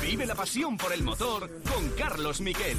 Vive 0.00 0.24
la 0.24 0.34
pasión 0.34 0.78
por 0.78 0.90
el 0.90 1.02
motor 1.02 1.50
con 1.70 1.90
Carlos 1.90 2.40
Miquel. 2.40 2.78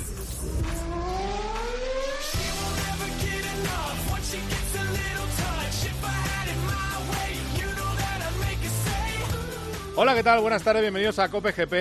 Hola, 9.96 10.16
¿qué 10.16 10.24
tal? 10.24 10.40
Buenas 10.40 10.64
tardes, 10.64 10.82
bienvenidos 10.82 11.20
a 11.20 11.30
Cope 11.30 11.52
GP. 11.52 11.74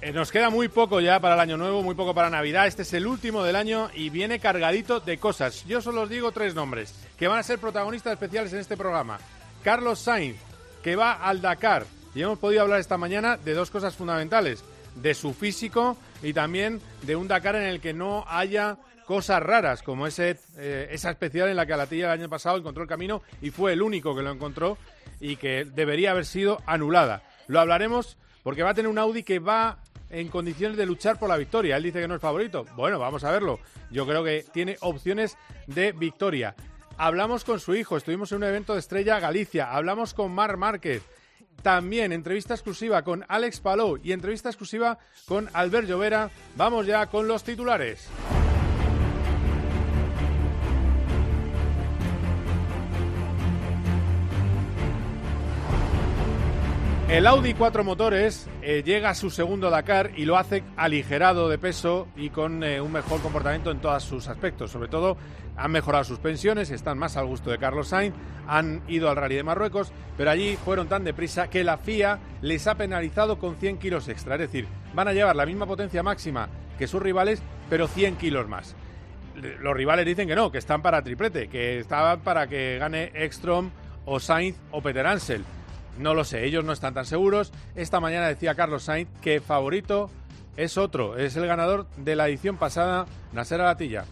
Eh, 0.00 0.12
nos 0.12 0.32
queda 0.32 0.50
muy 0.50 0.66
poco 0.66 0.98
ya 1.00 1.20
para 1.20 1.34
el 1.34 1.40
año 1.40 1.56
nuevo, 1.56 1.84
muy 1.84 1.94
poco 1.94 2.14
para 2.14 2.28
Navidad. 2.28 2.66
Este 2.66 2.82
es 2.82 2.92
el 2.94 3.06
último 3.06 3.44
del 3.44 3.54
año 3.54 3.90
y 3.94 4.10
viene 4.10 4.40
cargadito 4.40 4.98
de 4.98 5.18
cosas. 5.18 5.64
Yo 5.66 5.80
solo 5.80 6.02
os 6.02 6.10
digo 6.10 6.32
tres 6.32 6.56
nombres 6.56 6.92
que 7.16 7.28
van 7.28 7.38
a 7.38 7.44
ser 7.44 7.60
protagonistas 7.60 8.14
especiales 8.14 8.52
en 8.52 8.58
este 8.58 8.76
programa. 8.76 9.20
Carlos 9.62 10.00
Sainz, 10.00 10.36
que 10.82 10.96
va 10.96 11.12
al 11.12 11.40
Dakar. 11.40 11.86
Y 12.16 12.22
hemos 12.22 12.38
podido 12.38 12.62
hablar 12.62 12.80
esta 12.80 12.96
mañana 12.96 13.36
de 13.36 13.52
dos 13.52 13.70
cosas 13.70 13.94
fundamentales. 13.94 14.64
De 14.94 15.12
su 15.12 15.34
físico 15.34 15.98
y 16.22 16.32
también 16.32 16.80
de 17.02 17.14
un 17.14 17.28
Dakar 17.28 17.56
en 17.56 17.64
el 17.64 17.78
que 17.78 17.92
no 17.92 18.24
haya 18.26 18.78
cosas 19.04 19.42
raras, 19.42 19.82
como 19.82 20.06
ese, 20.06 20.38
eh, 20.56 20.88
esa 20.92 21.10
especial 21.10 21.50
en 21.50 21.56
la 21.56 21.66
que 21.66 21.74
Alatilla 21.74 22.06
el 22.06 22.20
año 22.20 22.30
pasado 22.30 22.56
encontró 22.56 22.82
el 22.82 22.88
camino 22.88 23.20
y 23.42 23.50
fue 23.50 23.74
el 23.74 23.82
único 23.82 24.16
que 24.16 24.22
lo 24.22 24.30
encontró 24.30 24.78
y 25.20 25.36
que 25.36 25.66
debería 25.66 26.12
haber 26.12 26.24
sido 26.24 26.62
anulada. 26.64 27.22
Lo 27.48 27.60
hablaremos 27.60 28.16
porque 28.42 28.62
va 28.62 28.70
a 28.70 28.74
tener 28.74 28.90
un 28.90 28.98
Audi 28.98 29.22
que 29.22 29.38
va 29.38 29.76
en 30.08 30.28
condiciones 30.28 30.78
de 30.78 30.86
luchar 30.86 31.18
por 31.18 31.28
la 31.28 31.36
victoria. 31.36 31.76
Él 31.76 31.82
dice 31.82 32.00
que 32.00 32.08
no 32.08 32.14
es 32.14 32.22
favorito. 32.22 32.64
Bueno, 32.76 32.98
vamos 32.98 33.24
a 33.24 33.30
verlo. 33.30 33.60
Yo 33.90 34.06
creo 34.06 34.24
que 34.24 34.42
tiene 34.54 34.78
opciones 34.80 35.36
de 35.66 35.92
victoria. 35.92 36.54
Hablamos 36.96 37.44
con 37.44 37.60
su 37.60 37.74
hijo, 37.74 37.98
estuvimos 37.98 38.32
en 38.32 38.38
un 38.38 38.44
evento 38.44 38.72
de 38.72 38.78
Estrella 38.78 39.20
Galicia, 39.20 39.70
hablamos 39.70 40.14
con 40.14 40.32
Mar 40.32 40.56
Márquez. 40.56 41.02
También 41.62 42.12
entrevista 42.12 42.54
exclusiva 42.54 43.02
con 43.02 43.24
Alex 43.28 43.60
Palou 43.60 43.98
y 44.02 44.12
entrevista 44.12 44.48
exclusiva 44.48 44.98
con 45.26 45.48
Albert 45.52 45.88
Llovera. 45.88 46.30
Vamos 46.56 46.86
ya 46.86 47.06
con 47.06 47.26
los 47.26 47.42
titulares. 47.44 48.08
El 57.08 57.28
Audi 57.28 57.54
4 57.54 57.84
motores 57.84 58.48
eh, 58.62 58.82
llega 58.84 59.10
a 59.10 59.14
su 59.14 59.30
segundo 59.30 59.70
Dakar 59.70 60.10
y 60.16 60.24
lo 60.24 60.36
hace 60.36 60.64
aligerado 60.76 61.48
de 61.48 61.56
peso 61.56 62.08
y 62.16 62.30
con 62.30 62.64
eh, 62.64 62.80
un 62.80 62.90
mejor 62.90 63.20
comportamiento 63.20 63.70
en 63.70 63.78
todos 63.78 64.02
sus 64.02 64.26
aspectos. 64.26 64.72
Sobre 64.72 64.88
todo 64.88 65.16
han 65.56 65.70
mejorado 65.70 66.02
sus 66.02 66.18
pensiones, 66.18 66.72
están 66.72 66.98
más 66.98 67.16
al 67.16 67.26
gusto 67.26 67.52
de 67.52 67.58
Carlos 67.58 67.88
Sainz, 67.88 68.12
han 68.48 68.82
ido 68.88 69.08
al 69.08 69.14
Rally 69.14 69.36
de 69.36 69.44
Marruecos, 69.44 69.92
pero 70.16 70.32
allí 70.32 70.56
fueron 70.56 70.88
tan 70.88 71.04
deprisa 71.04 71.48
que 71.48 71.62
la 71.62 71.78
FIA 71.78 72.18
les 72.42 72.66
ha 72.66 72.74
penalizado 72.74 73.38
con 73.38 73.54
100 73.54 73.78
kilos 73.78 74.08
extra. 74.08 74.34
Es 74.34 74.40
decir, 74.40 74.66
van 74.92 75.06
a 75.06 75.12
llevar 75.12 75.36
la 75.36 75.46
misma 75.46 75.64
potencia 75.64 76.02
máxima 76.02 76.48
que 76.76 76.88
sus 76.88 77.00
rivales, 77.00 77.40
pero 77.70 77.86
100 77.86 78.16
kilos 78.16 78.48
más. 78.48 78.74
Los 79.60 79.76
rivales 79.76 80.06
dicen 80.06 80.26
que 80.26 80.34
no, 80.34 80.50
que 80.50 80.58
están 80.58 80.82
para 80.82 81.02
triplete, 81.02 81.46
que 81.46 81.78
estaban 81.78 82.18
para 82.22 82.48
que 82.48 82.78
gane 82.78 83.12
Ekstrom 83.14 83.70
o 84.06 84.18
Sainz 84.18 84.56
o 84.72 84.82
Peter 84.82 85.06
Ansel 85.06 85.44
no 85.98 86.14
lo 86.14 86.24
sé, 86.24 86.44
ellos 86.44 86.64
no 86.64 86.72
están 86.72 86.94
tan 86.94 87.06
seguros. 87.06 87.52
Esta 87.74 88.00
mañana 88.00 88.28
decía 88.28 88.54
Carlos 88.54 88.84
Sainz 88.84 89.08
que 89.20 89.40
favorito 89.40 90.10
es 90.56 90.78
otro, 90.78 91.16
es 91.16 91.36
el 91.36 91.46
ganador 91.46 91.86
de 91.96 92.16
la 92.16 92.28
edición 92.28 92.56
pasada, 92.56 93.06
Nasser 93.32 93.60
Alatilla. 93.60 94.04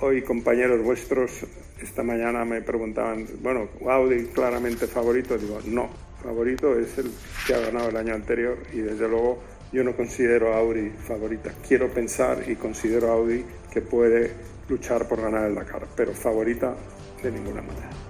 Hoy 0.00 0.22
compañeros 0.22 0.82
vuestros 0.82 1.44
esta 1.80 2.02
mañana 2.02 2.44
me 2.44 2.62
preguntaban, 2.62 3.26
bueno, 3.40 3.68
Audi 3.88 4.26
claramente 4.26 4.86
favorito, 4.86 5.36
digo, 5.36 5.58
no, 5.66 5.90
favorito 6.22 6.78
es 6.78 6.96
el 6.98 7.10
que 7.46 7.54
ha 7.54 7.60
ganado 7.60 7.88
el 7.88 7.96
año 7.96 8.14
anterior 8.14 8.58
y 8.72 8.78
desde 8.78 9.08
luego 9.08 9.42
yo 9.72 9.82
no 9.82 9.96
considero 9.96 10.54
a 10.54 10.58
Audi 10.58 10.90
favorita. 10.90 11.52
Quiero 11.66 11.88
pensar 11.88 12.44
y 12.48 12.56
considero 12.56 13.10
a 13.10 13.14
Audi 13.14 13.44
que 13.72 13.80
puede 13.80 14.32
luchar 14.68 15.08
por 15.08 15.20
ganar 15.20 15.46
el 15.46 15.54
Dakar, 15.54 15.86
pero 15.96 16.12
favorita 16.12 16.74
de 17.22 17.30
ninguna 17.30 17.62
manera. 17.62 18.01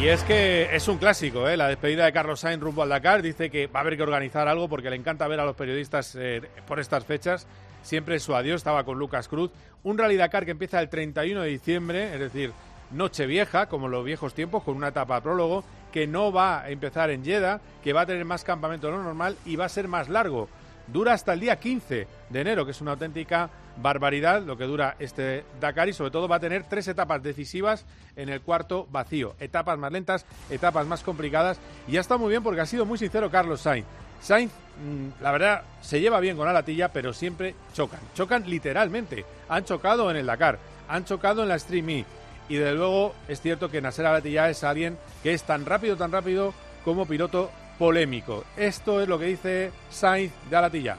Y 0.00 0.06
es 0.06 0.22
que 0.22 0.76
es 0.76 0.86
un 0.86 0.96
clásico, 0.98 1.48
¿eh? 1.48 1.56
la 1.56 1.66
despedida 1.66 2.04
de 2.04 2.12
Carlos 2.12 2.38
Sainz 2.38 2.62
rumbo 2.62 2.84
al 2.84 2.88
Dakar. 2.88 3.20
Dice 3.20 3.50
que 3.50 3.66
va 3.66 3.80
a 3.80 3.82
haber 3.82 3.96
que 3.96 4.04
organizar 4.04 4.46
algo 4.46 4.68
porque 4.68 4.90
le 4.90 4.96
encanta 4.96 5.26
ver 5.26 5.40
a 5.40 5.44
los 5.44 5.56
periodistas 5.56 6.14
eh, 6.14 6.40
por 6.68 6.78
estas 6.78 7.04
fechas. 7.04 7.48
Siempre 7.82 8.20
su 8.20 8.36
adiós 8.36 8.58
estaba 8.58 8.84
con 8.84 8.96
Lucas 8.96 9.26
Cruz. 9.26 9.50
Un 9.82 9.98
Rally 9.98 10.16
Dakar 10.16 10.44
que 10.44 10.52
empieza 10.52 10.78
el 10.80 10.88
31 10.88 11.40
de 11.42 11.48
diciembre, 11.48 12.14
es 12.14 12.20
decir, 12.20 12.52
noche 12.92 13.26
vieja, 13.26 13.66
como 13.66 13.88
los 13.88 14.04
viejos 14.04 14.34
tiempos, 14.34 14.62
con 14.62 14.76
una 14.76 14.88
etapa 14.88 15.20
prólogo, 15.20 15.64
que 15.90 16.06
no 16.06 16.30
va 16.30 16.60
a 16.60 16.70
empezar 16.70 17.10
en 17.10 17.24
Jeddah, 17.24 17.60
que 17.82 17.92
va 17.92 18.02
a 18.02 18.06
tener 18.06 18.24
más 18.24 18.44
campamento 18.44 18.86
de 18.86 18.92
lo 18.92 19.02
normal 19.02 19.36
y 19.44 19.56
va 19.56 19.64
a 19.64 19.68
ser 19.68 19.88
más 19.88 20.08
largo. 20.08 20.48
Dura 20.92 21.12
hasta 21.12 21.34
el 21.34 21.40
día 21.40 21.58
15 21.58 22.06
de 22.30 22.40
enero, 22.40 22.64
que 22.64 22.70
es 22.70 22.80
una 22.80 22.92
auténtica 22.92 23.50
barbaridad 23.80 24.42
lo 24.42 24.56
que 24.56 24.64
dura 24.64 24.96
este 24.98 25.44
Dakar 25.60 25.88
y 25.88 25.92
sobre 25.92 26.10
todo 26.10 26.26
va 26.26 26.36
a 26.36 26.40
tener 26.40 26.64
tres 26.64 26.88
etapas 26.88 27.22
decisivas 27.22 27.84
en 28.16 28.28
el 28.28 28.40
cuarto 28.40 28.86
vacío. 28.90 29.34
Etapas 29.38 29.78
más 29.78 29.92
lentas, 29.92 30.26
etapas 30.50 30.86
más 30.86 31.02
complicadas 31.02 31.60
y 31.86 31.92
ya 31.92 32.00
está 32.00 32.16
muy 32.16 32.30
bien 32.30 32.42
porque 32.42 32.60
ha 32.60 32.66
sido 32.66 32.86
muy 32.86 32.98
sincero 32.98 33.30
Carlos 33.30 33.60
Sainz. 33.60 33.86
Sainz, 34.20 34.50
mm, 34.50 35.22
la 35.22 35.30
verdad, 35.30 35.62
se 35.80 36.00
lleva 36.00 36.20
bien 36.20 36.36
con 36.36 36.48
Alatilla, 36.48 36.92
pero 36.92 37.12
siempre 37.12 37.54
chocan. 37.72 38.00
Chocan 38.14 38.48
literalmente. 38.48 39.24
Han 39.48 39.64
chocado 39.64 40.10
en 40.10 40.16
el 40.16 40.26
Dakar, 40.26 40.58
han 40.88 41.04
chocado 41.04 41.42
en 41.42 41.48
la 41.48 41.58
Stream 41.58 41.88
E. 41.90 42.04
Y 42.48 42.56
de 42.56 42.72
luego 42.72 43.14
es 43.28 43.42
cierto 43.42 43.70
que 43.70 43.82
Nasser 43.82 44.06
Alatilla 44.06 44.48
es 44.48 44.64
alguien 44.64 44.98
que 45.22 45.34
es 45.34 45.42
tan 45.42 45.66
rápido, 45.66 45.96
tan 45.96 46.10
rápido 46.10 46.54
como 46.82 47.06
piloto 47.06 47.50
polémico. 47.78 48.44
Esto 48.56 49.00
es 49.00 49.08
lo 49.08 49.18
que 49.18 49.26
dice 49.26 49.70
Sainz 49.90 50.32
de 50.50 50.56
Alatilla 50.56 50.98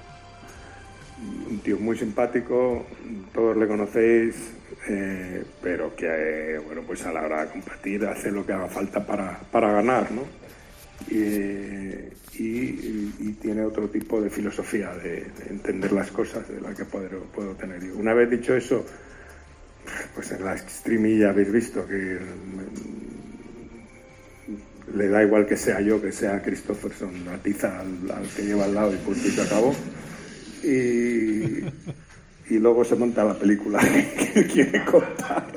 un 1.50 1.60
tío 1.60 1.78
muy 1.78 1.98
simpático, 1.98 2.86
todos 3.34 3.58
le 3.58 3.68
conocéis, 3.68 4.36
eh, 4.88 5.44
pero 5.62 5.96
que, 5.96 6.60
bueno, 6.66 6.82
pues 6.86 7.06
a 7.06 7.12
la 7.12 7.24
hora 7.24 7.46
de 7.46 7.52
compartir 7.52 8.06
hace 8.06 8.32
lo 8.32 8.46
que 8.46 8.54
haga 8.54 8.68
falta 8.68 9.06
para, 9.06 9.40
para 9.52 9.72
ganar, 9.74 10.12
¿no? 10.12 10.24
Y, 11.12 12.20
tiene 13.42 13.64
otro 13.64 13.88
tipo 13.90 14.22
de 14.22 14.30
filosofía 14.30 14.94
de, 14.96 15.28
entender 15.50 15.94
las 15.94 16.12
cosas 16.12 16.48
de 16.50 16.60
la 16.60 16.74
que 16.74 16.84
puedo, 16.84 17.24
puedo 17.34 17.56
tener. 17.56 17.82
Y 17.84 17.90
una 17.90 18.14
vez 18.14 18.30
dicho 18.30 18.54
eso, 18.54 18.86
pues 20.14 20.32
en 20.32 20.44
la 20.44 20.58
streamilla 20.58 21.30
habéis 21.30 21.52
visto 21.52 21.88
que 21.88 22.20
le 24.96 25.08
da 25.08 25.24
igual 25.24 25.46
que 25.46 25.58
sea 25.58 25.82
yo, 25.82 26.02
que 26.02 26.12
sea 26.12 26.42
Christopherson, 26.42 27.26
la 27.26 27.38
tiza 27.38 27.80
al, 27.80 28.28
que 28.36 28.44
lleva 28.44 28.66
al 28.66 28.74
lado 28.74 28.94
y 28.94 28.98
punto 28.98 29.28
y 29.28 29.32
se 29.32 29.42
acabó 29.42 29.74
y, 30.64 31.64
y 32.54 32.60
luego 32.60 32.84
se 32.84 32.96
monta 32.96 33.24
la 33.24 33.38
película 33.38 33.80
que 34.34 34.46
quiere 34.48 34.84
contar. 34.86 35.48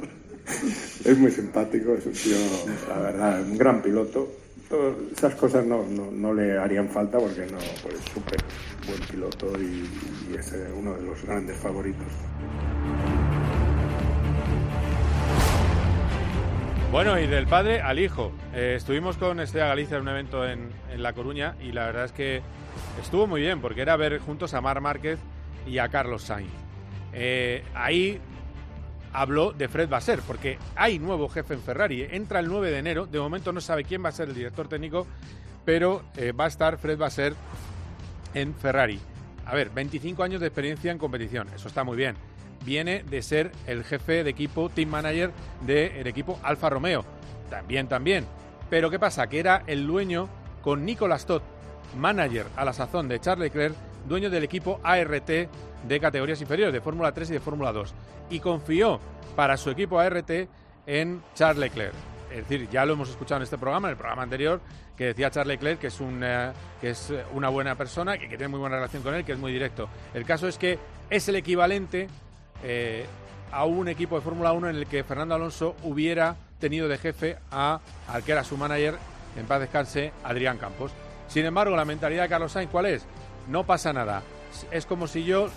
Es 1.04 1.18
muy 1.18 1.30
simpático, 1.30 1.94
es 1.94 2.06
un 2.06 2.12
tío, 2.12 2.36
la 2.88 2.98
verdad, 3.00 3.42
un 3.42 3.58
gran 3.58 3.82
piloto. 3.82 4.30
esas 5.16 5.34
cosas 5.34 5.66
no, 5.66 5.84
no, 5.84 6.34
le 6.34 6.56
harían 6.58 6.88
falta 6.88 7.18
porque 7.18 7.46
no, 7.46 7.58
pues 7.82 7.96
súper 8.12 8.38
buen 8.86 9.00
piloto 9.10 9.52
y, 9.60 9.88
es 10.38 10.54
uno 10.76 10.94
de 10.94 11.02
los 11.02 11.22
grandes 11.24 11.56
favoritos. 11.56 12.06
Bueno, 16.92 17.18
y 17.18 17.26
del 17.26 17.46
padre 17.46 17.80
al 17.80 17.98
hijo. 17.98 18.32
Eh, 18.52 18.74
estuvimos 18.76 19.16
con 19.16 19.40
Estrella 19.40 19.68
Galicia 19.68 19.96
en 19.96 20.02
un 20.02 20.08
evento 20.08 20.46
en, 20.46 20.68
en 20.90 21.02
La 21.02 21.14
Coruña 21.14 21.56
y 21.58 21.72
la 21.72 21.86
verdad 21.86 22.04
es 22.04 22.12
que 22.12 22.42
estuvo 23.00 23.26
muy 23.26 23.40
bien 23.40 23.62
porque 23.62 23.80
era 23.80 23.96
ver 23.96 24.18
juntos 24.18 24.52
a 24.52 24.60
Mar 24.60 24.82
Márquez 24.82 25.18
y 25.66 25.78
a 25.78 25.88
Carlos 25.88 26.24
Sainz. 26.24 26.52
Eh, 27.14 27.64
ahí 27.74 28.20
habló 29.14 29.52
de 29.52 29.68
Fred 29.68 29.88
Basser 29.88 30.20
porque 30.20 30.58
hay 30.76 30.98
nuevo 30.98 31.30
jefe 31.30 31.54
en 31.54 31.62
Ferrari. 31.62 32.06
Entra 32.10 32.40
el 32.40 32.48
9 32.48 32.70
de 32.70 32.78
enero. 32.78 33.06
De 33.06 33.18
momento 33.18 33.54
no 33.54 33.62
sabe 33.62 33.84
quién 33.84 34.04
va 34.04 34.10
a 34.10 34.12
ser 34.12 34.28
el 34.28 34.34
director 34.34 34.68
técnico, 34.68 35.06
pero 35.64 36.02
eh, 36.18 36.32
va 36.32 36.44
a 36.44 36.48
estar 36.48 36.76
Fred 36.76 36.98
Basser 36.98 37.32
en 38.34 38.54
Ferrari. 38.54 39.00
A 39.46 39.54
ver, 39.54 39.70
25 39.70 40.22
años 40.22 40.42
de 40.42 40.48
experiencia 40.48 40.92
en 40.92 40.98
competición. 40.98 41.48
Eso 41.56 41.68
está 41.68 41.84
muy 41.84 41.96
bien. 41.96 42.16
Viene 42.64 43.02
de 43.02 43.22
ser 43.22 43.52
el 43.66 43.84
jefe 43.84 44.24
de 44.24 44.30
equipo, 44.30 44.68
team 44.68 44.90
manager 44.90 45.32
del 45.62 46.06
equipo 46.06 46.38
Alfa 46.42 46.70
Romeo. 46.70 47.04
También, 47.50 47.88
también. 47.88 48.26
Pero 48.70 48.90
¿qué 48.90 48.98
pasa? 48.98 49.26
Que 49.26 49.40
era 49.40 49.64
el 49.66 49.86
dueño 49.86 50.28
con 50.62 50.84
Nicolas 50.84 51.26
Todd, 51.26 51.42
manager 51.96 52.46
a 52.56 52.64
la 52.64 52.72
sazón 52.72 53.08
de 53.08 53.20
Charles 53.20 53.52
Leclerc, 53.52 53.74
dueño 54.08 54.30
del 54.30 54.44
equipo 54.44 54.80
ART 54.82 55.28
de 55.28 56.00
categorías 56.00 56.40
inferiores, 56.40 56.72
de 56.72 56.80
Fórmula 56.80 57.12
3 57.12 57.30
y 57.30 57.32
de 57.34 57.40
Fórmula 57.40 57.72
2. 57.72 57.94
Y 58.30 58.40
confió 58.40 59.00
para 59.36 59.56
su 59.56 59.70
equipo 59.70 59.98
ART 59.98 60.30
en 60.86 61.22
Charles 61.34 61.58
Leclerc. 61.58 61.94
Es 62.30 62.48
decir, 62.48 62.68
ya 62.70 62.86
lo 62.86 62.94
hemos 62.94 63.10
escuchado 63.10 63.38
en 63.38 63.42
este 63.42 63.58
programa, 63.58 63.88
en 63.88 63.92
el 63.92 63.98
programa 63.98 64.22
anterior, 64.22 64.60
que 64.96 65.06
decía 65.06 65.30
Charles 65.30 65.56
Leclerc 65.56 65.80
que 65.80 65.88
es, 65.88 66.00
una, 66.00 66.52
que 66.80 66.90
es 66.90 67.12
una 67.34 67.48
buena 67.48 67.74
persona, 67.74 68.16
que, 68.16 68.28
tiene 68.28 68.48
muy 68.48 68.60
buena 68.60 68.76
relación 68.76 69.02
con 69.02 69.14
él, 69.14 69.24
que 69.24 69.32
es 69.32 69.38
muy 69.38 69.52
directo. 69.52 69.88
El 70.14 70.24
caso 70.24 70.48
es 70.48 70.56
que 70.56 70.78
es 71.10 71.28
el 71.28 71.36
equivalente 71.36 72.08
eh, 72.62 73.06
a 73.50 73.64
un 73.64 73.88
equipo 73.88 74.16
de 74.16 74.22
Fórmula 74.22 74.52
1 74.52 74.70
en 74.70 74.76
el 74.76 74.86
que 74.86 75.04
Fernando 75.04 75.34
Alonso 75.34 75.76
hubiera 75.82 76.36
tenido 76.58 76.88
de 76.88 76.98
jefe 76.98 77.36
a, 77.50 77.80
al 78.08 78.22
que 78.22 78.32
era 78.32 78.44
su 78.44 78.56
manager, 78.56 78.96
en 79.36 79.46
paz 79.46 79.60
descanse, 79.60 80.12
Adrián 80.24 80.58
Campos. 80.58 80.92
Sin 81.28 81.44
embargo, 81.44 81.76
la 81.76 81.84
mentalidad 81.84 82.22
de 82.22 82.28
Carlos 82.28 82.52
Sainz, 82.52 82.70
¿cuál 82.70 82.86
es? 82.86 83.04
No 83.48 83.64
pasa 83.64 83.92
nada. 83.92 84.22
Es 84.70 84.86
como 84.86 85.06
si 85.06 85.24
yo 85.24 85.48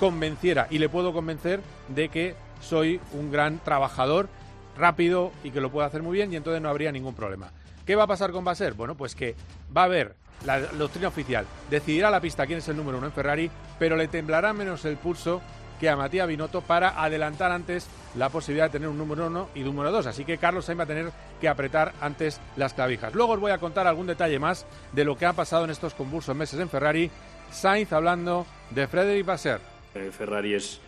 convenciera, 0.00 0.66
y 0.70 0.78
le 0.78 0.88
puedo 0.88 1.12
convencer, 1.12 1.60
de 1.88 2.08
que 2.08 2.34
soy 2.60 3.00
un 3.12 3.30
gran 3.30 3.58
trabajador, 3.58 4.28
rápido 4.76 5.32
y 5.42 5.50
que 5.50 5.60
lo 5.60 5.70
puedo 5.70 5.86
hacer 5.86 6.02
muy 6.02 6.16
bien, 6.16 6.32
y 6.32 6.36
entonces 6.36 6.62
no 6.62 6.68
habría 6.68 6.92
ningún 6.92 7.14
problema. 7.14 7.52
¿Qué 7.84 7.96
va 7.96 8.04
a 8.04 8.08
pasar 8.08 8.32
con 8.32 8.44
Baser? 8.44 8.74
Bueno, 8.74 8.96
pues 8.96 9.14
que 9.14 9.34
va 9.76 9.82
a 9.82 9.84
haber 9.84 10.14
la 10.44 10.60
doctrina 10.60 11.08
oficial. 11.08 11.46
Decidirá 11.70 12.10
la 12.10 12.20
pista 12.20 12.46
quién 12.46 12.58
es 12.58 12.68
el 12.68 12.76
número 12.76 12.98
uno 12.98 13.06
en 13.06 13.12
Ferrari, 13.12 13.50
pero 13.78 13.96
le 13.96 14.08
temblará 14.08 14.52
menos 14.52 14.84
el 14.84 14.96
pulso 14.96 15.40
que 15.78 15.88
a 15.88 15.96
Matías 15.96 16.28
Binotto 16.28 16.60
para 16.60 17.02
adelantar 17.02 17.52
antes 17.52 17.88
la 18.16 18.28
posibilidad 18.28 18.66
de 18.66 18.72
tener 18.72 18.88
un 18.88 18.98
número 18.98 19.26
uno 19.26 19.48
y 19.54 19.60
número 19.60 19.90
dos. 19.92 20.06
Así 20.06 20.24
que 20.24 20.38
Carlos 20.38 20.64
Sainz 20.64 20.80
va 20.80 20.84
a 20.84 20.88
tener 20.88 21.10
que 21.40 21.48
apretar 21.48 21.92
antes 22.00 22.40
las 22.56 22.74
clavijas. 22.74 23.14
Luego 23.14 23.32
os 23.32 23.40
voy 23.40 23.52
a 23.52 23.58
contar 23.58 23.86
algún 23.86 24.06
detalle 24.06 24.38
más 24.38 24.66
de 24.92 25.04
lo 25.04 25.16
que 25.16 25.26
ha 25.26 25.32
pasado 25.32 25.64
en 25.64 25.70
estos 25.70 25.94
convulsos 25.94 26.34
meses 26.34 26.58
en 26.60 26.68
Ferrari. 26.68 27.10
Sainz 27.50 27.92
hablando 27.92 28.46
de 28.70 28.86
Frederic 28.86 29.26
Basser. 29.26 29.60
Eh, 29.94 30.10
Ferrari 30.16 30.54
es, 30.54 30.80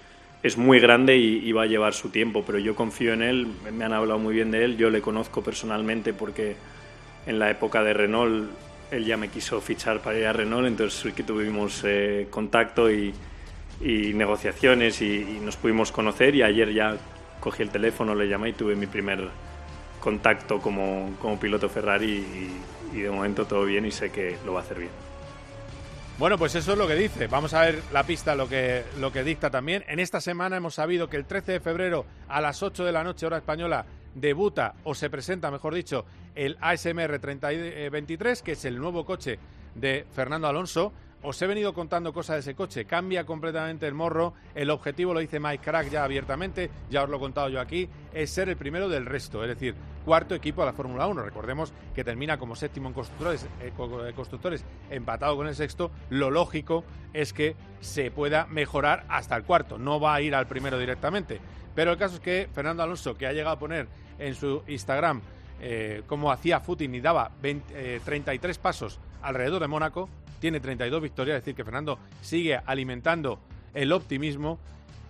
es 0.42 0.56
muy 0.56 0.80
grande 0.80 1.16
y, 1.16 1.48
y, 1.48 1.52
va 1.52 1.62
a 1.62 1.66
llevar 1.66 1.94
su 1.94 2.10
tiempo, 2.10 2.44
pero 2.46 2.58
yo 2.58 2.74
confío 2.74 3.12
en 3.12 3.22
él. 3.22 3.46
Me 3.72 3.84
han 3.84 3.92
hablado 3.92 4.18
muy 4.18 4.34
bien 4.34 4.50
de 4.50 4.64
él. 4.64 4.76
Yo 4.76 4.90
le 4.90 5.00
conozco 5.00 5.42
personalmente 5.42 6.12
porque 6.12 6.56
en 7.26 7.38
la 7.38 7.50
época 7.50 7.82
de 7.82 7.94
Renault 7.94 8.50
él 8.90 9.04
ya 9.04 9.16
me 9.16 9.28
quiso 9.28 9.60
fichar 9.60 10.00
para 10.00 10.18
ir 10.18 10.26
a 10.26 10.32
Renault, 10.32 10.66
entonces 10.66 11.00
sí 11.00 11.12
que 11.12 11.22
tuvimos 11.22 11.82
eh, 11.84 12.26
contacto 12.30 12.90
y, 12.90 13.14
y 13.80 14.12
negociaciones 14.12 15.00
y, 15.00 15.16
y, 15.16 15.40
nos 15.42 15.56
pudimos 15.56 15.90
conocer 15.92 16.34
y 16.34 16.42
ayer 16.42 16.72
ya 16.72 16.96
cogí 17.40 17.62
el 17.62 17.70
teléfono, 17.70 18.14
le 18.14 18.28
llamé 18.28 18.50
y 18.50 18.52
tuve 18.52 18.76
mi 18.76 18.86
primer 18.86 19.28
contacto 20.00 20.60
como, 20.60 21.16
como 21.20 21.38
piloto 21.38 21.68
Ferrari 21.68 22.10
y, 22.92 22.96
y 22.96 23.00
de 23.00 23.10
momento 23.10 23.46
todo 23.46 23.64
bien 23.64 23.86
y 23.86 23.90
sé 23.90 24.10
que 24.10 24.36
lo 24.44 24.52
va 24.52 24.60
a 24.60 24.62
hacer 24.62 24.78
bien. 24.78 24.90
Bueno, 26.18 26.36
pues 26.36 26.54
eso 26.54 26.72
es 26.72 26.78
lo 26.78 26.86
que 26.86 26.96
dice. 26.96 27.28
Vamos 27.28 27.54
a 27.54 27.62
ver 27.62 27.82
la 27.94 28.04
pista, 28.04 28.34
lo 28.34 28.46
que, 28.46 28.84
lo 28.98 29.10
que 29.10 29.24
dicta 29.24 29.48
también. 29.48 29.84
En 29.88 29.98
esta 30.00 30.20
semana 30.20 30.58
hemos 30.58 30.74
sabido 30.74 31.08
que 31.08 31.16
el 31.16 31.24
13 31.24 31.52
de 31.52 31.60
febrero 31.60 32.04
a 32.28 32.42
las 32.42 32.62
8 32.62 32.84
de 32.84 32.92
la 32.92 33.02
noche, 33.02 33.24
hora 33.24 33.38
española, 33.38 33.86
debuta 34.14 34.74
o 34.84 34.94
se 34.94 35.08
presenta, 35.08 35.50
mejor 35.50 35.74
dicho, 35.74 36.04
el 36.34 36.58
ASMR 36.60 37.18
3023, 37.18 38.42
que 38.42 38.52
es 38.52 38.64
el 38.66 38.78
nuevo 38.78 39.06
coche 39.06 39.38
de 39.74 40.04
Fernando 40.14 40.46
Alonso. 40.46 40.92
Os 41.22 41.40
he 41.42 41.46
venido 41.46 41.74
contando 41.74 42.14
cosas 42.14 42.36
de 42.36 42.40
ese 42.40 42.54
coche. 42.54 42.86
Cambia 42.86 43.26
completamente 43.26 43.86
el 43.86 43.92
morro. 43.92 44.32
El 44.54 44.70
objetivo, 44.70 45.12
lo 45.12 45.20
dice 45.20 45.38
Mike 45.38 45.62
Crack 45.62 45.90
ya 45.90 46.02
abiertamente, 46.02 46.70
ya 46.88 47.02
os 47.02 47.10
lo 47.10 47.18
he 47.18 47.20
contado 47.20 47.50
yo 47.50 47.60
aquí, 47.60 47.90
es 48.14 48.30
ser 48.30 48.48
el 48.48 48.56
primero 48.56 48.88
del 48.88 49.04
resto. 49.04 49.42
Es 49.42 49.48
decir, 49.50 49.74
cuarto 50.06 50.34
equipo 50.34 50.62
de 50.62 50.68
la 50.68 50.72
Fórmula 50.72 51.06
1. 51.06 51.22
Recordemos 51.22 51.74
que 51.94 52.04
termina 52.04 52.38
como 52.38 52.56
séptimo 52.56 52.88
en 52.88 52.94
constructores, 52.94 53.46
eh, 53.60 53.72
constructores, 54.16 54.64
empatado 54.88 55.36
con 55.36 55.46
el 55.46 55.54
sexto. 55.54 55.90
Lo 56.08 56.30
lógico 56.30 56.84
es 57.12 57.34
que 57.34 57.54
se 57.80 58.10
pueda 58.10 58.46
mejorar 58.46 59.04
hasta 59.10 59.36
el 59.36 59.44
cuarto. 59.44 59.76
No 59.76 60.00
va 60.00 60.14
a 60.14 60.22
ir 60.22 60.34
al 60.34 60.46
primero 60.46 60.78
directamente. 60.78 61.38
Pero 61.74 61.92
el 61.92 61.98
caso 61.98 62.14
es 62.14 62.20
que 62.20 62.48
Fernando 62.50 62.82
Alonso, 62.82 63.14
que 63.14 63.26
ha 63.26 63.32
llegado 63.32 63.56
a 63.56 63.58
poner 63.58 63.88
en 64.18 64.34
su 64.34 64.62
Instagram 64.66 65.20
eh, 65.60 66.02
cómo 66.06 66.32
hacía 66.32 66.60
footing 66.60 66.94
y 66.94 67.00
daba 67.02 67.30
20, 67.42 67.96
eh, 67.96 68.00
33 68.02 68.56
pasos 68.56 68.98
alrededor 69.20 69.60
de 69.60 69.68
Mónaco, 69.68 70.08
tiene 70.40 70.58
32 70.58 71.00
victorias, 71.00 71.36
es 71.36 71.44
decir, 71.44 71.54
que 71.54 71.64
Fernando 71.64 71.98
sigue 72.22 72.56
alimentando 72.56 73.38
el 73.74 73.92
optimismo. 73.92 74.58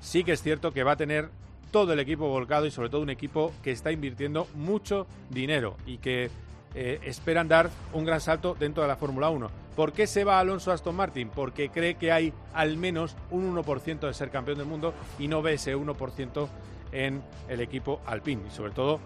Sí 0.01 0.25
que 0.25 0.33
es 0.33 0.43
cierto 0.43 0.73
que 0.73 0.83
va 0.83 0.93
a 0.93 0.97
tener 0.97 1.31
todo 1.71 1.93
el 1.93 2.01
equipo 2.01 2.29
volcado 2.29 2.67
y 2.67 2.71
sobre 2.71 2.91
todo 2.91 3.01
un 3.01 3.11
equipo 3.11 3.53
que 3.63 3.71
está 3.71 3.93
invirtiendo 3.93 4.49
mucho 4.55 5.07
dinero 5.31 5.77
y 5.87 5.99
que 5.99 6.31
eh, 6.75 7.01
esperan 7.05 7.49
dar 7.49 7.71
un 7.93 8.05
gran 8.05 8.21
salto 8.21 8.57
dentro 8.59 8.83
de 8.83 8.89
la 8.89 8.97
Fórmula 8.97 9.31
1. 9.31 9.51
¿Por 9.77 9.93
qué 9.93 10.07
se 10.07 10.25
va 10.25 10.39
Alonso 10.39 10.73
Aston 10.73 10.95
Martin? 10.95 11.29
Porque 11.29 11.71
cree 11.71 11.95
que 11.95 12.13
hay 12.13 12.33
al 12.53 12.77
menos 12.77 13.17
un 13.31 13.55
1% 13.55 14.01
de 14.01 14.15
ser 14.15 14.31
campeón 14.31 14.59
del 14.59 14.67
mundo 14.67 14.95
y 15.19 15.29
no 15.29 15.43
ve 15.43 15.55
ese 15.55 15.77
1% 15.77 16.49
en 16.93 17.23
el 17.49 17.61
equipo 17.61 18.01
Alpine. 18.07 18.43
Y 18.49 18.51
sobre 18.51 18.73
todo 18.73 19.01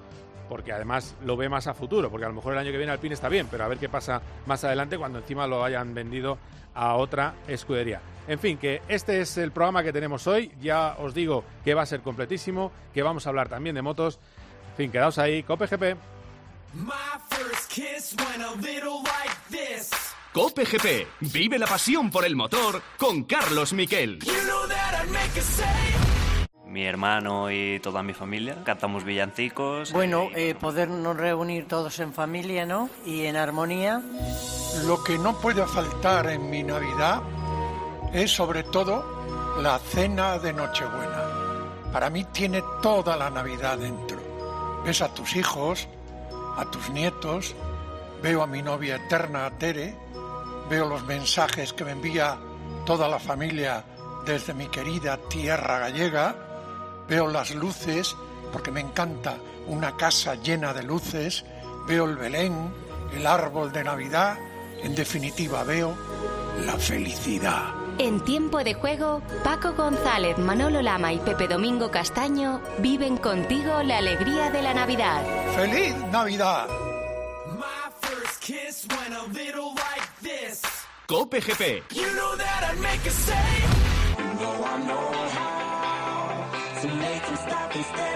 porque 0.49 0.73
además 0.73 1.15
lo 1.25 1.37
ve 1.37 1.49
más 1.49 1.67
a 1.67 1.75
futuro, 1.75 2.11
porque 2.11 2.27
a 2.27 2.29
lo 2.29 2.35
mejor 2.35 2.53
el 2.53 2.59
año 2.59 2.71
que 2.71 2.79
viene 2.79 2.93
Alpine 2.93 3.15
está 3.15 3.29
bien, 3.29 3.49
pero 3.51 3.65
a 3.65 3.69
ver 3.69 3.79
qué 3.79 3.89
pasa 3.89 4.23
más 4.47 4.65
adelante 4.65 4.99
cuando 4.99 5.19
encima 5.19 5.47
lo 5.47 5.65
hayan 5.65 5.95
vendido 5.95 6.39
a 6.75 6.95
otra 6.95 7.35
escudería. 7.47 8.01
En 8.27 8.39
fin, 8.39 8.57
que 8.59 8.83
este 8.89 9.21
es 9.21 9.37
el 9.37 9.53
programa 9.53 9.83
que 9.83 9.93
tenemos 9.93 10.27
hoy. 10.27 10.51
Ya 10.61 10.97
os 10.99 11.15
digo 11.15 11.45
que 11.65 11.75
va 11.75 11.83
a 11.83 11.87
ser 11.87 12.01
completísimo, 12.01 12.73
que 12.93 13.03
vamos 13.03 13.27
a 13.27 13.31
hablar 13.31 13.49
también 13.49 13.75
de 13.75 13.83
motos. 13.83 14.19
En 14.71 14.77
fin, 14.77 14.91
quedaos 14.91 15.19
ahí, 15.19 15.43
Cope 15.43 15.67
GP. 15.67 15.97
Cope 20.33 20.65
GP, 20.65 21.07
vive 21.33 21.59
la 21.59 21.67
pasión 21.67 22.11
por 22.11 22.25
el 22.25 22.35
motor 22.35 22.83
con 22.99 23.25
Carlos 23.25 23.73
Miquel. 23.73 24.19
You 24.21 24.33
know 24.47 26.04
mi 26.75 26.85
hermano 26.85 27.53
y 27.53 27.79
toda 27.79 28.03
mi 28.03 28.13
familia. 28.15 28.57
Cantamos 28.65 29.05
villancicos. 29.05 29.93
Bueno, 29.93 30.29
eh, 30.35 30.57
podernos 30.61 31.17
reunir 31.17 31.69
todos 31.69 32.01
en 32.01 32.13
familia, 32.13 32.67
¿no? 32.67 32.91
Y 33.07 33.27
en 33.27 33.37
armonía. 33.37 34.03
Lo 34.85 35.03
que 35.05 35.17
no 35.17 35.39
puede 35.41 35.65
faltar 35.67 36.27
en 36.27 36.51
mi 36.51 36.65
Navidad 36.65 37.23
es 38.13 38.33
sobre 38.33 38.65
todo 38.65 39.57
la 39.63 39.79
cena 39.79 40.37
de 40.41 40.53
Nochebuena. 40.53 41.23
Para 41.93 42.11
mí 42.11 42.25
tiene 42.33 42.61
toda 42.83 43.17
la 43.17 43.31
Navidad 43.31 43.79
dentro. 43.79 44.19
Ves 44.85 45.01
a 45.01 45.15
tus 45.15 45.37
hijos, 45.37 45.87
a 46.57 46.69
tus 46.73 46.91
nietos, 46.91 47.55
veo 48.21 48.43
a 48.43 48.49
mi 48.49 48.63
novia 48.63 48.97
eterna, 48.97 49.49
Tere, 49.59 49.95
veo 50.69 50.89
los 50.89 51.05
mensajes 51.05 51.73
que 51.73 51.85
me 51.85 51.93
envía 51.93 52.37
toda 52.85 53.09
la 53.09 53.21
familia 53.21 53.85
desde 54.27 54.55
mi 54.55 54.67
querida 54.67 55.19
tierra 55.29 55.79
gallega, 55.79 56.35
veo 57.09 57.29
las 57.29 57.55
luces, 57.55 58.17
porque 58.53 58.71
me 58.71 58.81
encanta 58.81 59.37
una 59.67 59.97
casa 59.97 60.35
llena 60.35 60.73
de 60.73 60.83
luces, 60.83 61.45
veo 61.87 62.05
el 62.05 62.17
Belén, 62.17 62.73
el 63.15 63.27
árbol 63.27 63.73
de 63.73 63.85
Navidad, 63.85 64.39
en 64.83 64.95
definitiva 64.95 65.65
veo 65.65 65.95
la 66.65 66.75
felicidad. 66.79 67.75
En 67.99 68.25
tiempo 68.25 68.63
de 68.65 68.75
juego, 68.75 69.23
Paco 69.45 69.73
González, 69.75 70.37
Manolo 70.39 70.83
Lama 70.83 71.13
y 71.13 71.19
Pepe 71.19 71.47
Domingo 71.47 71.91
Castaño 71.91 72.61
viven 72.79 73.17
contigo 73.17 73.83
la 73.83 73.99
alegría 73.99 74.51
de 74.51 74.63
la 74.63 74.75
Navidad. 74.75 75.23
¡Feliz 75.55 75.95
Navidad! 76.11 76.67
Cope 81.07 81.41
GP. 81.41 81.83
You 81.95 82.03
know 82.15 82.35
to 86.89 86.95
make 86.97 87.23
them 87.25 87.37
stop 87.37 87.75
and 87.75 87.85
stare 87.87 88.14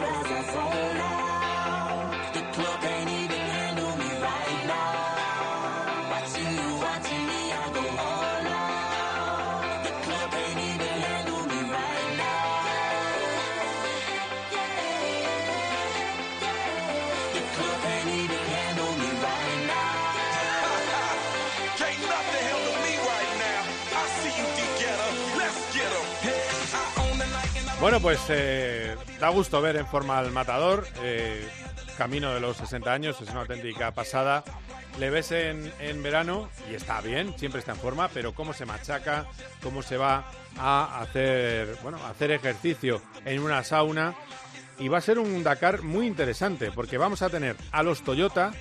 Pues 28.02 28.20
eh, 28.28 28.94
da 29.18 29.28
gusto 29.30 29.60
ver 29.60 29.76
en 29.76 29.86
forma 29.86 30.18
al 30.18 30.30
matador. 30.30 30.86
Eh, 31.02 31.46
camino 31.96 32.32
de 32.32 32.38
los 32.38 32.56
60 32.56 32.92
años, 32.92 33.20
es 33.20 33.28
una 33.30 33.40
auténtica 33.40 33.92
pasada. 33.92 34.44
Le 34.98 35.10
ves 35.10 35.32
en, 35.32 35.72
en, 35.80 36.02
verano 36.02 36.48
y 36.70 36.74
está 36.74 37.00
bien, 37.00 37.34
siempre 37.36 37.58
está 37.58 37.72
en 37.72 37.78
forma, 37.78 38.08
pero 38.08 38.34
cómo 38.34 38.52
se 38.52 38.66
machaca, 38.66 39.26
cómo 39.62 39.82
se 39.82 39.96
va 39.96 40.24
a 40.56 41.00
hacer, 41.00 41.76
bueno, 41.82 41.98
a 42.04 42.10
hacer 42.10 42.30
ejercicio 42.30 43.02
en 43.24 43.40
una 43.40 43.64
sauna. 43.64 44.14
Y 44.78 44.86
va 44.86 44.98
a 44.98 45.02
ser 45.02 45.18
un 45.18 45.42
Dakar 45.42 45.82
muy 45.82 46.06
interesante, 46.06 46.70
porque 46.70 46.98
vamos 46.98 47.22
a 47.22 47.30
tener 47.30 47.56
a 47.72 47.82
los 47.82 48.02
Toyota, 48.02 48.52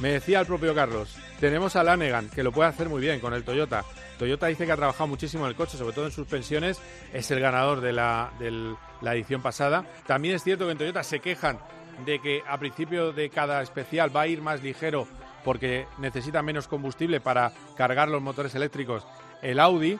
me 0.00 0.10
decía 0.12 0.40
el 0.40 0.46
propio 0.46 0.74
Carlos, 0.74 1.16
tenemos 1.40 1.76
a 1.76 1.82
Lanegan, 1.82 2.28
que 2.28 2.42
lo 2.42 2.52
puede 2.52 2.68
hacer 2.68 2.88
muy 2.88 3.00
bien 3.00 3.20
con 3.20 3.34
el 3.34 3.44
Toyota. 3.44 3.84
Toyota 4.18 4.46
dice 4.46 4.66
que 4.66 4.72
ha 4.72 4.76
trabajado 4.76 5.06
muchísimo 5.06 5.44
en 5.44 5.50
el 5.50 5.56
coche, 5.56 5.76
sobre 5.76 5.94
todo 5.94 6.06
en 6.06 6.12
suspensiones, 6.12 6.80
es 7.12 7.30
el 7.30 7.40
ganador 7.40 7.80
de 7.80 7.92
la, 7.92 8.32
de 8.38 8.74
la 9.02 9.14
edición 9.14 9.42
pasada. 9.42 9.84
También 10.06 10.34
es 10.34 10.42
cierto 10.42 10.66
que 10.66 10.72
en 10.72 10.78
Toyota 10.78 11.02
se 11.02 11.20
quejan 11.20 11.58
de 12.04 12.20
que 12.20 12.42
a 12.46 12.58
principio 12.58 13.12
de 13.12 13.30
cada 13.30 13.62
especial 13.62 14.14
va 14.14 14.22
a 14.22 14.26
ir 14.26 14.42
más 14.42 14.62
ligero 14.62 15.06
porque 15.44 15.86
necesita 15.98 16.42
menos 16.42 16.66
combustible 16.68 17.20
para 17.20 17.52
cargar 17.76 18.08
los 18.08 18.20
motores 18.20 18.54
eléctricos 18.54 19.06
el 19.42 19.60
Audi, 19.60 19.98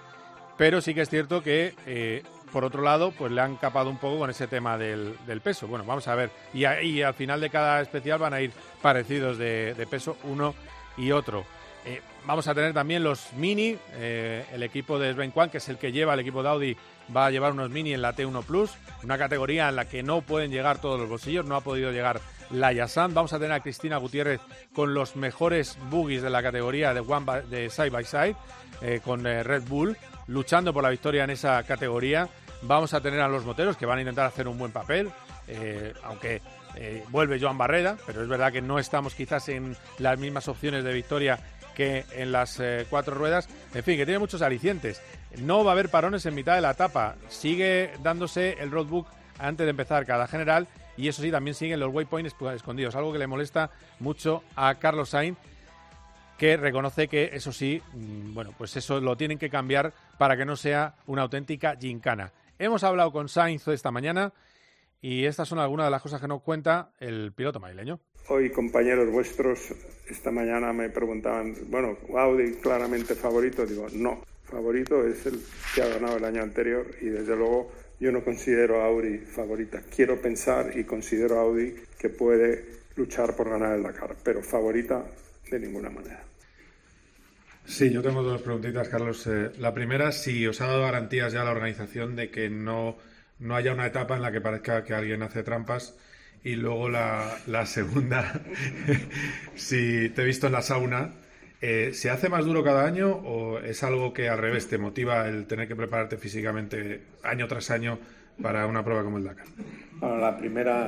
pero 0.56 0.80
sí 0.80 0.94
que 0.94 1.02
es 1.02 1.08
cierto 1.08 1.42
que 1.42 1.74
eh, 1.86 2.22
por 2.52 2.64
otro 2.64 2.82
lado, 2.82 3.10
pues 3.12 3.32
le 3.32 3.40
han 3.40 3.56
capado 3.56 3.90
un 3.90 3.98
poco 3.98 4.18
con 4.18 4.30
ese 4.30 4.46
tema 4.46 4.78
del, 4.78 5.16
peso. 5.42 5.66
Bueno, 5.66 5.84
vamos 5.84 6.06
a 6.08 6.14
ver. 6.14 6.30
Y, 6.54 6.64
al 6.64 7.14
final 7.14 7.40
de 7.40 7.50
cada 7.50 7.80
especial 7.80 8.18
van 8.18 8.34
a 8.34 8.40
ir 8.40 8.52
parecidos 8.82 9.38
de, 9.38 9.86
peso 9.90 10.16
uno 10.24 10.54
y 10.96 11.12
otro. 11.12 11.44
Eh, 11.84 12.00
vamos 12.26 12.48
a 12.48 12.54
tener 12.54 12.72
también 12.72 13.04
los 13.04 13.32
mini. 13.34 13.76
eh, 13.94 14.44
el 14.52 14.62
equipo 14.62 14.98
de 14.98 15.12
Sven 15.12 15.30
Kwan, 15.30 15.50
que 15.50 15.58
es 15.58 15.68
el 15.68 15.78
que 15.78 15.92
lleva 15.92 16.14
el 16.14 16.20
equipo 16.20 16.42
de 16.42 16.48
Audi, 16.48 16.76
va 17.14 17.26
a 17.26 17.30
llevar 17.30 17.52
unos 17.52 17.70
mini 17.70 17.94
en 17.94 18.02
la 18.02 18.14
T1 18.14 18.42
Plus, 18.44 18.72
una 19.04 19.16
categoría 19.18 19.68
en 19.68 19.76
la 19.76 19.84
que 19.84 20.02
no 20.02 20.22
pueden 20.22 20.50
llegar 20.50 20.80
todos 20.80 20.98
los 20.98 21.08
bolsillos, 21.08 21.44
no 21.46 21.54
ha 21.54 21.60
podido 21.60 21.92
llegar 21.92 22.20
la 22.50 22.72
Yasan. 22.72 23.14
Vamos 23.14 23.32
a 23.32 23.38
tener 23.38 23.52
a 23.52 23.60
Cristina 23.60 23.96
Gutiérrez 23.98 24.40
con 24.74 24.94
los 24.94 25.14
mejores 25.14 25.78
buggies 25.90 26.22
de 26.22 26.30
la 26.30 26.42
categoría 26.42 26.92
de, 26.94 27.00
one 27.00 27.24
by- 27.24 27.48
de 27.48 27.70
Side 27.70 27.90
by 27.90 28.04
Side, 28.04 28.36
eh, 28.82 29.00
con 29.04 29.22
Red 29.24 29.62
Bull, 29.68 29.96
luchando 30.28 30.72
por 30.72 30.82
la 30.82 30.90
victoria 30.90 31.24
en 31.24 31.30
esa 31.30 31.62
categoría. 31.62 32.28
Vamos 32.62 32.94
a 32.94 33.00
tener 33.00 33.20
a 33.20 33.28
los 33.28 33.44
moteros 33.44 33.76
que 33.76 33.86
van 33.86 33.98
a 33.98 34.00
intentar 34.00 34.26
hacer 34.26 34.48
un 34.48 34.58
buen 34.58 34.72
papel, 34.72 35.10
eh, 35.46 35.92
aunque 36.04 36.40
eh, 36.74 37.04
vuelve 37.08 37.40
Joan 37.40 37.58
Barreda, 37.58 37.96
pero 38.06 38.22
es 38.22 38.28
verdad 38.28 38.52
que 38.52 38.62
no 38.62 38.78
estamos 38.78 39.14
quizás 39.14 39.48
en 39.48 39.76
las 39.98 40.18
mismas 40.18 40.48
opciones 40.48 40.84
de 40.84 40.92
victoria 40.92 41.38
que 41.74 42.04
en 42.12 42.32
las 42.32 42.58
eh, 42.58 42.86
cuatro 42.88 43.14
ruedas. 43.14 43.48
En 43.74 43.82
fin, 43.82 43.96
que 43.96 44.06
tiene 44.06 44.18
muchos 44.18 44.42
alicientes. 44.42 45.02
No 45.38 45.64
va 45.64 45.72
a 45.72 45.74
haber 45.74 45.90
parones 45.90 46.24
en 46.24 46.34
mitad 46.34 46.54
de 46.54 46.62
la 46.62 46.70
etapa. 46.70 47.16
Sigue 47.28 47.90
dándose 48.02 48.56
el 48.58 48.70
roadbook 48.70 49.08
antes 49.38 49.66
de 49.66 49.70
empezar 49.70 50.06
cada 50.06 50.26
general 50.26 50.66
y 50.96 51.08
eso 51.08 51.22
sí, 51.22 51.30
también 51.30 51.54
siguen 51.54 51.80
los 51.80 51.92
waypoints 51.92 52.34
escondidos, 52.54 52.96
algo 52.96 53.12
que 53.12 53.18
le 53.18 53.26
molesta 53.26 53.70
mucho 54.00 54.42
a 54.54 54.74
Carlos 54.76 55.10
Sainz 55.10 55.36
que 56.38 56.56
reconoce 56.56 57.08
que 57.08 57.30
eso 57.32 57.52
sí, 57.52 57.82
mm, 57.94 58.34
bueno, 58.34 58.52
pues 58.56 58.76
eso 58.76 59.00
lo 59.00 59.16
tienen 59.16 59.38
que 59.38 59.50
cambiar 59.50 59.92
para 60.18 60.36
que 60.36 60.44
no 60.44 60.56
sea 60.56 60.94
una 61.06 61.22
auténtica 61.22 61.76
gincana. 61.76 62.32
Hemos 62.58 62.84
hablado 62.84 63.12
con 63.12 63.28
Sainz 63.28 63.68
esta 63.68 63.90
mañana 63.90 64.32
y 65.00 65.24
estas 65.24 65.48
son 65.48 65.58
algunas 65.58 65.86
de 65.86 65.90
las 65.90 66.02
cosas 66.02 66.20
que 66.20 66.28
nos 66.28 66.42
cuenta 66.42 66.90
el 66.98 67.32
piloto 67.32 67.60
madrileño. 67.60 68.00
Hoy 68.28 68.50
compañeros 68.50 69.10
vuestros 69.10 69.72
esta 70.08 70.30
mañana 70.30 70.72
me 70.72 70.90
preguntaban, 70.90 71.54
bueno, 71.68 71.96
Audi 72.16 72.54
claramente 72.54 73.14
favorito, 73.14 73.64
digo, 73.64 73.86
no, 73.92 74.22
favorito 74.44 75.06
es 75.06 75.26
el 75.26 75.40
que 75.74 75.82
ha 75.82 75.88
ganado 75.88 76.16
el 76.16 76.24
año 76.24 76.42
anterior 76.42 76.86
y 77.00 77.06
desde 77.06 77.36
luego 77.36 77.70
yo 78.00 78.10
no 78.12 78.24
considero 78.24 78.82
a 78.82 78.86
Audi 78.86 79.18
favorita. 79.18 79.82
Quiero 79.94 80.20
pensar 80.20 80.76
y 80.76 80.84
considero 80.84 81.38
a 81.38 81.42
Audi 81.42 81.74
que 81.98 82.08
puede 82.08 82.64
luchar 82.96 83.36
por 83.36 83.48
ganar 83.48 83.76
el 83.76 83.82
Dakar, 83.82 84.16
pero 84.22 84.42
favorita 84.42 85.04
de 85.50 85.60
ninguna 85.60 85.90
manera. 85.90 86.22
Sí, 87.64 87.90
yo 87.90 88.00
tengo 88.00 88.22
dos 88.22 88.42
preguntitas, 88.42 88.88
Carlos. 88.88 89.26
Eh, 89.26 89.50
la 89.58 89.74
primera, 89.74 90.12
si 90.12 90.46
os 90.46 90.60
ha 90.60 90.66
dado 90.66 90.82
garantías 90.82 91.32
ya 91.32 91.44
la 91.44 91.50
organización 91.50 92.14
de 92.14 92.30
que 92.30 92.48
no, 92.48 92.96
no 93.40 93.56
haya 93.56 93.72
una 93.72 93.86
etapa 93.86 94.16
en 94.16 94.22
la 94.22 94.30
que 94.30 94.40
parezca 94.40 94.84
que 94.84 94.94
alguien 94.94 95.22
hace 95.22 95.42
trampas. 95.42 95.96
Y 96.44 96.54
luego 96.54 96.88
la, 96.88 97.38
la 97.48 97.66
segunda, 97.66 98.40
si 99.56 100.10
te 100.10 100.22
he 100.22 100.24
visto 100.24 100.46
en 100.46 100.52
la 100.52 100.62
sauna, 100.62 101.10
eh, 101.60 101.90
¿se 101.92 102.10
hace 102.10 102.28
más 102.28 102.44
duro 102.44 102.62
cada 102.62 102.84
año 102.84 103.10
o 103.10 103.58
es 103.58 103.82
algo 103.82 104.12
que 104.12 104.28
al 104.28 104.38
revés 104.38 104.68
te 104.68 104.78
motiva 104.78 105.26
el 105.28 105.46
tener 105.46 105.66
que 105.66 105.74
prepararte 105.74 106.18
físicamente 106.18 107.00
año 107.24 107.48
tras 107.48 107.70
año 107.70 107.98
para 108.40 108.66
una 108.66 108.84
prueba 108.84 109.02
como 109.02 109.18
el 109.18 109.24
Dakar? 109.24 109.46
Bueno, 109.94 110.18
la 110.18 110.36
primera, 110.36 110.86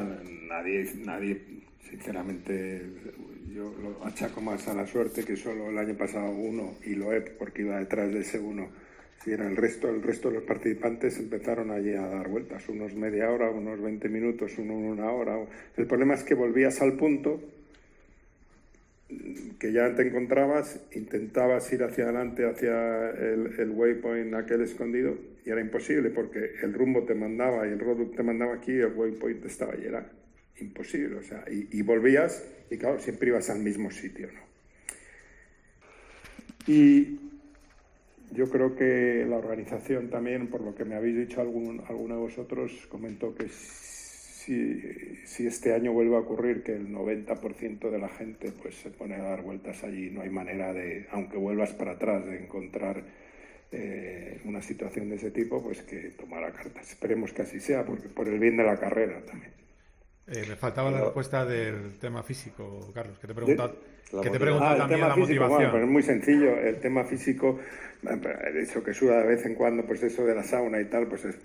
nadie, 0.49 0.93
nadie, 1.05 1.43
sinceramente, 1.81 2.87
yo 3.59 3.75
lo 3.83 4.07
achaco 4.07 4.41
más 4.41 4.69
a 4.69 4.75
la 4.75 4.87
suerte 4.87 5.25
que 5.25 5.37
solo 5.37 5.69
el 5.69 5.79
año 5.79 5.97
pasado 5.97 6.31
uno, 6.31 6.77
y 6.85 6.95
lo 6.95 7.13
he 7.13 7.21
porque 7.23 7.63
iba 7.63 7.77
detrás 7.79 8.13
de 8.13 8.21
ese 8.21 8.39
uno. 8.39 8.69
Si 9.25 9.33
era 9.33 9.49
el 9.49 9.57
resto, 9.57 9.91
el 9.91 10.01
resto 10.01 10.29
de 10.29 10.37
los 10.37 10.45
participantes 10.45 11.19
empezaron 11.19 11.73
allí 11.73 11.93
a 11.93 12.07
dar 12.07 12.29
vueltas, 12.29 12.69
unos 12.69 12.95
media 12.95 13.29
hora, 13.31 13.51
unos 13.51 13.83
20 13.83 14.09
minutos, 14.11 14.53
uno 14.59 14.75
una 14.75 15.11
hora. 15.11 15.37
El 15.77 15.87
problema 15.87 16.15
es 16.15 16.23
que 16.23 16.35
volvías 16.35 16.81
al 16.81 16.93
punto 16.93 17.41
que 19.59 19.73
ya 19.73 19.93
te 19.93 20.07
encontrabas, 20.07 20.81
intentabas 20.95 21.73
ir 21.73 21.83
hacia 21.83 22.05
adelante, 22.05 22.49
hacia 22.49 23.11
el, 23.11 23.59
el 23.59 23.71
waypoint 23.71 24.35
aquel 24.35 24.61
escondido, 24.61 25.17
y 25.45 25.51
era 25.51 25.61
imposible 25.61 26.11
porque 26.11 26.53
el 26.63 26.75
rumbo 26.75 27.03
te 27.03 27.15
mandaba 27.15 27.67
y 27.67 27.73
el 27.73 27.81
roadbook 27.81 28.15
te 28.15 28.23
mandaba 28.23 28.55
aquí 28.55 28.71
y 28.71 28.81
el 28.81 28.93
waypoint 28.95 29.45
estaba 29.47 29.73
allí. 29.73 29.87
Era 29.87 30.09
imposible, 30.61 31.17
o 31.17 31.23
sea, 31.23 31.45
y, 31.49 31.83
volvías 31.83 32.45
y 32.71 32.77
claro, 32.77 32.99
siempre 32.99 33.29
ibas 33.29 33.51
al 33.51 33.61
mismo 33.61 33.91
sitio, 33.91 34.29
¿no? 34.33 34.41
Y 36.67 37.19
yo 38.33 38.51
creo 38.51 38.77
que 38.77 39.25
la 39.29 39.37
organización 39.37 40.11
también, 40.11 40.49
por 40.49 40.61
lo 40.61 40.75
que 40.75 40.85
me 40.85 40.97
habéis 40.97 41.17
dicho 41.17 41.41
algún, 41.41 41.83
alguno 41.89 42.17
de 42.17 42.21
vosotros, 42.21 42.87
comentó 42.91 43.35
que 43.35 43.49
si, 43.49 44.83
si 45.25 45.47
este 45.47 45.73
año 45.73 45.93
vuelve 45.93 46.17
a 46.17 46.21
ocurrir 46.21 46.63
que 46.63 46.75
el 46.75 46.89
90% 46.89 47.91
de 47.91 47.99
la 47.99 48.09
gente 48.09 48.53
pues 48.53 48.75
se 48.75 48.91
pone 48.91 49.15
a 49.15 49.23
dar 49.23 49.43
vueltas 49.43 49.83
allí, 49.83 50.11
no 50.11 50.21
hay 50.21 50.31
manera 50.31 50.75
de, 50.75 51.07
aunque 51.11 51.39
vuelvas 51.39 51.73
para 51.73 51.93
atrás, 51.93 52.27
de 52.27 52.45
encontrar 52.45 53.03
eh, 53.71 54.41
una 54.45 54.63
situación 54.63 55.11
de 55.11 55.17
ese 55.17 55.31
tipo, 55.31 55.63
pues 55.63 55.83
que 55.83 56.11
tomara 56.19 56.51
cartas. 56.53 56.91
Esperemos 56.91 57.33
que 57.33 57.43
así 57.43 57.61
sea, 57.61 57.85
porque 57.85 58.09
por 58.09 58.27
el 58.29 58.39
bien 58.39 58.57
de 58.57 58.65
la 58.65 58.79
carrera 58.79 59.23
también. 59.27 59.53
Eh, 60.31 60.45
me 60.49 60.57
faltaba 60.57 60.91
la 60.91 60.97
Pero- 60.99 61.07
respuesta 61.07 61.45
del 61.47 61.99
tema 61.99 62.23
físico, 62.23 62.91
Carlos, 62.95 63.19
que 63.19 63.27
te 63.27 63.33
De- 63.33 63.35
pregunta, 63.35 63.73
que 64.23 64.31
te 64.31 64.39
pregunta 64.39 64.71
Ah, 64.71 64.73
el 64.75 64.79
también 64.79 64.99
tema 65.01 65.09
la 65.09 65.15
físico, 65.15 65.45
motivación. 65.45 65.59
bueno, 65.59 65.71
pues 65.73 65.83
es 65.85 65.89
muy 65.91 66.03
sencillo. 66.03 66.57
El 66.59 66.77
tema 66.81 67.05
físico, 67.05 67.59
de 68.03 68.63
hecho 68.63 68.83
que 68.85 68.93
suda 68.95 69.23
de 69.23 69.29
vez 69.29 69.47
en 69.47 69.55
cuando, 69.55 69.85
pues 69.85 70.03
eso 70.03 70.25
de 70.27 70.35
la 70.35 70.43
sauna 70.45 70.81
y 70.81 70.85
tal, 70.87 71.07
pues 71.07 71.25
es 71.25 71.37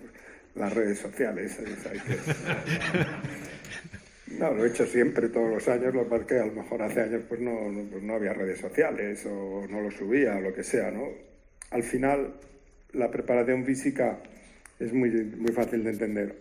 las 0.56 0.74
redes 0.74 1.00
sociales. 1.00 1.56
que 1.58 1.64
No, 4.40 4.52
lo 4.52 4.66
he 4.66 4.70
hecho 4.70 4.86
siempre, 4.86 5.30
todos 5.30 5.50
los 5.50 5.68
años, 5.68 5.94
lo 5.94 6.08
que 6.26 6.40
a 6.40 6.46
lo 6.46 6.54
mejor 6.54 6.82
hace 6.82 7.02
años 7.02 7.22
pues 7.30 7.40
no, 7.40 7.70
no, 7.72 7.84
pues 7.90 8.04
no 8.04 8.16
había 8.16 8.34
redes 8.34 8.60
sociales 8.60 9.26
o 9.28 9.66
no 9.70 9.82
lo 9.82 9.92
subía 9.92 10.36
o 10.38 10.42
lo 10.42 10.54
que 10.54 10.64
sea, 10.64 10.90
¿no? 10.92 11.08
Al 11.72 11.84
final, 11.84 12.34
la 12.94 13.12
preparación 13.12 13.64
física 13.64 14.18
es 14.80 14.92
muy, 14.92 15.10
muy 15.12 15.52
fácil 15.52 15.84
de 15.84 15.92
entender. 15.92 16.36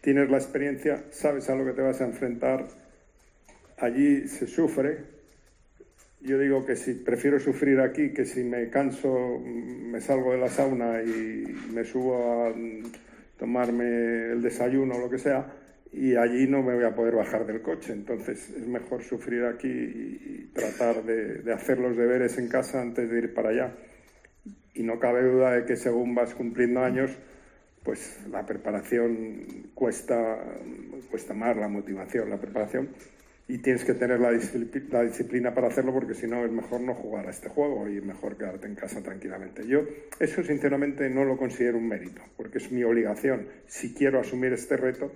Tienes 0.00 0.30
la 0.30 0.38
experiencia, 0.38 1.04
sabes 1.10 1.50
a 1.50 1.54
lo 1.54 1.64
que 1.64 1.72
te 1.72 1.82
vas 1.82 2.00
a 2.00 2.06
enfrentar, 2.06 2.66
allí 3.76 4.26
se 4.28 4.46
sufre. 4.46 4.98
Yo 6.22 6.38
digo 6.38 6.64
que 6.64 6.74
si 6.74 6.94
prefiero 6.94 7.38
sufrir 7.38 7.80
aquí 7.80 8.10
que 8.12 8.24
si 8.24 8.42
me 8.42 8.70
canso, 8.70 9.38
me 9.44 10.00
salgo 10.00 10.32
de 10.32 10.38
la 10.38 10.48
sauna 10.48 11.02
y 11.02 11.44
me 11.72 11.84
subo 11.84 12.46
a 12.46 12.50
mm, 12.50 12.92
tomarme 13.38 14.32
el 14.32 14.40
desayuno 14.40 14.96
o 14.96 15.00
lo 15.00 15.10
que 15.10 15.18
sea, 15.18 15.52
y 15.92 16.16
allí 16.16 16.46
no 16.46 16.62
me 16.62 16.74
voy 16.74 16.84
a 16.84 16.94
poder 16.94 17.16
bajar 17.16 17.46
del 17.46 17.60
coche. 17.60 17.92
Entonces 17.92 18.48
es 18.56 18.66
mejor 18.66 19.02
sufrir 19.02 19.44
aquí 19.44 19.68
y 19.68 20.50
tratar 20.54 21.04
de, 21.04 21.42
de 21.42 21.52
hacer 21.52 21.78
los 21.78 21.94
deberes 21.94 22.38
en 22.38 22.48
casa 22.48 22.80
antes 22.80 23.10
de 23.10 23.18
ir 23.18 23.34
para 23.34 23.50
allá. 23.50 23.74
Y 24.72 24.82
no 24.82 24.98
cabe 24.98 25.22
duda 25.24 25.56
de 25.56 25.66
que 25.66 25.76
según 25.76 26.14
vas 26.14 26.34
cumpliendo 26.34 26.80
años, 26.80 27.10
pues 27.82 28.20
la 28.30 28.44
preparación 28.44 29.70
cuesta, 29.74 30.38
cuesta 31.10 31.34
más, 31.34 31.56
la 31.56 31.68
motivación, 31.68 32.28
la 32.30 32.40
preparación, 32.40 32.90
y 33.48 33.58
tienes 33.58 33.84
que 33.84 33.94
tener 33.94 34.20
la, 34.20 34.32
discipli- 34.32 34.88
la 34.90 35.02
disciplina 35.02 35.54
para 35.54 35.68
hacerlo 35.68 35.92
porque 35.92 36.14
si 36.14 36.28
no 36.28 36.44
es 36.44 36.52
mejor 36.52 36.80
no 36.82 36.94
jugar 36.94 37.26
a 37.26 37.30
este 37.30 37.48
juego 37.48 37.88
y 37.88 38.00
mejor 38.00 38.36
quedarte 38.36 38.68
en 38.68 38.76
casa 38.76 39.02
tranquilamente. 39.02 39.66
Yo 39.66 39.82
eso 40.20 40.44
sinceramente 40.44 41.10
no 41.10 41.24
lo 41.24 41.36
considero 41.36 41.78
un 41.78 41.88
mérito, 41.88 42.22
porque 42.36 42.58
es 42.58 42.70
mi 42.70 42.84
obligación, 42.84 43.48
si 43.66 43.92
quiero 43.92 44.20
asumir 44.20 44.52
este 44.52 44.76
reto, 44.76 45.10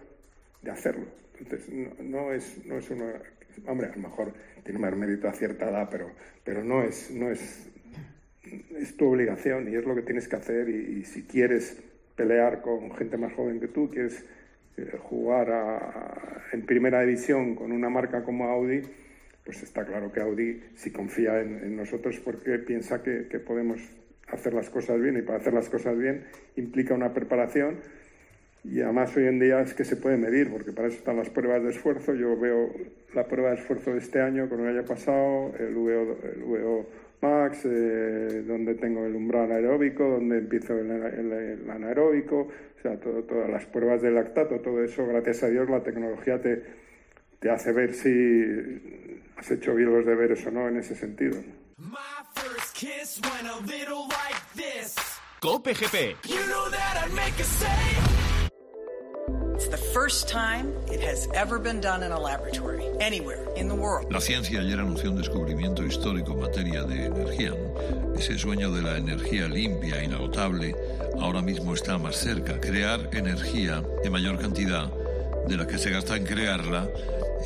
de 0.63 0.71
hacerlo. 0.71 1.07
Entonces, 1.39 1.69
no, 2.01 2.33
es, 2.33 2.65
no 2.67 2.79
es 2.79 2.91
una... 2.91 3.13
Hombre, 3.67 3.89
a 3.89 3.95
lo 3.95 4.03
mejor 4.03 4.33
tiene 4.65 4.81
más 4.81 4.97
mérito 4.97 5.29
a 5.29 5.33
cierta 5.33 5.69
edad, 5.69 5.89
pero, 5.91 6.11
pero 6.43 6.65
no 6.65 6.83
es... 6.83 7.11
No 7.11 7.31
es 7.31 7.69
es 8.77 8.97
tu 8.97 9.07
obligación 9.07 9.73
y 9.73 9.75
es 9.75 9.85
lo 9.85 9.95
que 9.95 10.03
tienes 10.03 10.29
que 10.29 10.37
hacer 10.37 10.69
y 10.69 11.05
si 11.07 11.23
quieres 11.23 11.79
pelear 12.17 12.61
con 12.61 12.95
gente 12.95 13.17
más 13.17 13.33
joven 13.33 13.61
que 13.61 13.69
tú, 13.69 13.91
quieres 13.91 14.25
eh, 14.77 14.99
jugar 15.03 15.51
a- 15.51 16.43
en 16.53 16.67
primera 16.67 17.01
división 17.03 17.55
con 17.55 17.73
una 17.73 17.89
marca 17.89 18.23
como 18.23 18.49
Audi, 18.49 18.83
pues 19.45 19.63
está 19.63 19.85
claro 19.85 20.11
que 20.13 20.21
Audi 20.21 20.63
si 20.75 20.91
confía 20.91 21.41
en, 21.41 21.77
nosotros 21.77 22.21
porque 22.25 22.59
piensa 22.59 23.03
que, 23.03 23.27
podemos 23.39 23.81
hacer 24.29 24.55
las 24.55 24.71
cosas 24.71 25.01
bien 25.01 25.17
y 25.19 25.23
para 25.23 25.39
hacer 25.39 25.53
las 25.53 25.69
cosas 25.69 25.99
bien 25.99 26.25
implica 26.57 26.95
una 26.95 27.13
preparación 27.13 27.77
y 28.65 28.81
además 28.81 29.15
hoy 29.17 29.27
en 29.27 29.39
día 29.39 29.61
es 29.61 29.75
que 29.75 29.85
se 29.85 29.97
puede 29.97 30.17
medir, 30.17 30.51
porque 30.51 30.73
para 30.73 30.89
eso 30.89 30.97
están 30.97 31.19
las 31.19 31.29
pruebas 31.29 31.63
de 31.63 31.69
esfuerzo. 31.69 32.15
Yo 32.15 32.35
veo 32.41 32.73
la 33.15 33.27
prueba 33.27 33.51
de 33.51 33.57
esfuerzo 33.57 33.93
de 33.93 33.99
este 33.99 34.23
año 34.23 34.49
con 34.49 34.61
el 34.61 34.79
año 34.79 34.87
pasado, 34.87 35.53
el 35.59 35.75
VO, 35.75 36.19
el 36.23 36.43
Max, 37.25 37.61
eh, 37.65 38.43
donde 38.47 38.75
tengo 38.75 39.05
el 39.07 39.15
umbral 39.17 39.51
aeróbico, 39.51 40.05
donde 40.05 40.39
empiezo 40.39 40.75
el, 40.79 40.91
el- 40.91 41.33
el 41.33 41.71
anaeróbico, 41.71 42.41
o 42.41 42.81
sea, 42.83 42.99
todo- 43.01 43.23
todas 43.25 43.49
las 43.51 43.65
pruebas 43.67 44.03
de 44.03 44.11
lactato, 44.11 44.61
todo 44.61 44.83
eso, 44.85 45.07
gracias 45.07 45.43
a 45.45 45.49
Dios, 45.49 45.69
la 45.71 45.83
tecnología 45.83 46.41
te, 46.41 46.63
te 47.41 47.51
hace 47.51 47.73
ver 47.73 47.95
si 47.95 48.11
has 49.37 49.51
hecho 49.51 49.75
bien 49.75 49.93
los 49.93 50.05
deberes 50.07 50.47
o 50.47 50.51
no 50.51 50.69
en 50.69 50.77
ese 50.77 50.95
sentido. 50.95 51.37
My 51.79 51.97
first 52.35 52.77
kiss 52.77 53.21
La 64.11 64.21
ciencia 64.21 64.61
ayer 64.61 64.79
anunció 64.79 65.11
un 65.11 65.17
descubrimiento 65.17 65.85
histórico 65.85 66.33
en 66.33 66.41
materia 66.41 66.83
de 66.83 67.07
energía. 67.07 67.53
Ese 68.17 68.39
sueño 68.39 68.71
de 68.71 68.83
la 68.83 68.99
energía 68.99 69.49
limpia, 69.49 70.03
inagotable, 70.03 70.77
ahora 71.21 71.43
mismo 71.43 71.75
está 71.75 71.99
más 71.99 72.17
cerca. 72.17 72.61
Crear 72.61 73.09
energía 73.13 73.83
en 74.03 74.13
mayor 74.13 74.39
cantidad 74.39 74.93
de 75.47 75.57
la 75.57 75.67
que 75.67 75.79
se 75.79 75.91
gasta 75.91 76.17
en 76.17 76.25
crearla 76.25 76.89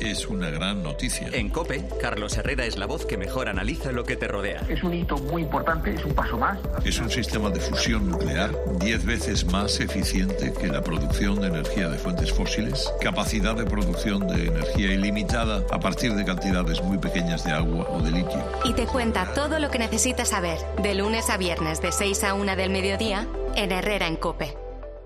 es 0.01 0.27
una 0.27 0.49
gran 0.49 0.83
noticia. 0.83 1.29
En 1.31 1.49
COPE, 1.49 1.87
Carlos 2.01 2.37
Herrera 2.37 2.65
es 2.65 2.77
la 2.77 2.85
voz 2.85 3.05
que 3.05 3.17
mejor 3.17 3.49
analiza 3.49 3.91
lo 3.91 4.03
que 4.03 4.15
te 4.15 4.27
rodea. 4.27 4.61
Es 4.69 4.83
un 4.83 4.93
hito 4.93 5.17
muy 5.17 5.43
importante, 5.43 5.93
es 5.93 6.03
un 6.03 6.13
paso 6.13 6.37
más. 6.37 6.59
Es 6.85 6.99
un 6.99 7.09
sistema 7.09 7.49
de 7.49 7.59
fusión 7.59 8.09
nuclear 8.09 8.51
10 8.79 9.05
veces 9.05 9.45
más 9.45 9.79
eficiente 9.79 10.53
que 10.53 10.67
la 10.67 10.81
producción 10.81 11.41
de 11.41 11.47
energía 11.47 11.89
de 11.89 11.97
fuentes 11.97 12.31
fósiles, 12.31 12.91
capacidad 13.01 13.55
de 13.55 13.65
producción 13.65 14.27
de 14.27 14.47
energía 14.47 14.93
ilimitada 14.93 15.63
a 15.71 15.79
partir 15.79 16.13
de 16.13 16.25
cantidades 16.25 16.81
muy 16.81 16.97
pequeñas 16.97 17.43
de 17.43 17.51
agua 17.51 17.87
o 17.89 18.01
de 18.01 18.11
litio. 18.11 18.43
Y 18.65 18.73
te 18.73 18.85
cuenta 18.85 19.33
todo 19.33 19.59
lo 19.59 19.69
que 19.69 19.79
necesitas 19.79 20.29
saber, 20.29 20.59
de 20.81 20.95
lunes 20.95 21.29
a 21.29 21.37
viernes 21.37 21.81
de 21.81 21.91
6 21.91 22.23
a 22.23 22.33
1 22.33 22.55
del 22.55 22.69
mediodía, 22.69 23.27
en 23.55 23.71
Herrera 23.71 24.07
en 24.07 24.15
Cope. 24.15 24.55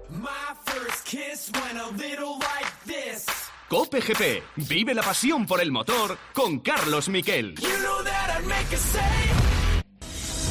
My 0.10 0.30
first 0.66 1.06
kiss 1.06 1.52
went 1.54 1.80
a 1.80 1.90
little 1.98 2.38
like 2.40 2.72
this. 2.86 3.33
Cope 3.70 4.02
GP. 4.02 4.44
Vive 4.68 4.94
la 4.94 5.02
pasión 5.02 5.46
por 5.46 5.62
el 5.62 5.72
motor 5.72 6.18
con 6.34 6.60
Carlos 6.60 7.10
Miquel. 7.10 7.56
You 7.56 7.68
know 7.82 8.04
that 8.04 8.40
I'd 8.40 8.46
make 8.48 8.74
a 8.74 8.78
save. 8.78 9.54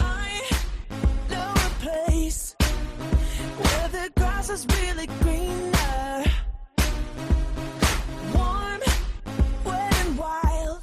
I 0.01 0.51
know 1.31 1.53
a 1.53 1.71
place 1.81 2.57
where 3.59 3.89
the 3.91 4.11
grass 4.17 4.51
is 4.51 4.67
really 4.81 5.07
greener. 5.23 6.25
Warm, 8.35 8.81
wet 9.65 9.95
and 10.07 10.19
wild. 10.19 10.83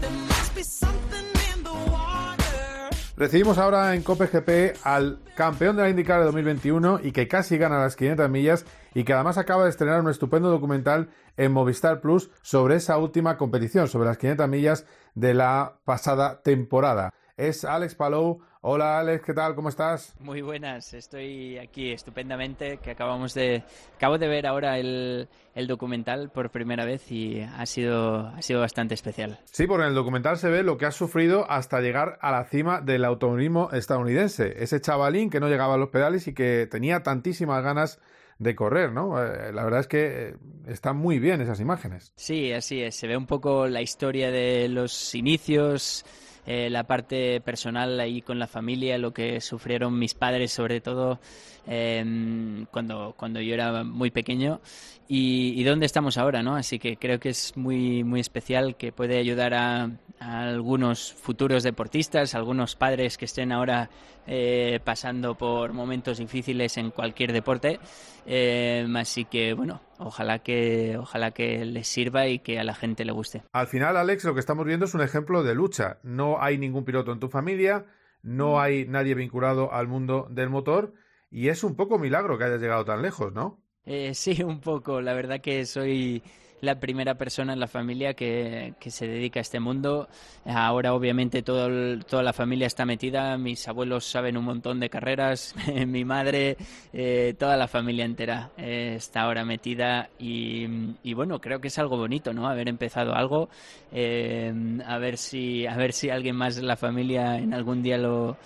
There 0.00 0.10
must 0.28 0.54
be 0.54 0.62
something 0.62 1.26
in 1.54 1.64
the 1.64 1.72
water. 1.90 2.90
Recibimos 3.16 3.58
ahora 3.58 3.94
en 3.94 4.02
Cope 4.02 4.26
GP 4.26 4.78
al 4.84 5.18
campeón 5.36 5.76
de 5.76 5.82
la 5.82 5.90
IndyCar 5.90 6.20
de 6.20 6.24
2021 6.26 7.00
y 7.02 7.12
que 7.12 7.28
casi 7.28 7.58
gana 7.58 7.78
las 7.78 7.96
500 7.96 8.30
millas 8.30 8.64
y 8.94 9.04
que 9.04 9.12
además 9.12 9.38
acaba 9.38 9.64
de 9.64 9.70
estrenar 9.70 10.00
un 10.00 10.10
estupendo 10.10 10.50
documental 10.50 11.08
en 11.36 11.52
Movistar 11.52 12.00
Plus 12.00 12.30
sobre 12.42 12.76
esa 12.76 12.98
última 12.98 13.36
competición, 13.36 13.88
sobre 13.88 14.08
las 14.08 14.18
500 14.18 14.48
millas 14.48 14.86
de 15.14 15.34
la 15.34 15.78
pasada 15.84 16.42
temporada. 16.42 17.12
Es 17.36 17.64
Alex 17.64 17.94
Palou. 17.94 18.40
Hola 18.60 19.00
Alex, 19.00 19.24
¿qué 19.24 19.34
tal? 19.34 19.56
¿Cómo 19.56 19.68
estás? 19.70 20.14
Muy 20.20 20.40
buenas, 20.40 20.94
estoy 20.94 21.58
aquí 21.58 21.90
estupendamente, 21.90 22.78
que 22.78 22.92
acabamos 22.92 23.34
de 23.34 23.64
acabo 23.96 24.18
de 24.18 24.28
ver 24.28 24.46
ahora 24.46 24.78
el, 24.78 25.28
el 25.56 25.66
documental 25.66 26.30
por 26.30 26.50
primera 26.50 26.84
vez 26.84 27.10
y 27.10 27.40
ha 27.40 27.66
sido 27.66 28.28
ha 28.28 28.40
sido 28.40 28.60
bastante 28.60 28.94
especial. 28.94 29.40
Sí, 29.46 29.66
porque 29.66 29.82
en 29.82 29.88
el 29.88 29.94
documental 29.96 30.36
se 30.36 30.48
ve 30.48 30.62
lo 30.62 30.78
que 30.78 30.86
has 30.86 30.94
sufrido 30.94 31.50
hasta 31.50 31.80
llegar 31.80 32.18
a 32.20 32.30
la 32.30 32.44
cima 32.44 32.80
del 32.80 33.04
automovilismo 33.04 33.70
estadounidense. 33.72 34.62
Ese 34.62 34.80
chavalín 34.80 35.28
que 35.28 35.40
no 35.40 35.48
llegaba 35.48 35.74
a 35.74 35.78
los 35.78 35.88
pedales 35.88 36.28
y 36.28 36.34
que 36.34 36.68
tenía 36.70 37.02
tantísimas 37.02 37.64
ganas 37.64 37.98
de 38.42 38.54
correr, 38.54 38.92
¿no? 38.92 39.22
Eh, 39.22 39.52
la 39.52 39.64
verdad 39.64 39.80
es 39.80 39.86
que 39.86 40.28
eh, 40.28 40.34
están 40.66 40.96
muy 40.96 41.18
bien 41.18 41.40
esas 41.40 41.60
imágenes. 41.60 42.12
Sí, 42.16 42.52
así 42.52 42.82
es, 42.82 42.96
se 42.96 43.06
ve 43.06 43.16
un 43.16 43.26
poco 43.26 43.68
la 43.68 43.82
historia 43.82 44.30
de 44.30 44.68
los 44.68 45.14
inicios, 45.14 46.04
eh, 46.44 46.68
la 46.70 46.84
parte 46.84 47.40
personal 47.40 48.00
ahí 48.00 48.20
con 48.20 48.38
la 48.38 48.48
familia, 48.48 48.98
lo 48.98 49.12
que 49.12 49.40
sufrieron 49.40 49.98
mis 49.98 50.14
padres 50.14 50.52
sobre 50.52 50.80
todo 50.80 51.20
eh, 51.66 52.64
cuando, 52.70 53.14
cuando 53.16 53.40
yo 53.40 53.54
era 53.54 53.84
muy 53.84 54.10
pequeño 54.10 54.60
y, 55.08 55.54
y 55.56 55.64
dónde 55.64 55.86
estamos 55.86 56.18
ahora, 56.18 56.42
¿no? 56.42 56.56
Así 56.56 56.78
que 56.78 56.96
creo 56.96 57.20
que 57.20 57.30
es 57.30 57.56
muy, 57.56 58.04
muy 58.04 58.20
especial 58.20 58.76
que 58.76 58.92
puede 58.92 59.18
ayudar 59.18 59.54
a, 59.54 59.90
a 60.20 60.42
algunos 60.42 61.12
futuros 61.12 61.62
deportistas, 61.62 62.34
algunos 62.34 62.76
padres 62.76 63.18
que 63.18 63.24
estén 63.24 63.52
ahora 63.52 63.90
eh, 64.26 64.78
pasando 64.84 65.36
por 65.36 65.72
momentos 65.72 66.18
difíciles 66.18 66.76
en 66.76 66.90
cualquier 66.90 67.32
deporte. 67.32 67.80
Eh, 68.24 68.86
así 68.94 69.24
que 69.24 69.52
bueno, 69.54 69.80
ojalá 69.98 70.38
que 70.38 70.96
ojalá 70.96 71.32
que 71.32 71.64
les 71.64 71.88
sirva 71.88 72.28
y 72.28 72.38
que 72.38 72.58
a 72.58 72.64
la 72.64 72.74
gente 72.74 73.04
le 73.04 73.12
guste. 73.12 73.42
Al 73.52 73.66
final, 73.66 73.96
Alex, 73.96 74.24
lo 74.24 74.34
que 74.34 74.40
estamos 74.40 74.64
viendo 74.64 74.86
es 74.86 74.94
un 74.94 75.00
ejemplo 75.00 75.42
de 75.42 75.54
lucha. 75.54 75.98
No 76.02 76.40
hay 76.40 76.56
ningún 76.56 76.84
piloto 76.84 77.12
en 77.12 77.18
tu 77.18 77.28
familia, 77.28 77.84
no 78.22 78.60
hay 78.60 78.86
nadie 78.86 79.14
vinculado 79.14 79.72
al 79.72 79.88
mundo 79.88 80.28
del 80.30 80.50
motor 80.50 80.94
y 81.32 81.48
es 81.48 81.64
un 81.64 81.74
poco 81.74 81.98
milagro 81.98 82.36
que 82.36 82.44
hayas 82.44 82.60
llegado 82.60 82.84
tan 82.84 83.00
lejos, 83.00 83.32
¿no? 83.32 83.58
Eh, 83.86 84.14
sí, 84.14 84.42
un 84.42 84.60
poco. 84.60 85.00
La 85.00 85.14
verdad 85.14 85.40
que 85.40 85.64
soy 85.64 86.22
la 86.60 86.78
primera 86.78 87.16
persona 87.16 87.54
en 87.54 87.58
la 87.58 87.66
familia 87.66 88.14
que, 88.14 88.74
que 88.78 88.90
se 88.90 89.08
dedica 89.08 89.40
a 89.40 89.42
este 89.42 89.58
mundo. 89.58 90.08
Ahora, 90.44 90.94
obviamente, 90.94 91.42
todo 91.42 91.98
toda 92.00 92.22
la 92.22 92.34
familia 92.34 92.66
está 92.66 92.84
metida. 92.84 93.36
Mis 93.38 93.66
abuelos 93.66 94.04
saben 94.04 94.36
un 94.36 94.44
montón 94.44 94.78
de 94.78 94.90
carreras. 94.90 95.54
Mi 95.86 96.04
madre, 96.04 96.58
eh, 96.92 97.34
toda 97.38 97.56
la 97.56 97.66
familia 97.66 98.04
entera 98.04 98.50
eh, 98.58 98.94
está 98.96 99.22
ahora 99.22 99.44
metida. 99.44 100.10
Y, 100.18 100.66
y 101.02 101.14
bueno, 101.14 101.40
creo 101.40 101.60
que 101.60 101.68
es 101.68 101.78
algo 101.78 101.96
bonito, 101.96 102.34
¿no? 102.34 102.46
Haber 102.46 102.68
empezado 102.68 103.14
algo. 103.14 103.48
a 103.90 104.98
ver 104.98 105.16
si, 105.16 105.66
a 105.66 105.76
ver 105.76 105.94
si 105.94 106.10
alguien 106.10 106.36
más 106.36 106.56
de 106.56 106.62
la 106.62 106.76
familia 106.76 107.38
en 107.38 107.54
algún 107.54 107.82
día 107.82 107.96
lo 107.96 108.36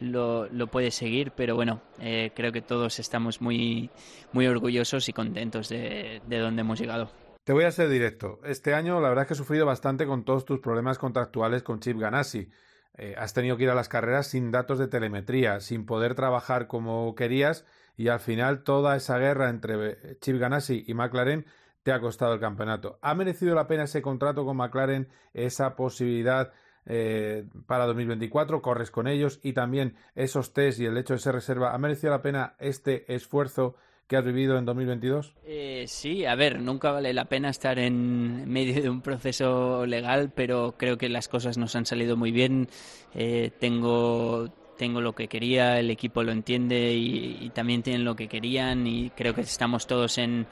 lo, 0.00 0.46
lo 0.46 0.66
puede 0.66 0.90
seguir, 0.90 1.32
pero 1.32 1.54
bueno, 1.54 1.82
eh, 2.00 2.32
creo 2.34 2.52
que 2.52 2.62
todos 2.62 2.98
estamos 2.98 3.40
muy, 3.40 3.90
muy 4.32 4.46
orgullosos 4.46 5.08
y 5.08 5.12
contentos 5.12 5.68
de, 5.68 6.20
de 6.26 6.38
donde 6.38 6.62
hemos 6.62 6.78
llegado. 6.78 7.10
Te 7.44 7.52
voy 7.52 7.64
a 7.64 7.70
ser 7.70 7.88
directo. 7.88 8.40
Este 8.44 8.74
año 8.74 9.00
la 9.00 9.08
verdad 9.08 9.24
es 9.24 9.28
que 9.28 9.34
he 9.34 9.36
sufrido 9.36 9.66
bastante 9.66 10.06
con 10.06 10.24
todos 10.24 10.44
tus 10.44 10.60
problemas 10.60 10.98
contractuales 10.98 11.62
con 11.62 11.80
Chip 11.80 11.98
Ganassi. 11.98 12.50
Eh, 12.96 13.14
has 13.18 13.34
tenido 13.34 13.56
que 13.56 13.64
ir 13.64 13.70
a 13.70 13.74
las 13.74 13.88
carreras 13.88 14.28
sin 14.28 14.50
datos 14.50 14.78
de 14.78 14.88
telemetría, 14.88 15.60
sin 15.60 15.84
poder 15.84 16.14
trabajar 16.14 16.68
como 16.68 17.14
querías 17.14 17.66
y 17.96 18.08
al 18.08 18.20
final 18.20 18.62
toda 18.62 18.96
esa 18.96 19.18
guerra 19.18 19.50
entre 19.50 20.18
Chip 20.20 20.38
Ganassi 20.38 20.84
y 20.86 20.94
McLaren 20.94 21.44
te 21.82 21.92
ha 21.92 22.00
costado 22.00 22.34
el 22.34 22.40
campeonato. 22.40 22.98
¿Ha 23.02 23.14
merecido 23.14 23.54
la 23.54 23.66
pena 23.66 23.84
ese 23.84 24.00
contrato 24.00 24.44
con 24.44 24.56
McLaren, 24.56 25.08
esa 25.34 25.76
posibilidad 25.76 26.52
eh, 26.86 27.44
para 27.66 27.86
2024? 27.86 28.62
Corres 28.62 28.90
con 28.90 29.06
ellos 29.06 29.40
y 29.42 29.52
también 29.52 29.94
esos 30.14 30.52
test 30.52 30.80
y 30.80 30.86
el 30.86 30.96
hecho 30.96 31.14
de 31.14 31.20
ser 31.20 31.34
reserva. 31.34 31.74
¿Ha 31.74 31.78
merecido 31.78 32.10
la 32.10 32.22
pena 32.22 32.54
este 32.58 33.12
esfuerzo 33.14 33.76
que 34.06 34.16
has 34.16 34.24
vivido 34.24 34.58
en 34.58 34.64
2022? 34.64 35.34
Eh, 35.44 35.84
sí, 35.88 36.24
a 36.26 36.34
ver, 36.34 36.60
nunca 36.60 36.92
vale 36.92 37.12
la 37.14 37.24
pena 37.24 37.48
estar 37.48 37.78
en 37.78 38.48
medio 38.48 38.82
de 38.82 38.90
un 38.90 39.00
proceso 39.00 39.86
legal, 39.86 40.32
pero 40.34 40.74
creo 40.76 40.98
que 40.98 41.08
las 41.08 41.28
cosas 41.28 41.56
nos 41.56 41.74
han 41.74 41.86
salido 41.86 42.16
muy 42.16 42.30
bien. 42.30 42.68
Eh, 43.14 43.50
tengo, 43.58 44.50
tengo 44.76 45.00
lo 45.00 45.14
que 45.14 45.28
quería, 45.28 45.78
el 45.78 45.90
equipo 45.90 46.22
lo 46.22 46.32
entiende 46.32 46.92
y, 46.92 47.38
y 47.40 47.50
también 47.50 47.82
tienen 47.82 48.04
lo 48.04 48.14
que 48.14 48.28
querían 48.28 48.86
y 48.86 49.10
creo 49.10 49.34
que 49.34 49.40
estamos 49.40 49.86
todos 49.86 50.18
en, 50.18 50.46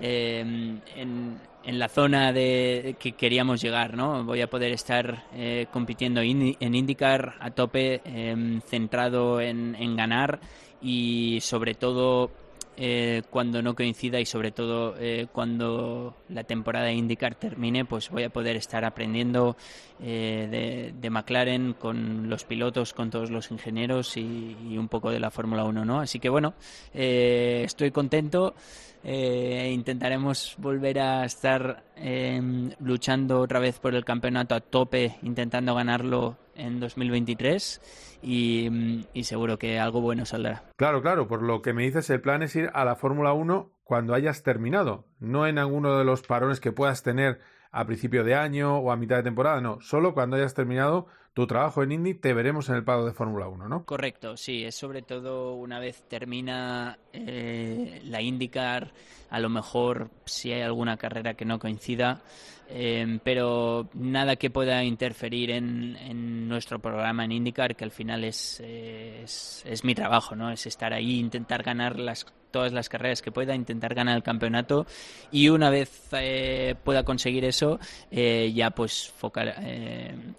eh, 0.00 0.40
en, 0.96 1.40
en 1.68 1.78
la 1.78 1.88
zona 1.88 2.32
de 2.32 2.96
que 2.98 3.12
queríamos 3.12 3.60
llegar, 3.60 3.94
¿no? 3.94 4.24
Voy 4.24 4.40
a 4.40 4.48
poder 4.48 4.72
estar 4.72 5.24
eh, 5.34 5.66
compitiendo 5.70 6.22
en 6.22 6.74
IndyCar 6.74 7.34
a 7.40 7.50
tope, 7.50 8.00
eh, 8.04 8.60
centrado 8.66 9.40
en, 9.40 9.74
en 9.74 9.94
ganar 9.94 10.40
y 10.80 11.38
sobre 11.42 11.74
todo 11.74 12.30
eh, 12.80 13.22
cuando 13.28 13.60
no 13.60 13.74
coincida 13.74 14.20
y 14.20 14.24
sobre 14.24 14.52
todo 14.52 14.94
eh, 15.00 15.26
cuando 15.32 16.14
la 16.28 16.44
temporada 16.44 16.86
de 16.86 16.92
IndyCar 16.94 17.34
termine, 17.34 17.84
pues 17.84 18.08
voy 18.08 18.22
a 18.22 18.30
poder 18.30 18.54
estar 18.54 18.84
aprendiendo 18.84 19.56
eh, 20.00 20.92
de, 20.94 21.10
McLaren 21.10 21.72
con 21.72 22.30
los 22.30 22.44
pilotos, 22.44 22.94
con 22.94 23.10
todos 23.10 23.32
los 23.32 23.50
ingenieros 23.50 24.16
y, 24.16 24.78
un 24.78 24.86
poco 24.86 25.10
de 25.10 25.18
la 25.18 25.32
Fórmula 25.32 25.64
1, 25.64 25.84
¿no? 25.84 25.98
Así 25.98 26.20
que 26.20 26.28
bueno, 26.28 26.54
eh, 26.94 27.62
estoy 27.64 27.90
contento. 27.90 28.54
Eh, 29.04 29.70
intentaremos 29.72 30.54
volver 30.58 30.98
a 30.98 31.24
estar 31.24 31.84
eh, 31.96 32.40
luchando 32.80 33.40
otra 33.40 33.60
vez 33.60 33.78
por 33.78 33.94
el 33.94 34.04
campeonato 34.04 34.54
a 34.54 34.60
tope, 34.60 35.16
intentando 35.22 35.74
ganarlo 35.74 36.36
en 36.58 36.80
2023 36.80 38.18
y, 38.22 39.06
y 39.14 39.24
seguro 39.24 39.58
que 39.58 39.78
algo 39.78 40.00
bueno 40.00 40.26
saldrá. 40.26 40.64
Claro, 40.76 41.00
claro, 41.00 41.28
por 41.28 41.42
lo 41.42 41.62
que 41.62 41.72
me 41.72 41.84
dices, 41.84 42.10
el 42.10 42.20
plan 42.20 42.42
es 42.42 42.54
ir 42.56 42.70
a 42.74 42.84
la 42.84 42.96
Fórmula 42.96 43.32
1 43.32 43.72
cuando 43.84 44.14
hayas 44.14 44.42
terminado, 44.42 45.06
no 45.18 45.46
en 45.46 45.58
alguno 45.58 45.96
de 45.96 46.04
los 46.04 46.22
parones 46.22 46.60
que 46.60 46.72
puedas 46.72 47.02
tener 47.02 47.40
a 47.70 47.86
principio 47.86 48.24
de 48.24 48.34
año 48.34 48.78
o 48.78 48.92
a 48.92 48.96
mitad 48.96 49.16
de 49.16 49.22
temporada, 49.22 49.60
no, 49.60 49.80
solo 49.80 50.14
cuando 50.14 50.36
hayas 50.36 50.54
terminado 50.54 51.06
tu 51.38 51.46
trabajo 51.46 51.84
en 51.84 51.92
Indy, 51.92 52.14
te 52.14 52.34
veremos 52.34 52.68
en 52.68 52.74
el 52.74 52.82
pado 52.82 53.06
de 53.06 53.12
Fórmula 53.12 53.46
1, 53.46 53.68
¿no? 53.68 53.84
Correcto, 53.84 54.36
sí, 54.36 54.64
es 54.64 54.74
sobre 54.74 55.02
todo 55.02 55.54
una 55.54 55.78
vez 55.78 56.02
termina 56.08 56.98
eh, 57.12 58.00
la 58.06 58.20
IndyCar, 58.20 58.90
a 59.30 59.38
lo 59.38 59.48
mejor 59.48 60.10
si 60.24 60.52
hay 60.52 60.62
alguna 60.62 60.96
carrera 60.96 61.34
que 61.34 61.44
no 61.44 61.60
coincida, 61.60 62.22
eh, 62.70 63.20
pero 63.22 63.88
nada 63.94 64.34
que 64.34 64.50
pueda 64.50 64.82
interferir 64.82 65.52
en, 65.52 66.48
nuestro 66.48 66.80
programa 66.80 67.24
en 67.24 67.30
IndyCar, 67.30 67.76
que 67.76 67.84
al 67.84 67.92
final 67.92 68.24
es, 68.24 68.60
eh, 68.64 69.20
es, 69.22 69.62
es 69.64 69.84
mi 69.84 69.94
trabajo, 69.94 70.34
¿no? 70.34 70.50
Es 70.50 70.66
estar 70.66 70.92
ahí, 70.92 71.20
intentar 71.20 71.62
ganar 71.62 72.00
las 72.00 72.26
todas 72.50 72.72
las 72.72 72.88
carreras 72.88 73.20
que 73.20 73.30
pueda, 73.30 73.54
intentar 73.54 73.94
ganar 73.94 74.16
el 74.16 74.22
campeonato 74.22 74.86
y 75.30 75.50
una 75.50 75.68
vez 75.68 76.08
eh, 76.12 76.76
pueda 76.82 77.04
conseguir 77.04 77.44
eso, 77.44 77.78
eh, 78.10 78.50
ya 78.54 78.70
pues 78.70 79.12
focal- 79.20 79.54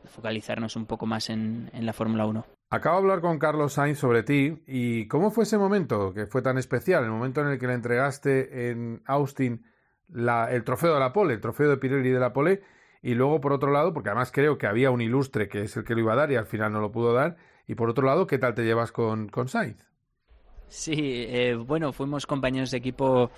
focalizarnos 0.06 0.76
un 0.76 0.88
poco 0.89 1.06
más 1.06 1.30
en, 1.30 1.69
en 1.73 1.86
la 1.86 1.93
Fórmula 1.93 2.25
1. 2.25 2.45
Acabo 2.71 2.97
de 2.97 3.02
hablar 3.04 3.21
con 3.21 3.39
Carlos 3.39 3.73
Sainz 3.73 3.97
sobre 3.97 4.23
ti 4.23 4.62
y 4.67 5.08
cómo 5.08 5.32
fue 5.32 5.45
ese 5.45 5.58
momento 5.58 6.13
que 6.13 6.28
fue 6.28 6.41
tan 6.41 6.58
especial, 6.58 7.06
el 7.06 7.10
momento 7.10 7.39
en 7.41 7.47
el 7.47 7.58
que 7.58 7.67
le 7.67 7.73
entregaste 7.73 8.69
en 8.69 9.02
Austin 9.06 9.63
la- 10.10 10.52
el 10.52 10.63
trofeo 10.63 10.93
de 10.93 10.99
la 10.99 11.13
pole, 11.13 11.34
el 11.36 11.41
trofeo 11.41 11.69
de 11.69 11.78
Pirelli 11.78 12.10
de 12.10 12.19
la 12.19 12.34
pole 12.34 12.62
y 13.02 13.15
luego 13.15 13.39
por 13.41 13.54
otro 13.54 13.71
lado, 13.71 13.93
porque 13.93 14.10
además 14.10 14.32
creo 14.32 14.58
que 14.58 14.67
había 14.67 14.91
un 14.91 15.02
ilustre 15.02 15.47
que 15.47 15.62
es 15.63 15.78
el 15.78 15.84
que 15.84 15.93
lo 15.95 16.02
iba 16.02 16.13
a 16.13 16.17
dar 16.17 16.32
y 16.32 16.36
al 16.36 16.45
final 16.45 16.71
no 16.73 16.82
lo 16.82 16.91
pudo 16.91 17.13
dar, 17.13 17.38
y 17.65 17.75
por 17.75 17.89
otro 17.89 18.06
lado, 18.06 18.28
¿qué 18.28 18.38
tal 18.38 18.54
te 18.56 18.63
llevas 18.65 18.91
con, 18.91 19.30
con 19.30 19.47
Sainz? 19.47 19.86
Sí, 20.69 20.93
eh, 20.95 21.55
bueno, 21.55 21.91
fuimos 21.91 22.27
compañeros 22.27 22.71
de 22.71 22.77
equipo 22.77 23.32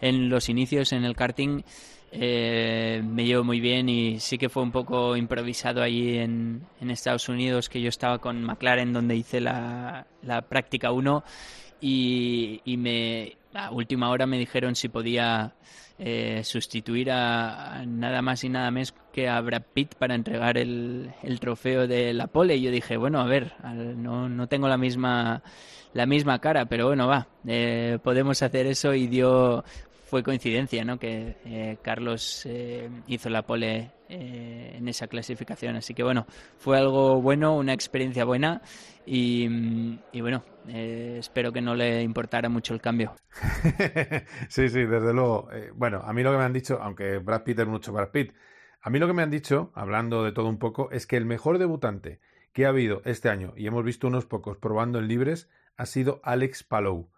en 0.00 0.30
los 0.30 0.48
inicios 0.48 0.92
en 0.92 1.04
el 1.04 1.14
karting. 1.14 1.62
eh, 2.10 3.02
me 3.04 3.26
llevo 3.26 3.44
muy 3.44 3.60
bien 3.60 3.88
y 3.90 4.18
sí 4.20 4.38
que 4.38 4.48
fue 4.48 4.62
un 4.62 4.72
poco 4.72 5.14
improvisado 5.14 5.82
allí 5.82 6.16
en, 6.16 6.66
Estados 6.80 7.28
Unidos, 7.28 7.68
que 7.68 7.82
yo 7.82 7.90
estaba 7.90 8.18
con 8.18 8.42
McLaren 8.42 8.94
donde 8.94 9.14
hice 9.16 9.40
la, 9.40 10.06
la 10.22 10.40
práctica 10.42 10.90
1 10.90 11.22
y, 11.82 12.62
y 12.64 12.76
me, 12.78 13.36
a 13.52 13.70
última 13.70 14.10
hora 14.10 14.26
me 14.26 14.38
dijeron 14.38 14.74
si 14.74 14.88
podía 14.88 15.54
eh, 15.98 16.42
sustituir 16.44 17.10
a, 17.10 17.84
nada 17.86 18.22
más 18.22 18.44
y 18.44 18.48
nada 18.48 18.70
menos 18.70 18.94
que 19.12 19.28
a 19.28 19.40
Brad 19.40 19.62
Pitt 19.74 19.94
para 19.96 20.14
entregar 20.14 20.56
el, 20.56 21.12
el 21.22 21.40
trofeo 21.40 21.86
de 21.88 22.12
la 22.12 22.28
pole. 22.28 22.56
Y 22.56 22.62
yo 22.62 22.70
dije, 22.70 22.96
bueno, 22.96 23.20
a 23.20 23.26
ver, 23.26 23.54
no, 23.64 24.28
no 24.28 24.46
tengo 24.46 24.68
la 24.68 24.78
misma, 24.78 25.42
la 25.98 26.06
misma 26.06 26.38
cara, 26.38 26.66
pero 26.66 26.86
bueno, 26.86 27.08
va, 27.08 27.26
eh, 27.44 27.98
podemos 28.04 28.40
hacer 28.40 28.66
eso 28.66 28.94
y 28.94 29.08
dio, 29.08 29.64
fue 30.08 30.22
coincidencia, 30.22 30.84
¿no? 30.84 30.96
Que 30.96 31.34
eh, 31.44 31.76
Carlos 31.82 32.46
eh, 32.46 32.88
hizo 33.08 33.28
la 33.28 33.42
pole 33.42 33.90
en 34.08 34.86
esa 34.86 35.08
clasificación. 35.08 35.74
Así 35.74 35.94
que 35.94 36.04
bueno, 36.04 36.24
fue 36.56 36.78
algo 36.78 37.20
bueno, 37.20 37.56
una 37.56 37.72
experiencia 37.72 38.24
buena 38.24 38.62
y, 39.04 39.48
mm, 39.48 39.98
y 40.12 40.20
bueno, 40.20 40.44
espero 40.68 41.52
que 41.52 41.60
no 41.60 41.74
le 41.74 42.00
importara 42.00 42.48
mucho 42.48 42.74
el 42.74 42.80
cambio. 42.80 43.16
sí, 44.48 44.68
sí, 44.68 44.84
desde 44.84 45.12
luego. 45.12 45.48
Bueno, 45.74 46.00
a 46.04 46.12
mí 46.12 46.22
lo 46.22 46.30
que 46.30 46.38
me 46.38 46.44
han 46.44 46.52
dicho, 46.52 46.78
aunque 46.80 47.18
Brad 47.18 47.42
Pitt 47.42 47.58
es 47.58 47.66
mucho 47.66 47.92
Brad 47.92 48.10
Pitt, 48.10 48.34
a 48.80 48.88
mí 48.88 49.00
lo 49.00 49.08
que 49.08 49.14
me 49.14 49.22
han 49.22 49.30
dicho, 49.30 49.72
hablando 49.74 50.22
de 50.22 50.30
todo 50.30 50.48
un 50.48 50.60
poco, 50.60 50.92
es 50.92 51.08
que 51.08 51.16
el 51.16 51.26
mejor 51.26 51.58
debutante 51.58 52.20
que 52.52 52.66
ha 52.66 52.68
habido 52.68 53.02
este 53.04 53.28
año, 53.28 53.52
y 53.56 53.66
hemos 53.66 53.84
visto 53.84 54.06
unos 54.06 54.26
pocos 54.26 54.56
probando 54.58 55.00
en 55.00 55.08
libres, 55.08 55.50
ha 55.78 55.86
sido 55.86 56.20
Alex 56.22 56.62
Palou. 56.64 57.08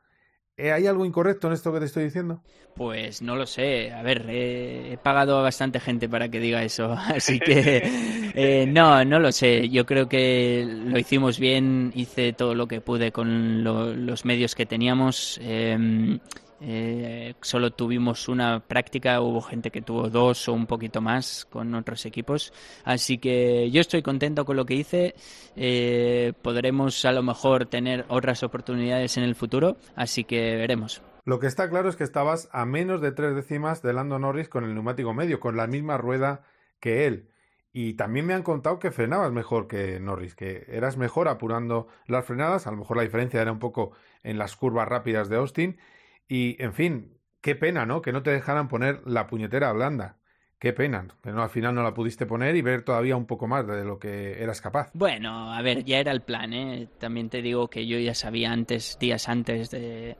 Eh, 0.56 0.72
¿Hay 0.72 0.86
algo 0.86 1.04
incorrecto 1.06 1.46
en 1.48 1.54
esto 1.54 1.72
que 1.72 1.80
te 1.80 1.86
estoy 1.86 2.04
diciendo? 2.04 2.42
Pues 2.76 3.22
no 3.22 3.34
lo 3.34 3.46
sé. 3.46 3.92
A 3.92 4.02
ver, 4.02 4.26
eh, 4.28 4.92
he 4.92 4.96
pagado 4.98 5.38
a 5.38 5.42
bastante 5.42 5.80
gente 5.80 6.08
para 6.08 6.28
que 6.28 6.38
diga 6.38 6.62
eso. 6.62 6.92
Así 7.14 7.40
que 7.40 7.80
eh, 8.34 8.66
no, 8.68 9.02
no 9.04 9.18
lo 9.18 9.32
sé. 9.32 9.68
Yo 9.70 9.86
creo 9.86 10.08
que 10.08 10.66
lo 10.68 10.98
hicimos 10.98 11.38
bien. 11.40 11.92
Hice 11.94 12.32
todo 12.34 12.54
lo 12.54 12.68
que 12.68 12.80
pude 12.82 13.10
con 13.10 13.64
lo- 13.64 13.94
los 13.94 14.24
medios 14.26 14.54
que 14.54 14.66
teníamos. 14.66 15.40
Eh, 15.42 16.18
eh, 16.60 17.34
solo 17.40 17.72
tuvimos 17.72 18.28
una 18.28 18.60
práctica, 18.60 19.20
hubo 19.20 19.40
gente 19.40 19.70
que 19.70 19.82
tuvo 19.82 20.08
dos 20.08 20.48
o 20.48 20.52
un 20.52 20.66
poquito 20.66 21.00
más 21.00 21.46
con 21.50 21.74
otros 21.74 22.04
equipos. 22.06 22.52
Así 22.84 23.18
que 23.18 23.70
yo 23.70 23.80
estoy 23.80 24.02
contento 24.02 24.44
con 24.44 24.56
lo 24.56 24.66
que 24.66 24.74
hice. 24.74 25.14
Eh, 25.56 26.32
podremos 26.42 27.04
a 27.04 27.12
lo 27.12 27.22
mejor 27.22 27.66
tener 27.66 28.04
otras 28.08 28.42
oportunidades 28.42 29.16
en 29.16 29.24
el 29.24 29.34
futuro. 29.34 29.76
Así 29.96 30.24
que 30.24 30.56
veremos. 30.56 31.02
Lo 31.24 31.38
que 31.38 31.46
está 31.46 31.68
claro 31.68 31.88
es 31.88 31.96
que 31.96 32.04
estabas 32.04 32.48
a 32.52 32.64
menos 32.64 33.00
de 33.00 33.12
tres 33.12 33.34
décimas 33.34 33.82
de 33.82 33.92
Lando 33.92 34.18
Norris 34.18 34.48
con 34.48 34.64
el 34.64 34.74
neumático 34.74 35.14
medio, 35.14 35.40
con 35.40 35.56
la 35.56 35.66
misma 35.66 35.96
rueda 35.96 36.42
que 36.80 37.06
él. 37.06 37.28
Y 37.72 37.94
también 37.94 38.26
me 38.26 38.34
han 38.34 38.42
contado 38.42 38.78
que 38.80 38.90
frenabas 38.90 39.30
mejor 39.30 39.68
que 39.68 40.00
Norris, 40.00 40.34
que 40.34 40.66
eras 40.68 40.96
mejor 40.96 41.28
apurando 41.28 41.86
las 42.06 42.24
frenadas. 42.24 42.66
A 42.66 42.72
lo 42.72 42.78
mejor 42.78 42.96
la 42.96 43.04
diferencia 43.04 43.40
era 43.40 43.52
un 43.52 43.60
poco 43.60 43.92
en 44.24 44.38
las 44.38 44.56
curvas 44.56 44.88
rápidas 44.88 45.28
de 45.28 45.36
Austin. 45.36 45.78
Y, 46.30 46.62
en 46.62 46.72
fin, 46.72 47.18
qué 47.40 47.56
pena, 47.56 47.84
¿no? 47.84 48.00
Que 48.00 48.12
no 48.12 48.22
te 48.22 48.30
dejaran 48.30 48.68
poner 48.68 49.02
la 49.04 49.26
puñetera 49.26 49.72
blanda. 49.72 50.16
Qué 50.60 50.72
pena, 50.72 51.08
que 51.22 51.32
no, 51.32 51.42
al 51.42 51.50
final 51.50 51.74
no 51.74 51.82
la 51.82 51.92
pudiste 51.92 52.24
poner 52.24 52.54
y 52.54 52.62
ver 52.62 52.82
todavía 52.82 53.16
un 53.16 53.26
poco 53.26 53.48
más 53.48 53.66
de 53.66 53.84
lo 53.84 53.98
que 53.98 54.40
eras 54.40 54.60
capaz. 54.60 54.90
Bueno, 54.92 55.52
a 55.52 55.60
ver, 55.62 55.84
ya 55.84 55.98
era 55.98 56.12
el 56.12 56.20
plan, 56.20 56.52
¿eh? 56.52 56.86
También 56.98 57.30
te 57.30 57.42
digo 57.42 57.68
que 57.68 57.84
yo 57.86 57.98
ya 57.98 58.14
sabía 58.14 58.52
antes, 58.52 58.96
días 59.00 59.28
antes 59.28 59.70
de, 59.70 60.18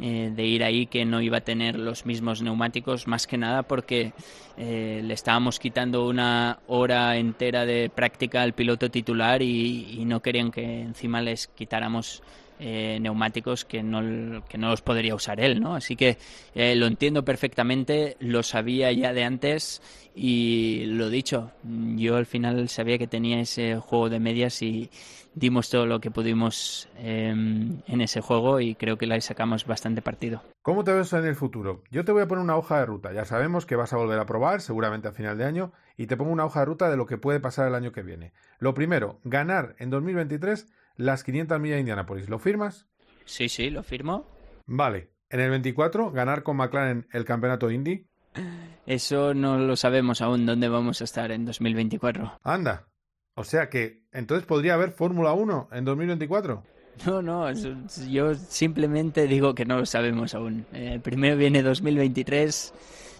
eh, 0.00 0.32
de 0.34 0.44
ir 0.44 0.64
ahí, 0.64 0.86
que 0.86 1.04
no 1.04 1.20
iba 1.20 1.36
a 1.36 1.42
tener 1.42 1.78
los 1.78 2.04
mismos 2.04 2.42
neumáticos, 2.42 3.06
más 3.06 3.28
que 3.28 3.38
nada 3.38 3.62
porque 3.62 4.12
eh, 4.56 5.02
le 5.04 5.14
estábamos 5.14 5.60
quitando 5.60 6.08
una 6.08 6.58
hora 6.66 7.16
entera 7.16 7.64
de 7.64 7.90
práctica 7.90 8.42
al 8.42 8.54
piloto 8.54 8.90
titular 8.90 9.40
y, 9.40 10.00
y 10.00 10.04
no 10.04 10.20
querían 10.20 10.50
que 10.50 10.80
encima 10.80 11.20
les 11.20 11.46
quitáramos 11.46 12.24
eh, 12.58 12.98
neumáticos 13.00 13.64
que 13.64 13.82
no, 13.82 14.44
que 14.48 14.58
no 14.58 14.70
los 14.70 14.82
podría 14.82 15.14
usar 15.14 15.40
él, 15.40 15.60
¿no? 15.60 15.74
Así 15.74 15.96
que 15.96 16.18
eh, 16.54 16.74
lo 16.76 16.86
entiendo 16.86 17.24
perfectamente, 17.24 18.16
lo 18.20 18.42
sabía 18.42 18.92
ya 18.92 19.12
de 19.12 19.24
antes 19.24 19.82
y 20.14 20.84
lo 20.86 21.10
dicho, 21.10 21.50
yo 21.96 22.16
al 22.16 22.26
final 22.26 22.68
sabía 22.68 22.98
que 22.98 23.06
tenía 23.06 23.40
ese 23.40 23.76
juego 23.76 24.08
de 24.08 24.20
medias 24.20 24.62
y 24.62 24.90
dimos 25.34 25.68
todo 25.68 25.86
lo 25.86 26.00
que 26.00 26.10
pudimos 26.10 26.88
eh, 26.96 27.28
en 27.30 28.00
ese 28.00 28.20
juego 28.20 28.60
y 28.60 28.74
creo 28.74 28.96
que 28.96 29.06
le 29.06 29.20
sacamos 29.20 29.66
bastante 29.66 30.02
partido. 30.02 30.42
¿Cómo 30.62 30.84
te 30.84 30.92
ves 30.92 31.12
en 31.12 31.24
el 31.24 31.34
futuro? 31.34 31.82
Yo 31.90 32.04
te 32.04 32.12
voy 32.12 32.22
a 32.22 32.28
poner 32.28 32.42
una 32.42 32.56
hoja 32.56 32.78
de 32.78 32.86
ruta. 32.86 33.12
Ya 33.12 33.24
sabemos 33.24 33.66
que 33.66 33.76
vas 33.76 33.92
a 33.92 33.96
volver 33.96 34.18
a 34.18 34.26
probar, 34.26 34.60
seguramente 34.60 35.08
a 35.08 35.12
final 35.12 35.36
de 35.36 35.44
año, 35.44 35.72
y 35.96 36.06
te 36.06 36.16
pongo 36.16 36.32
una 36.32 36.44
hoja 36.44 36.60
de 36.60 36.66
ruta 36.66 36.88
de 36.88 36.96
lo 36.96 37.06
que 37.06 37.18
puede 37.18 37.40
pasar 37.40 37.68
el 37.68 37.74
año 37.74 37.92
que 37.92 38.02
viene. 38.02 38.32
Lo 38.58 38.74
primero, 38.74 39.18
ganar 39.24 39.74
en 39.78 39.90
2023 39.90 40.66
las 40.96 41.24
500 41.24 41.60
millas 41.60 41.76
de 41.76 41.80
Indianapolis. 41.80 42.28
¿Lo 42.28 42.38
firmas? 42.38 42.86
Sí, 43.24 43.48
sí, 43.48 43.70
lo 43.70 43.82
firmo. 43.82 44.26
Vale. 44.66 45.10
En 45.30 45.40
el 45.40 45.50
24, 45.50 46.12
ganar 46.12 46.42
con 46.42 46.56
McLaren 46.56 47.08
el 47.12 47.24
campeonato 47.24 47.70
Indy. 47.70 48.06
Eso 48.86 49.34
no 49.34 49.58
lo 49.58 49.76
sabemos 49.76 50.20
aún 50.20 50.46
dónde 50.46 50.68
vamos 50.68 51.00
a 51.00 51.04
estar 51.04 51.30
en 51.30 51.44
2024. 51.44 52.40
Anda. 52.42 52.86
O 53.34 53.44
sea 53.44 53.68
que 53.68 54.04
entonces 54.12 54.46
podría 54.46 54.74
haber 54.74 54.92
Fórmula 54.92 55.32
1 55.32 55.70
en 55.72 55.84
2024. 55.84 56.62
No, 57.06 57.22
no, 57.22 57.50
yo 58.08 58.34
simplemente 58.34 59.26
digo 59.26 59.54
que 59.54 59.64
no 59.64 59.78
lo 59.78 59.86
sabemos 59.86 60.34
aún. 60.34 60.64
Eh, 60.72 61.00
primero 61.02 61.36
viene 61.36 61.62
2023. 61.62 62.72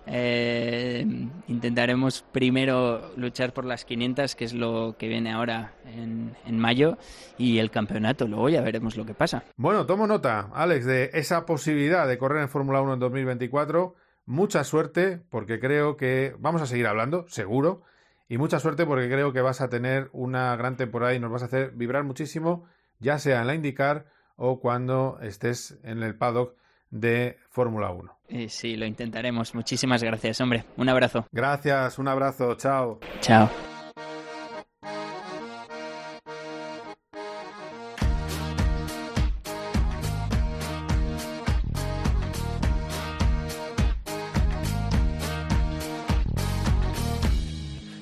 Eh, 0.07 1.07
intentaremos 1.49 2.25
primero 2.33 3.13
luchar 3.17 3.53
por 3.53 3.65
las 3.65 3.85
500, 3.85 4.35
que 4.35 4.45
es 4.45 4.53
lo 4.53 4.97
que 4.99 5.09
viene 5.09 5.33
ahora 5.33 5.75
en, 5.87 6.37
en 6.47 6.59
mayo, 6.59 6.99
y 7.39 7.59
el 7.59 7.71
campeonato. 7.71 8.27
Luego 8.27 8.49
ya 8.49 8.61
veremos 8.61 8.97
lo 8.97 9.07
que 9.07 9.15
pasa. 9.15 9.45
Bueno, 9.57 9.87
tomo 9.87 10.07
nota, 10.07 10.51
Alex, 10.55 10.85
de 10.85 11.11
esa 11.15 11.47
posibilidad 11.47 12.07
de 12.07 12.19
correr 12.19 12.43
en 12.43 12.49
Fórmula 12.49 12.81
1 12.83 12.95
en 12.95 13.01
2024. 13.01 13.95
Mucha 14.27 14.65
suerte, 14.65 15.21
porque 15.31 15.61
creo 15.61 15.97
que 15.97 16.35
vamos 16.39 16.63
a 16.63 16.67
seguir 16.67 16.87
hablando, 16.87 17.27
seguro. 17.29 17.83
Y 18.29 18.39
mucha 18.39 18.59
suerte 18.59 18.87
porque 18.87 19.09
creo 19.09 19.33
que 19.33 19.43
vas 19.43 19.61
a 19.61 19.69
tener 19.69 20.09
una 20.13 20.57
gran 20.57 20.77
temporada 20.77 21.15
y 21.15 21.21
nos 21.21 21.31
vas 21.31 21.43
a 21.43 21.47
hacer 21.47 21.73
vibrar 21.73 22.05
muchísimo, 22.05 22.65
ya 22.99 23.19
sea 23.19 23.43
en 23.43 23.47
la 23.47 23.55
IndyCar 23.55 24.07
o 24.37 24.61
cuando 24.61 25.19
estés 25.21 25.79
en 25.83 26.03
el 26.03 26.17
paddock 26.17 26.57
de 26.95 27.37
Fórmula 27.51 27.91
1. 27.91 28.19
Eh, 28.29 28.49
sí, 28.49 28.77
lo 28.77 28.87
intentaremos. 28.87 29.55
Muchísimas 29.55 30.03
gracias, 30.03 30.41
hombre. 30.41 30.65
Un 30.77 30.89
abrazo. 30.89 31.27
Gracias, 31.33 31.99
un 31.99 32.09
abrazo, 32.09 32.55
chao. 32.55 33.01
Chao. 33.21 33.51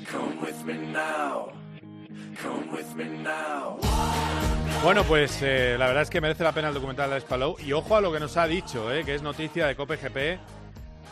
Come 0.07 0.41
with 0.43 0.65
me 0.67 0.75
now. 0.93 1.53
Come 2.37 2.71
with 2.73 2.95
me 2.95 3.05
now. 3.23 3.79
Bueno, 4.83 5.05
pues 5.05 5.41
eh, 5.43 5.77
la 5.79 5.87
verdad 5.87 6.03
es 6.03 6.11
que 6.11 6.21
merece 6.21 6.43
la 6.43 6.51
pena 6.51 6.67
el 6.67 6.75
documental 6.75 7.09
de 7.09 7.15
Alex 7.15 7.29
Palou. 7.29 7.55
Y 7.65 7.73
ojo 7.73 7.95
a 7.95 8.01
lo 8.01 8.13
que 8.13 8.19
nos 8.19 8.37
ha 8.37 8.49
dicho, 8.49 8.93
eh, 8.93 9.05
que 9.05 9.15
es 9.15 9.23
noticia 9.23 9.69
de 9.69 9.77
COPE 9.77 10.41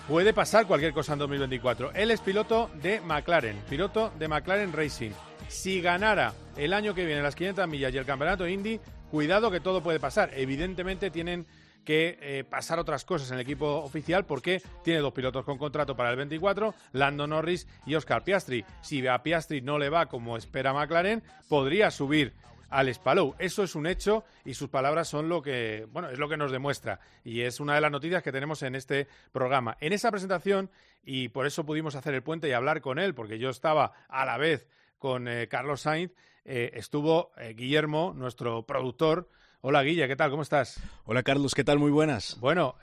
Puede 0.08 0.34
pasar 0.34 0.66
cualquier 0.66 0.92
cosa 0.92 1.12
en 1.12 1.20
2024. 1.20 1.92
Él 1.94 2.10
es 2.10 2.20
piloto 2.20 2.68
de 2.82 3.00
McLaren, 3.00 3.56
piloto 3.68 4.12
de 4.18 4.26
McLaren 4.26 4.72
Racing. 4.72 5.12
Si 5.46 5.80
ganara 5.80 6.34
el 6.56 6.72
año 6.72 6.94
que 6.94 7.06
viene 7.06 7.22
las 7.22 7.36
500 7.36 7.68
millas 7.68 7.94
y 7.94 7.98
el 7.98 8.04
campeonato 8.04 8.48
Indy, 8.48 8.80
cuidado 9.08 9.52
que 9.52 9.60
todo 9.60 9.84
puede 9.84 10.00
pasar. 10.00 10.32
Evidentemente 10.34 11.12
tienen 11.12 11.46
que 11.84 12.18
eh, 12.20 12.44
pasar 12.44 12.78
otras 12.78 13.04
cosas 13.04 13.30
en 13.30 13.36
el 13.36 13.42
equipo 13.42 13.66
oficial 13.76 14.26
porque 14.26 14.62
tiene 14.82 15.00
dos 15.00 15.12
pilotos 15.12 15.44
con 15.44 15.58
contrato 15.58 15.96
para 15.96 16.10
el 16.10 16.16
24, 16.16 16.74
Lando 16.92 17.26
Norris 17.28 17.68
y 17.86 17.94
Oscar 17.94 18.24
Piastri. 18.24 18.64
Si 18.82 19.06
a 19.06 19.22
Piastri 19.22 19.60
no 19.60 19.78
le 19.78 19.90
va 19.90 20.06
como 20.06 20.36
espera 20.36 20.72
McLaren, 20.72 21.22
podría 21.48 21.90
subir 21.90 22.34
al 22.70 22.92
Spalou. 22.94 23.34
Eso 23.38 23.62
es 23.62 23.74
un 23.74 23.86
hecho 23.86 24.24
y 24.44 24.54
sus 24.54 24.68
palabras 24.68 25.08
son 25.08 25.28
lo 25.28 25.42
que, 25.42 25.86
bueno, 25.90 26.08
es 26.08 26.18
lo 26.18 26.28
que 26.28 26.36
nos 26.36 26.52
demuestra 26.52 27.00
y 27.24 27.42
es 27.42 27.60
una 27.60 27.74
de 27.74 27.80
las 27.80 27.90
noticias 27.90 28.22
que 28.22 28.32
tenemos 28.32 28.62
en 28.62 28.74
este 28.74 29.08
programa. 29.32 29.76
En 29.80 29.92
esa 29.92 30.10
presentación 30.10 30.70
y 31.04 31.28
por 31.28 31.46
eso 31.46 31.64
pudimos 31.64 31.94
hacer 31.94 32.14
el 32.14 32.22
puente 32.22 32.48
y 32.48 32.52
hablar 32.52 32.80
con 32.80 32.98
él 32.98 33.14
porque 33.14 33.38
yo 33.38 33.50
estaba 33.50 33.92
a 34.08 34.24
la 34.24 34.38
vez 34.38 34.68
con 34.98 35.28
eh, 35.28 35.48
Carlos 35.48 35.82
Sainz, 35.82 36.12
eh, 36.44 36.70
estuvo 36.74 37.32
eh, 37.36 37.54
Guillermo, 37.56 38.12
nuestro 38.14 38.64
productor. 38.64 39.28
Hola 39.62 39.82
Guille, 39.82 40.08
¿qué 40.08 40.16
tal? 40.16 40.30
¿Cómo 40.30 40.42
estás? 40.42 40.80
Hola 41.04 41.22
Carlos, 41.22 41.54
¿qué 41.54 41.64
tal? 41.64 41.78
Muy 41.78 41.90
buenas. 41.90 42.38
Bueno, 42.40 42.76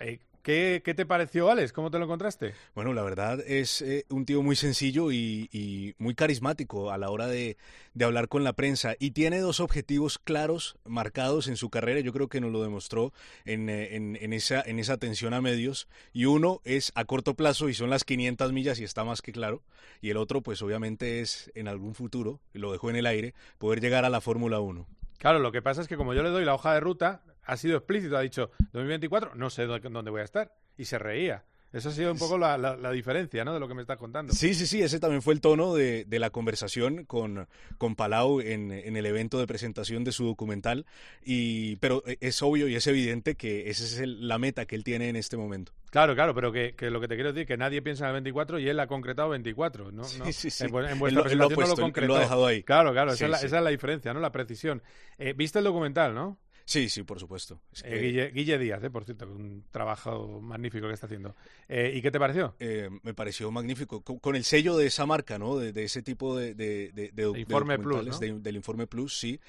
¿qué, 0.43 0.81
qué 0.83 0.93
te 0.93 1.05
pareció 1.05 1.49
Alex? 1.49 1.73
¿Cómo 1.73 1.91
te 1.91 1.97
lo 1.97 2.05
encontraste? 2.05 2.53
Bueno, 2.75 2.93
la 2.93 3.03
verdad 3.03 3.39
es 3.45 3.81
eh, 3.81 4.05
un 4.09 4.25
tío 4.25 4.41
muy 4.41 4.55
sencillo 4.55 5.11
y, 5.11 5.49
y 5.51 5.95
muy 5.97 6.15
carismático 6.15 6.91
a 6.91 6.97
la 6.97 7.09
hora 7.09 7.27
de, 7.27 7.57
de 7.93 8.05
hablar 8.05 8.27
con 8.27 8.43
la 8.43 8.53
prensa 8.53 8.95
y 8.99 9.11
tiene 9.11 9.39
dos 9.39 9.59
objetivos 9.59 10.19
claros 10.19 10.77
marcados 10.85 11.47
en 11.47 11.57
su 11.57 11.69
carrera. 11.69 11.99
Yo 11.99 12.13
creo 12.13 12.27
que 12.27 12.41
nos 12.41 12.51
lo 12.51 12.61
demostró 12.61 13.13
en, 13.45 13.69
eh, 13.69 13.95
en, 13.95 14.17
en 14.21 14.33
esa, 14.33 14.61
en 14.61 14.79
esa 14.79 14.93
atención 14.93 15.33
a 15.33 15.41
medios. 15.41 15.87
Y 16.13 16.25
uno 16.25 16.61
es 16.63 16.91
a 16.95 17.05
corto 17.05 17.35
plazo 17.35 17.69
y 17.69 17.73
son 17.73 17.89
las 17.89 18.03
500 18.03 18.53
millas 18.53 18.79
y 18.79 18.83
está 18.83 19.03
más 19.03 19.21
que 19.21 19.31
claro. 19.31 19.63
Y 20.01 20.09
el 20.09 20.17
otro, 20.17 20.41
pues 20.41 20.61
obviamente 20.61 21.21
es 21.21 21.51
en 21.55 21.67
algún 21.67 21.95
futuro, 21.95 22.39
lo 22.53 22.71
dejó 22.71 22.89
en 22.89 22.95
el 22.97 23.05
aire, 23.05 23.33
poder 23.57 23.81
llegar 23.81 24.05
a 24.05 24.09
la 24.09 24.21
Fórmula 24.21 24.59
1. 24.59 24.85
Claro, 25.17 25.39
lo 25.39 25.51
que 25.51 25.61
pasa 25.61 25.81
es 25.81 25.87
que 25.87 25.97
como 25.97 26.13
yo 26.13 26.21
le 26.21 26.29
doy 26.29 26.45
la 26.45 26.53
hoja 26.53 26.73
de 26.73 26.79
ruta, 26.79 27.23
ha 27.47 27.57
sido 27.57 27.77
explícito, 27.77 28.15
ha 28.17 28.21
dicho 28.21 28.51
2024, 28.73 29.35
no 29.35 29.49
sé 29.49 29.65
dó- 29.65 29.79
dónde 29.79 30.11
voy 30.11 30.21
a 30.21 30.25
estar. 30.25 30.53
Y 30.77 30.85
se 30.85 30.99
reía. 30.99 31.43
Eso 31.73 31.89
ha 31.89 31.91
sido 31.91 32.13
un 32.13 32.17
poco 32.17 32.37
la, 32.37 32.57
la- 32.57 32.77
la 32.77 32.91
diferencia, 32.91 33.43
¿no? 33.43 33.53
De 33.53 33.59
lo 33.59 33.67
que 33.67 33.73
me 33.73 33.81
estás 33.81 33.97
contando. 33.97 34.31
Sí, 34.31 34.53
sí, 34.53 34.65
sí, 34.65 34.81
ese 34.81 35.01
también 35.01 35.21
fue 35.21 35.33
el 35.33 35.41
tono 35.41 35.75
de, 35.75 36.05
de 36.05 36.17
la 36.19 36.29
conversación 36.29 37.03
con, 37.03 37.47
con 37.77 37.95
Palau 37.95 38.39
en, 38.39 38.71
en 38.71 38.95
el 38.95 39.05
evento 39.05 39.37
de 39.37 39.47
presentación 39.47 40.05
de 40.05 40.13
su 40.13 40.23
documental. 40.25 40.85
Y, 41.25 41.75
pero 41.77 42.03
es 42.05 42.41
obvio 42.41 42.69
y 42.69 42.75
es 42.75 42.87
evidente 42.87 43.35
que 43.35 43.69
esa 43.69 43.83
es 43.83 43.99
el- 43.99 44.27
la 44.29 44.37
meta 44.39 44.65
que 44.65 44.75
él 44.75 44.85
tiene 44.85 45.09
en 45.09 45.17
este 45.17 45.35
momento. 45.35 45.73
Claro, 45.89 46.15
claro, 46.15 46.33
pero 46.33 46.51
que, 46.53 46.73
que 46.73 46.89
lo 46.89 47.01
que 47.01 47.07
te 47.09 47.15
quiero 47.15 47.33
decir 47.33 47.45
que 47.47 47.57
nadie 47.57 47.81
piensa 47.81 48.05
en 48.05 48.09
el 48.09 48.13
24 48.15 48.59
y 48.59 48.69
él 48.69 48.79
ha 48.79 48.87
concretado 48.87 49.29
24, 49.29 49.91
¿no? 49.91 50.03
Sí, 50.05 50.31
sí, 50.31 50.49
sí. 50.49 50.63
En, 50.65 50.69
en 50.75 50.85
Él 50.91 50.95
vuestra 50.99 51.23
lo- 51.23 51.29
él 51.29 51.37
lo 51.37 51.45
ha 51.45 51.47
presentación 51.49 51.49
no 51.49 51.55
puesto, 51.55 51.75
lo 51.75 51.85
concretó. 51.85 52.15
ha 52.15 52.19
dejado 52.21 52.45
ahí. 52.45 52.63
Claro, 52.63 52.93
claro, 52.93 53.11
esa, 53.11 53.17
Sí, 53.17 53.23
es 53.25 53.29
la, 53.31 53.37
sí. 53.39 53.45
esa 53.47 53.57
es 53.57 53.63
la 53.63 53.69
diferencia, 53.71 54.13
¿no? 54.13 54.21
La 54.21 54.31
precisión. 54.31 54.81
Eh, 55.17 55.33
¿Viste 55.35 55.59
el 55.59 55.65
documental, 55.65 56.15
no? 56.15 56.37
Sí, 56.69 56.89
sí, 56.89 57.03
por 57.03 57.17
supuesto. 57.17 57.61
Es 57.71 57.81
Eh, 57.85 57.97
Guille, 57.97 58.31
Guille 58.31 58.57
Díaz, 58.57 58.83
eh, 58.83 58.89
por 58.89 59.05
cierto, 59.05 59.25
un 59.25 59.63
trabajo 59.71 60.41
magnífico 60.41 60.85
que 60.87 60.93
está 60.95 61.05
haciendo. 61.05 61.33
Eh, 61.69 61.93
¿Y 61.95 62.01
qué 62.01 62.11
te 62.11 62.19
pareció? 62.19 62.55
Eh, 62.59 62.89
me 63.03 63.13
pareció 63.13 63.49
magnífico. 63.51 64.01
Con, 64.01 64.19
con 64.19 64.35
el 64.35 64.43
sello 64.43 64.75
de 64.75 64.87
esa 64.87 65.05
marca, 65.05 65.39
¿no? 65.39 65.55
De, 65.57 65.71
de 65.71 65.85
ese 65.85 66.01
tipo 66.01 66.35
de, 66.35 66.55
de, 66.55 66.91
de- 66.93 67.11
de- 67.13 67.39
Informe 67.39 67.77
Plus, 67.79 68.19
del 68.43 68.55
Informe 68.57 68.85
Plus, 68.85 69.17
sí. 69.17 69.39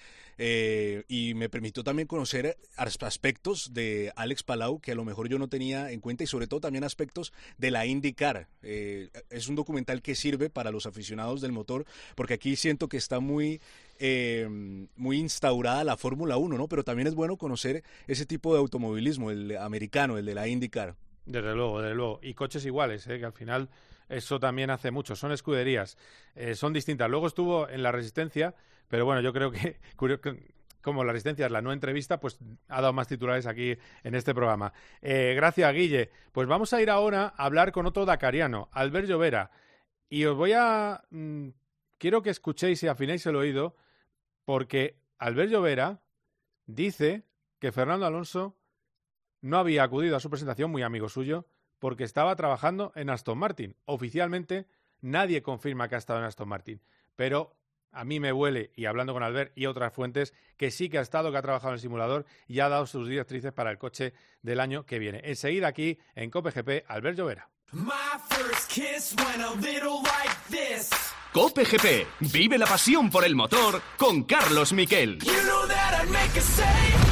Eh, 0.40 1.02
y 1.08 1.34
me 1.34 1.48
permitió 1.48 1.82
también 1.82 2.06
conocer 2.06 2.56
as- 2.76 2.96
aspectos 3.02 3.74
de 3.74 4.12
Alex 4.14 4.44
Palau 4.44 4.78
que 4.80 4.92
a 4.92 4.94
lo 4.94 5.04
mejor 5.04 5.28
yo 5.28 5.36
no 5.38 5.48
tenía 5.48 5.90
en 5.90 6.00
cuenta 6.00 6.22
y 6.22 6.28
sobre 6.28 6.46
todo 6.46 6.60
también 6.60 6.84
aspectos 6.84 7.32
de 7.58 7.72
la 7.72 7.86
IndyCar. 7.86 8.46
Eh, 8.62 9.10
es 9.30 9.48
un 9.48 9.56
documental 9.56 10.00
que 10.00 10.14
sirve 10.14 10.48
para 10.48 10.70
los 10.70 10.86
aficionados 10.86 11.40
del 11.40 11.50
motor 11.50 11.84
porque 12.14 12.34
aquí 12.34 12.54
siento 12.54 12.88
que 12.88 12.96
está 12.98 13.18
muy 13.18 13.60
eh, 13.98 14.46
muy 14.96 15.18
instaurada 15.18 15.82
la 15.82 15.96
Fórmula 15.96 16.36
1, 16.36 16.56
¿no? 16.56 16.68
Pero 16.68 16.84
también 16.84 17.08
es 17.08 17.16
bueno 17.16 17.36
conocer 17.36 17.82
ese 18.06 18.24
tipo 18.24 18.52
de 18.52 18.60
automovilismo, 18.60 19.32
el 19.32 19.56
americano, 19.56 20.18
el 20.18 20.24
de 20.26 20.34
la 20.36 20.46
IndyCar. 20.46 20.94
Desde 21.26 21.52
luego, 21.54 21.82
desde 21.82 21.94
luego. 21.96 22.20
Y 22.22 22.34
coches 22.34 22.64
iguales, 22.64 23.06
¿eh? 23.08 23.18
que 23.18 23.24
al 23.24 23.32
final 23.32 23.68
eso 24.08 24.38
también 24.38 24.70
hace 24.70 24.92
mucho. 24.92 25.16
Son 25.16 25.32
escuderías, 25.32 25.98
son 26.54 26.72
distintas. 26.72 27.10
Luego 27.10 27.26
estuvo 27.26 27.68
en 27.68 27.82
la 27.82 27.90
Resistencia, 27.92 28.54
pero 28.88 29.04
bueno, 29.04 29.20
yo 29.20 29.32
creo 29.32 29.50
que, 29.52 29.78
como 30.82 31.04
la 31.04 31.12
Resistencia 31.12 31.46
es 31.46 31.52
la 31.52 31.62
no 31.62 31.72
entrevista, 31.72 32.18
pues 32.18 32.38
ha 32.68 32.80
dado 32.80 32.92
más 32.92 33.08
titulares 33.08 33.46
aquí 33.46 33.76
en 34.02 34.14
este 34.14 34.34
programa. 34.34 34.72
Eh, 35.00 35.34
gracias, 35.36 35.72
Guille. 35.74 36.10
Pues 36.32 36.48
vamos 36.48 36.72
a 36.72 36.82
ir 36.82 36.90
ahora 36.90 37.34
a 37.36 37.44
hablar 37.44 37.72
con 37.72 37.86
otro 37.86 38.04
dacariano, 38.04 38.68
Albert 38.72 39.06
Llovera. 39.06 39.50
Y 40.08 40.24
os 40.24 40.36
voy 40.36 40.52
a... 40.52 41.04
mm, 41.10 41.48
quiero 41.98 42.22
que 42.22 42.30
escuchéis 42.30 42.82
y 42.82 42.88
afinéis 42.88 43.26
el 43.26 43.36
oído, 43.36 43.76
porque 44.44 44.98
Albert 45.18 45.50
Llovera 45.50 46.00
dice 46.66 47.24
que 47.58 47.72
Fernando 47.72 48.06
Alonso 48.06 48.56
no 49.40 49.58
había 49.58 49.82
acudido 49.82 50.16
a 50.16 50.20
su 50.20 50.30
presentación, 50.30 50.70
muy 50.70 50.82
amigo 50.82 51.08
suyo, 51.08 51.46
porque 51.78 52.04
estaba 52.04 52.34
trabajando 52.36 52.92
en 52.94 53.10
Aston 53.10 53.38
Martin. 53.38 53.76
Oficialmente 53.84 54.66
nadie 55.00 55.42
confirma 55.42 55.88
que 55.88 55.96
ha 55.96 55.98
estado 55.98 56.20
en 56.20 56.24
Aston 56.24 56.48
Martin, 56.48 56.80
pero 57.14 57.57
a 57.92 58.04
mí 58.04 58.20
me 58.20 58.32
huele, 58.32 58.70
y 58.74 58.86
hablando 58.86 59.12
con 59.12 59.22
Albert 59.22 59.52
y 59.56 59.66
otras 59.66 59.92
fuentes, 59.92 60.34
que 60.56 60.70
sí 60.70 60.88
que 60.88 60.98
ha 60.98 61.02
estado, 61.02 61.30
que 61.30 61.38
ha 61.38 61.42
trabajado 61.42 61.70
en 61.70 61.74
el 61.74 61.80
simulador 61.80 62.26
y 62.46 62.60
ha 62.60 62.68
dado 62.68 62.86
sus 62.86 63.08
directrices 63.08 63.52
para 63.52 63.70
el 63.70 63.78
coche 63.78 64.14
del 64.42 64.60
año 64.60 64.84
que 64.86 64.98
viene. 64.98 65.20
Enseguida 65.24 65.68
aquí 65.68 65.98
en 66.14 66.30
COPGP, 66.30 66.84
Albert 66.88 67.16
Llovera. 67.16 67.48
Like 70.02 70.36
this. 70.50 70.90
Cope 71.32 71.64
GP. 71.64 72.06
Vive 72.32 72.58
la 72.58 72.66
pasión 72.66 73.10
por 73.10 73.24
el 73.24 73.34
motor 73.34 73.82
con 73.96 74.24
Carlos 74.24 74.72
Miquel. 74.72 75.18
You 75.18 75.32
know 75.42 77.07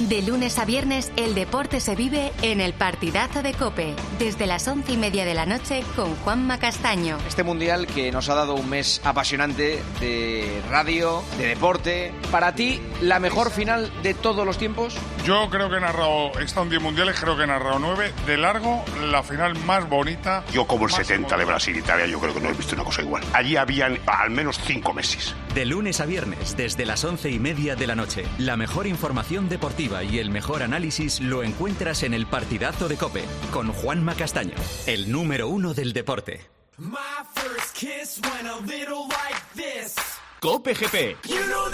De 0.00 0.22
lunes 0.22 0.58
a 0.58 0.64
viernes, 0.64 1.12
el 1.14 1.36
deporte 1.36 1.78
se 1.78 1.94
vive 1.94 2.32
en 2.42 2.60
el 2.60 2.74
partidazo 2.74 3.44
de 3.44 3.54
Cope, 3.54 3.94
desde 4.18 4.48
las 4.48 4.66
once 4.66 4.90
y 4.90 4.96
media 4.96 5.24
de 5.24 5.34
la 5.34 5.46
noche 5.46 5.84
con 5.94 6.16
Juanma 6.16 6.58
Castaño. 6.58 7.16
Este 7.28 7.44
mundial 7.44 7.86
que 7.86 8.10
nos 8.10 8.28
ha 8.28 8.34
dado 8.34 8.56
un 8.56 8.68
mes 8.68 9.00
apasionante 9.04 9.80
de 10.00 10.60
radio, 10.68 11.22
de 11.38 11.46
deporte. 11.46 12.12
Para 12.32 12.56
ti, 12.56 12.80
la 13.00 13.20
mejor 13.20 13.52
final 13.52 13.92
de 14.02 14.14
todos 14.14 14.44
los 14.44 14.58
tiempos. 14.58 14.96
Yo 15.24 15.48
creo 15.48 15.70
que 15.70 15.76
he 15.76 15.80
narrado, 15.80 16.38
he 16.38 16.44
estado 16.44 16.64
en 16.64 16.70
10 16.70 16.82
mundiales, 16.82 17.18
creo 17.18 17.34
que 17.34 17.44
he 17.44 17.46
narrado 17.46 17.78
9. 17.78 18.12
De 18.26 18.36
largo, 18.36 18.84
la 19.10 19.22
final 19.22 19.58
más 19.60 19.88
bonita. 19.88 20.44
Yo 20.52 20.66
como 20.66 20.84
el 20.84 20.92
más 20.92 21.06
70 21.06 21.38
de 21.38 21.44
Brasil 21.46 21.74
Italia, 21.74 22.04
yo 22.04 22.20
creo 22.20 22.34
que 22.34 22.40
no 22.40 22.50
he 22.50 22.52
visto 22.52 22.74
una 22.74 22.84
cosa 22.84 23.00
igual. 23.00 23.24
Allí 23.32 23.56
habían 23.56 23.98
al 24.06 24.28
menos 24.28 24.60
cinco 24.62 24.92
Messis. 24.92 25.34
De 25.54 25.64
lunes 25.64 26.02
a 26.02 26.04
viernes, 26.04 26.58
desde 26.58 26.84
las 26.84 27.04
once 27.04 27.30
y 27.30 27.38
media 27.38 27.74
de 27.74 27.86
la 27.86 27.94
noche, 27.94 28.26
la 28.36 28.58
mejor 28.58 28.86
información 28.86 29.48
deportiva 29.48 30.04
y 30.04 30.18
el 30.18 30.28
mejor 30.28 30.62
análisis 30.62 31.20
lo 31.20 31.42
encuentras 31.42 32.02
en 32.02 32.12
el 32.12 32.26
partidazo 32.26 32.88
de 32.88 32.98
Cope, 32.98 33.24
con 33.50 33.72
Juanma 33.72 34.14
Castaño, 34.16 34.56
el 34.86 35.10
número 35.10 35.48
uno 35.48 35.72
del 35.72 35.94
deporte. 35.94 36.42
My 36.76 36.98
first 37.34 37.74
kiss 37.74 38.20
went 38.22 38.46
a 38.46 38.56
little 38.66 39.06
like 39.08 39.42
this. 39.54 39.94
Cope 40.40 40.74
GP. 40.74 41.16
You 41.26 41.40
know 41.46 41.70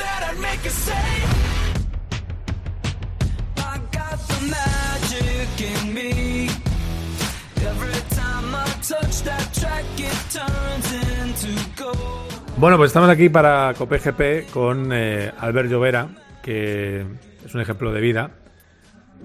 Bueno, 12.57 12.77
pues 12.77 12.89
estamos 12.89 13.09
aquí 13.09 13.29
para 13.29 13.75
COPGP 13.75 14.51
con 14.53 14.93
eh, 14.93 15.33
Albert 15.39 15.71
Llovera, 15.71 16.09
que 16.43 17.07
es 17.45 17.55
un 17.55 17.61
ejemplo 17.61 17.93
de 17.93 18.01
vida. 18.01 18.33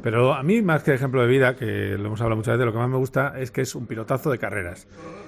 Pero 0.01 0.33
a 0.33 0.43
mí, 0.43 0.61
más 0.61 0.83
que 0.83 0.93
ejemplo 0.93 1.21
de 1.21 1.27
vida, 1.27 1.55
que 1.55 1.97
lo 1.97 2.07
hemos 2.07 2.21
hablado 2.21 2.37
muchas 2.37 2.53
veces, 2.53 2.65
lo 2.65 2.71
que 2.71 2.77
más 2.77 2.89
me 2.89 2.97
gusta 2.97 3.33
es 3.37 3.51
que 3.51 3.61
es 3.61 3.75
un 3.75 3.87
pilotazo 3.87 4.29
de 4.31 4.37
carreras. 4.37 4.87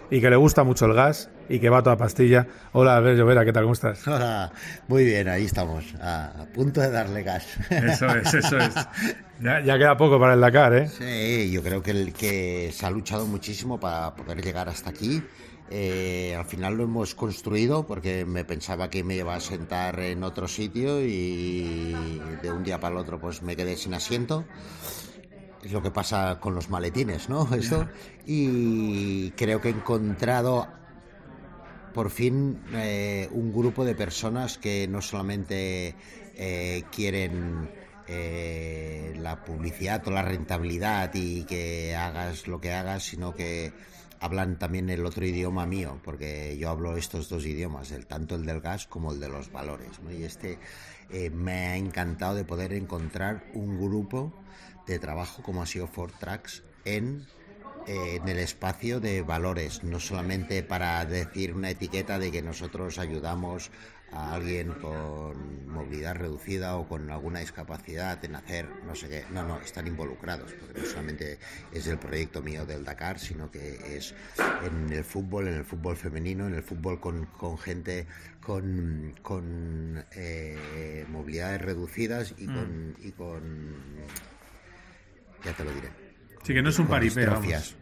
Y 0.10 0.22
que 0.22 0.30
le 0.30 0.38
gusta 0.38 0.64
mucho 0.64 0.86
el 0.86 0.94
gas 0.94 1.30
y 1.50 1.60
que 1.60 1.70
va 1.70 1.80
a 1.80 1.84
toda 1.84 1.98
pastilla. 1.98 2.48
Hola, 2.72 2.96
Albert 2.96 3.18
Llovera, 3.18 3.44
¿qué 3.44 3.52
tal? 3.52 3.64
¿Cómo 3.64 3.74
estás? 3.74 4.08
Hola, 4.08 4.52
muy 4.88 5.04
bien, 5.04 5.28
ahí 5.28 5.46
estamos, 5.46 5.84
a, 6.02 6.44
a 6.44 6.46
punto 6.46 6.80
de 6.80 6.90
darle 6.92 7.24
gas. 7.24 7.46
Eso 7.70 8.08
es, 8.16 8.34
eso 8.34 8.58
es. 8.58 8.74
Ya, 9.40 9.60
ya 9.62 9.78
queda 9.78 9.96
poco 9.96 10.20
para 10.20 10.34
el 10.34 10.42
Dakar, 10.42 10.74
¿eh? 10.74 10.88
Sí, 10.88 11.52
yo 11.52 11.62
creo 11.62 11.84
que, 11.84 11.92
el, 11.92 12.12
que 12.12 12.72
se 12.74 12.88
ha 12.88 12.90
luchado 12.90 13.28
muchísimo 13.28 13.80
para 13.80 14.16
poder 14.16 14.44
llegar 14.44 14.68
hasta 14.68 14.90
aquí. 14.90 15.22
Eh, 15.70 16.34
al 16.36 16.46
final 16.46 16.76
lo 16.76 16.86
hemos 16.86 17.14
construido 17.14 17.86
porque 17.86 18.26
me 18.26 18.46
pensaba 18.46 18.90
que 18.90 19.04
me 19.04 19.16
iba 19.16 19.36
a 19.36 19.40
sentar 19.40 20.00
en 20.00 20.24
otro 20.24 20.48
sitio 20.48 21.04
y 21.04 21.94
de 22.42 22.52
un 22.52 22.64
día 22.64 22.80
para 22.80 22.96
el 22.96 23.02
otro 23.02 23.20
pues 23.20 23.44
me 23.44 23.56
quedé 23.56 23.76
sin 23.76 23.94
asiento. 23.94 24.44
Es 25.68 25.74
lo 25.74 25.82
que 25.82 25.92
pasa 25.92 26.40
con 26.40 26.56
los 26.56 26.70
maletines, 26.70 27.28
¿no? 27.28 27.54
Esto. 27.54 27.90
Y 28.26 29.32
creo 29.32 29.60
que 29.60 29.68
he 29.68 29.72
encontrado 29.72 30.66
por 31.94 32.10
fin 32.10 32.62
eh, 32.72 33.28
un 33.34 33.52
grupo 33.52 33.84
de 33.84 33.94
personas 33.94 34.58
que 34.58 34.88
no 34.88 35.02
solamente 35.02 35.94
eh, 36.38 36.84
quieren 36.90 37.70
eh, 38.08 39.14
la 39.20 39.44
publicidad 39.44 40.08
o 40.08 40.12
la 40.12 40.22
rentabilidad 40.22 41.12
y 41.16 41.44
que 41.44 41.98
hagas 41.98 42.48
lo 42.48 42.62
que 42.62 42.72
hagas, 42.72 43.04
sino 43.04 43.36
que 43.36 43.74
hablan 44.22 44.58
también 44.58 44.90
el 44.90 45.06
otro 45.06 45.26
idioma 45.26 45.66
mío, 45.66 46.00
porque 46.02 46.58
yo 46.58 46.70
hablo 46.70 46.96
estos 46.96 47.28
dos 47.28 47.46
idiomas, 47.46 47.92
el, 47.92 48.06
tanto 48.06 48.36
el 48.36 48.46
del 48.46 48.62
gas 48.62 48.88
como 48.88 49.12
el 49.12 49.20
de 49.20 49.28
los 49.28 49.52
valores. 49.52 50.00
¿no? 50.02 50.14
Y 50.14 50.24
este 50.24 50.60
me 51.34 51.68
ha 51.68 51.76
encantado 51.76 52.36
de 52.36 52.46
poder 52.46 52.72
encontrar 52.72 53.44
un 53.54 53.78
grupo 53.78 54.32
de 54.88 55.00
trabajo 55.00 55.44
como 55.44 55.62
ha 55.62 55.66
sido 55.66 55.88
Ford 55.88 56.14
Tracks 56.20 56.64
en, 56.86 57.26
eh, 57.86 58.20
en 58.22 58.28
el 58.28 58.40
espacio 58.40 59.00
de 59.00 59.22
valores, 59.22 59.84
no 59.84 60.00
solamente 60.00 60.64
para 60.64 61.06
decir 61.06 61.54
una 61.54 61.70
etiqueta 61.70 62.18
de 62.18 62.32
que 62.32 62.42
nosotros 62.42 62.98
ayudamos 62.98 63.70
a 64.10 64.34
alguien 64.36 64.72
con 64.72 65.68
movilidad 65.70 66.16
reducida 66.16 66.78
o 66.78 66.88
con 66.88 67.12
alguna 67.12 67.40
discapacidad 67.42 68.24
en 68.24 68.36
hacer 68.36 68.70
no 68.86 68.96
sé 68.96 69.10
qué. 69.10 69.26
No, 69.34 69.46
no, 69.46 69.60
están 69.60 69.86
involucrados, 69.86 70.54
porque 70.54 70.80
no 70.80 70.86
solamente 70.86 71.40
es 71.74 71.88
el 71.88 71.98
proyecto 71.98 72.42
mío 72.42 72.66
del 72.66 72.86
Dakar, 72.86 73.20
sino 73.20 73.52
que 73.52 73.98
es 73.98 74.16
en 74.64 74.94
el 74.94 75.04
fútbol, 75.04 75.50
en 75.50 75.56
el 75.56 75.66
fútbol 75.66 75.98
femenino, 75.98 76.48
en 76.48 76.54
el 76.54 76.64
fútbol 76.64 77.02
con, 77.02 77.26
con 77.26 77.58
gente 77.58 78.08
con, 78.42 79.14
con 79.22 80.06
eh, 80.16 81.06
movilidades 81.10 81.62
reducidas 81.62 82.34
y 82.38 82.48
Mm. 82.48 82.56
con, 82.56 82.96
y 83.04 83.12
con... 83.12 83.88
Ya 85.48 85.54
te 85.54 85.64
lo 85.64 85.72
diré. 85.72 85.90
Sí, 86.44 86.54
que 86.54 86.62
no 86.62 86.70
es 86.70 86.78
un 86.78 86.88
paripé. 86.88 87.26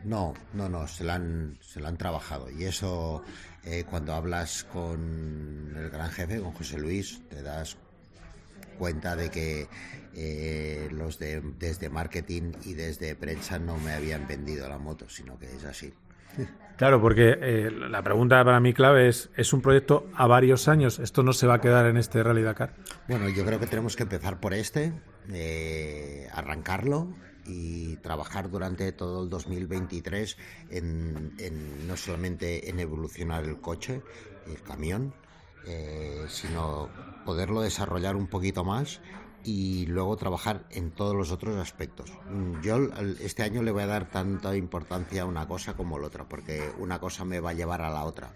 No, 0.03 0.35
no, 0.53 0.69
no, 0.69 0.87
se 0.87 1.03
la 1.03 1.15
han, 1.15 1.57
se 1.61 1.79
la 1.79 1.89
han 1.89 1.97
trabajado. 1.97 2.51
Y 2.51 2.65
eso, 2.65 3.23
eh, 3.63 3.85
cuando 3.89 4.13
hablas 4.13 4.63
con 4.65 5.73
el 5.75 5.89
gran 5.89 6.11
jefe, 6.11 6.39
con 6.39 6.51
José 6.51 6.77
Luis, 6.77 7.21
te 7.27 7.41
das 7.41 7.75
cuenta 8.77 9.15
de 9.15 9.31
que 9.31 9.67
eh, 10.13 10.89
los 10.91 11.17
de 11.17 11.41
desde 11.57 11.89
marketing 11.89 12.51
y 12.65 12.73
desde 12.73 13.15
prensa 13.15 13.57
no 13.57 13.77
me 13.77 13.93
habían 13.93 14.27
vendido 14.27 14.69
la 14.69 14.77
moto, 14.77 15.09
sino 15.09 15.39
que 15.39 15.47
es 15.47 15.65
así. 15.65 15.91
Claro, 16.77 17.01
porque 17.01 17.37
eh, 17.41 17.71
la 17.71 18.03
pregunta 18.03 18.43
para 18.43 18.59
mí 18.59 18.73
clave 18.73 19.07
es, 19.07 19.29
¿es 19.37 19.53
un 19.53 19.61
proyecto 19.61 20.07
a 20.13 20.27
varios 20.27 20.67
años? 20.67 20.99
¿Esto 20.99 21.23
no 21.23 21.33
se 21.33 21.47
va 21.47 21.55
a 21.55 21.61
quedar 21.61 21.87
en 21.87 21.97
este 21.97 22.21
Rally 22.21 22.43
Dakar? 22.43 22.73
Bueno, 23.07 23.27
yo 23.29 23.43
creo 23.43 23.59
que 23.59 23.67
tenemos 23.67 23.95
que 23.95 24.03
empezar 24.03 24.39
por 24.39 24.53
este, 24.53 24.91
eh, 25.31 26.27
arrancarlo 26.33 27.15
y 27.45 27.97
trabajar 27.97 28.49
durante 28.49 28.91
todo 28.91 29.23
el 29.23 29.29
2023 29.29 30.37
en, 30.71 31.33
en 31.37 31.87
no 31.87 31.95
solamente 31.97 32.69
en 32.69 32.79
evolucionar 32.79 33.43
el 33.43 33.61
coche, 33.61 34.01
el 34.47 34.61
camión, 34.61 35.13
eh, 35.67 36.25
sino 36.27 36.89
poderlo 37.25 37.61
desarrollar 37.61 38.15
un 38.15 38.27
poquito 38.27 38.63
más 38.63 39.01
y 39.43 39.85
luego 39.85 40.15
trabajar 40.17 40.65
en 40.71 40.91
todos 40.91 41.15
los 41.15 41.31
otros 41.31 41.55
aspectos. 41.57 42.11
Yo 42.63 42.77
este 43.19 43.43
año 43.43 43.61
le 43.61 43.71
voy 43.71 43.83
a 43.83 43.87
dar 43.87 44.09
tanta 44.09 44.55
importancia 44.55 45.21
a 45.21 45.25
una 45.25 45.47
cosa 45.47 45.75
como 45.75 45.99
la 45.99 46.07
otra, 46.07 46.27
porque 46.27 46.71
una 46.79 46.99
cosa 46.99 47.25
me 47.25 47.39
va 47.39 47.51
a 47.51 47.53
llevar 47.53 47.81
a 47.81 47.91
la 47.91 48.05
otra. 48.05 48.33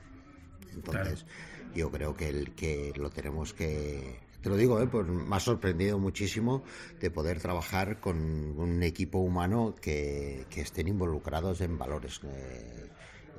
Entonces, 0.72 1.26
yo 1.74 1.92
creo 1.92 2.16
que, 2.16 2.30
el, 2.30 2.54
que 2.54 2.94
lo 2.96 3.10
tenemos 3.10 3.54
que... 3.54 4.20
Te 4.42 4.50
lo 4.50 4.56
digo, 4.56 4.82
¿eh? 4.82 4.88
pues 4.88 5.06
me 5.08 5.36
ha 5.36 5.40
sorprendido 5.40 6.00
muchísimo 6.00 6.64
de 7.00 7.12
poder 7.12 7.40
trabajar 7.42 8.00
con 8.00 8.18
un 8.58 8.84
equipo 8.84 9.18
humano 9.20 9.76
que, 9.82 10.46
que 10.50 10.62
estén 10.62 10.88
involucrados 10.88 11.60
en 11.62 11.78
valores. 11.78 12.22
eh, 12.24 12.90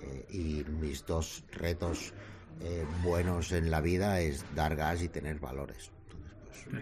eh, 0.03 0.27
y 0.31 0.65
mis 0.71 1.05
dos 1.07 1.43
retos 1.53 2.13
eh, 2.61 2.85
buenos 3.03 3.53
en 3.53 3.71
la 3.71 3.81
vida 3.81 4.21
es 4.21 4.45
dar 4.55 4.77
gas 4.77 5.03
y 5.03 5.09
tener 5.09 5.39
valores. 5.41 5.91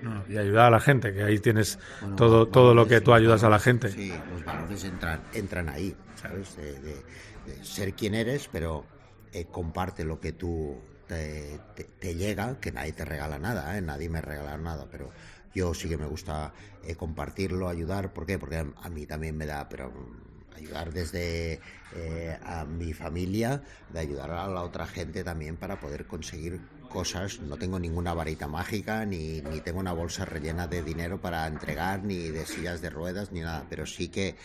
No, 0.02 0.24
y 0.28 0.36
ayudar 0.36 0.66
a 0.66 0.70
la 0.70 0.80
gente, 0.80 1.12
que 1.14 1.22
ahí 1.22 1.38
tienes 1.38 1.78
Bueno, 2.00 2.16
todo, 2.16 2.48
todo 2.48 2.74
lo 2.74 2.86
que 2.86 3.00
tú 3.00 3.12
ayudas 3.12 3.42
a 3.44 3.48
la 3.48 3.58
gente. 3.58 3.88
Sí, 3.90 4.10
los 4.30 4.44
valores 4.44 4.84
entran, 4.84 5.22
entran 5.34 5.68
ahí, 5.68 5.94
¿sabes? 6.20 6.56
De, 6.56 6.72
de- 6.80 7.04
de 7.46 7.64
ser 7.64 7.94
quien 7.94 8.14
eres, 8.14 8.48
pero 8.52 8.84
eh, 9.32 9.46
comparte 9.50 10.04
lo 10.04 10.20
que 10.20 10.32
tú 10.32 10.76
te, 11.08 12.14
llega, 12.14 12.60
que 12.60 12.70
nadie 12.72 12.92
te 12.92 13.04
regala 13.04 13.38
nada, 13.38 13.76
¿eh? 13.76 13.80
nadie 13.80 14.08
me 14.08 14.20
regala 14.20 14.56
nada, 14.58 14.86
pero 14.90 15.10
yo 15.54 15.74
sí 15.74 15.88
que 15.88 15.96
me 15.96 16.06
gusta 16.06 16.52
eh, 16.84 16.94
compartirlo, 16.94 17.68
ayudar, 17.68 18.12
¿por 18.12 18.26
qué? 18.26 18.38
Porque 18.38 18.56
a, 18.56 18.66
a 18.82 18.88
mí 18.88 19.06
también 19.06 19.36
me 19.36 19.46
da, 19.46 19.68
pero 19.68 19.90
mm, 19.90 20.56
ayudar 20.56 20.92
desde 20.92 21.60
eh, 21.94 22.38
a 22.44 22.64
mi 22.64 22.92
familia, 22.92 23.62
de 23.92 24.00
ayudar 24.00 24.30
a 24.30 24.48
la 24.48 24.62
otra 24.62 24.86
gente 24.86 25.24
también 25.24 25.56
para 25.56 25.80
poder 25.80 26.06
conseguir 26.06 26.60
cosas. 26.88 27.40
No 27.40 27.56
tengo 27.56 27.78
ninguna 27.78 28.14
varita 28.14 28.48
mágica, 28.48 29.04
ni, 29.04 29.40
ni 29.42 29.60
tengo 29.60 29.80
una 29.80 29.92
bolsa 29.92 30.24
rellena 30.24 30.66
de 30.66 30.82
dinero 30.82 31.20
para 31.20 31.46
entregar, 31.46 32.04
ni 32.04 32.28
de 32.28 32.46
sillas 32.46 32.80
de 32.80 32.90
ruedas, 32.90 33.32
ni 33.32 33.40
nada, 33.40 33.66
pero 33.68 33.86
sí 33.86 34.08
que 34.08 34.36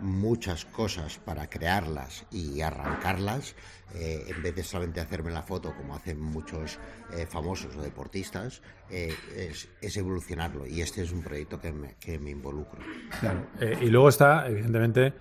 muchas 0.00 0.64
cosas 0.64 1.18
para 1.18 1.48
crearlas 1.48 2.26
y 2.30 2.60
arrancarlas, 2.60 3.54
eh, 3.94 4.24
en 4.28 4.42
vez 4.42 4.54
de 4.54 4.62
solamente 4.62 5.00
hacerme 5.00 5.30
la 5.30 5.42
foto 5.42 5.74
como 5.76 5.94
hacen 5.94 6.20
muchos 6.20 6.78
eh, 7.12 7.26
famosos 7.26 7.74
o 7.76 7.82
deportistas, 7.82 8.62
eh, 8.90 9.14
es, 9.36 9.68
es 9.80 9.96
evolucionarlo. 9.96 10.66
Y 10.66 10.80
este 10.80 11.02
es 11.02 11.12
un 11.12 11.22
proyecto 11.22 11.60
que 11.60 11.72
me, 11.72 11.94
que 12.00 12.18
me 12.18 12.30
involucro. 12.30 12.80
Claro. 13.20 13.46
Y 13.80 13.86
luego 13.86 14.08
está, 14.08 14.48
evidentemente, 14.48 15.12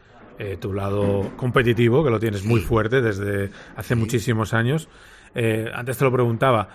tu 0.60 0.74
lado 0.74 1.32
competitivo, 1.38 2.04
que 2.04 2.10
lo 2.10 2.20
tienes 2.20 2.44
muy 2.44 2.60
fuerte 2.60 3.02
desde 3.02 3.52
hace 3.78 3.96
muchísimos 3.96 4.54
años. 4.54 4.90
Antes 5.74 5.98
te 5.98 6.04
lo 6.04 6.12
preguntaba, 6.12 6.70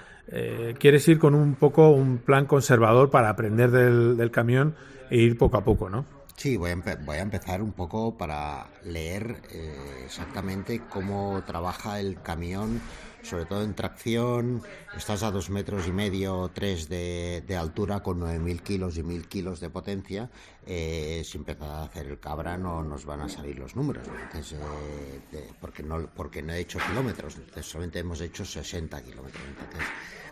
¿quieres 0.78 1.06
ir 1.08 1.18
con 1.18 1.34
un 1.34 1.56
poco 1.56 1.90
un 1.90 2.18
plan 2.18 2.46
conservador 2.46 3.10
para 3.10 3.28
aprender 3.28 3.70
del, 3.70 4.16
del 4.16 4.30
camión 4.30 4.74
e 5.10 5.18
ir 5.18 5.36
poco 5.36 5.58
a 5.58 5.64
poco, 5.64 5.90
no? 5.90 6.19
Sí, 6.40 6.57
voy 6.57 6.70
a, 6.70 7.18
empezar 7.20 7.61
un 7.61 7.72
poco 7.72 8.16
para 8.16 8.66
leer 8.83 9.42
eh, 9.50 10.05
exactamente 10.07 10.81
cómo 10.88 11.44
trabaja 11.46 12.00
el 12.00 12.22
camión, 12.22 12.81
sobre 13.22 13.44
todo 13.44 13.62
en 13.62 13.74
tracción. 13.74 14.62
Estás 14.96 15.22
a 15.22 15.31
dos 15.33 15.50
metros 15.50 15.87
y 15.87 15.92
medio 15.92 16.50
tres 16.55 16.88
de, 16.88 17.44
altura 17.61 18.03
con 18.03 18.20
9.000 18.20 18.62
kilos 18.62 18.96
y 18.96 19.03
1.000 19.03 19.29
kilos 19.29 19.61
de 19.61 19.68
potencia. 19.68 20.31
Eh, 20.64 21.20
si 21.26 21.37
empieza 21.37 21.66
a 21.66 21.85
hacer 21.85 22.07
el 22.07 22.18
cabra 22.18 22.57
no 22.57 22.83
nos 22.83 23.05
van 23.05 23.20
a 23.20 23.29
salir 23.29 23.59
los 23.59 23.76
números, 23.76 24.09
eh, 24.09 25.50
porque, 25.61 25.83
no, 25.83 26.09
he 26.55 26.59
hecho 26.59 26.79
kilómetros, 26.88 27.37
solamente 27.61 27.98
hemos 27.98 28.18
hecho 28.22 28.46
60 28.46 29.03
kilómetros. 29.03 29.44
Entonces, 29.46 29.87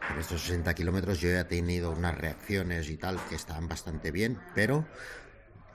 con 0.09 0.19
estos 0.19 0.41
60 0.41 0.73
kilómetros 0.73 1.21
yo 1.21 1.29
he 1.29 1.45
tenido 1.45 1.91
unas 1.91 2.17
reacciones 2.17 2.89
y 2.89 2.97
tal 2.97 3.19
que 3.29 3.35
están 3.35 3.69
bastante 3.69 4.11
bien, 4.11 4.39
pero 4.55 4.87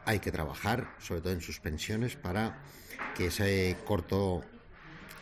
hay 0.05 0.19
que 0.19 0.31
trabajar, 0.31 0.89
sobre 0.99 1.21
todo 1.21 1.33
en 1.33 1.41
suspensiones, 1.41 2.15
para 2.15 2.61
que 3.15 3.27
ese 3.27 3.77
corto, 3.85 4.43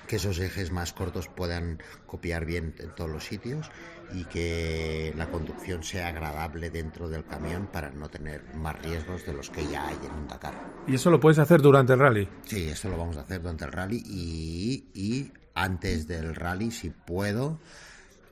que 0.07 0.15
esos 0.17 0.39
ejes 0.39 0.71
más 0.71 0.93
cortos 0.93 1.27
puedan 1.27 1.79
copiar 2.05 2.45
bien 2.45 2.75
en 2.79 2.93
todos 2.95 3.09
los 3.09 3.25
sitios 3.25 3.69
y 4.13 4.25
que 4.25 5.13
la 5.15 5.29
conducción 5.31 5.83
sea 5.83 6.07
agradable 6.09 6.69
dentro 6.69 7.07
del 7.07 7.23
camión 7.25 7.67
para 7.67 7.91
no 7.91 8.09
tener 8.09 8.43
más 8.55 8.77
riesgos 8.81 9.25
de 9.25 9.33
los 9.33 9.49
que 9.49 9.65
ya 9.67 9.87
hay 9.87 9.97
en 10.03 10.11
un 10.11 10.27
Dakar. 10.27 10.53
¿Y 10.85 10.95
eso 10.95 11.09
lo 11.09 11.19
puedes 11.19 11.39
hacer 11.39 11.61
durante 11.61 11.93
el 11.93 11.99
rally? 11.99 12.27
Sí, 12.45 12.67
esto 12.69 12.89
lo 12.89 12.97
vamos 12.97 13.15
a 13.17 13.21
hacer 13.21 13.41
durante 13.41 13.63
el 13.65 13.71
rally 13.71 14.03
y, 14.05 14.89
y 14.93 15.31
antes 15.53 16.07
del 16.07 16.35
rally, 16.35 16.71
si 16.71 16.89
puedo. 16.89 17.59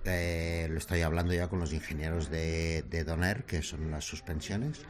eh, 0.06 0.68
lo 0.70 0.78
estoy 0.78 1.02
hablando 1.02 1.34
ya 1.34 1.48
con 1.48 1.60
los 1.60 1.72
ingenieros 1.74 2.30
de, 2.30 2.84
de 2.90 3.04
Doner, 3.04 3.46
que 3.46 3.62
son 3.62 3.90
las 3.92 4.04
suspensiones, 4.06 4.82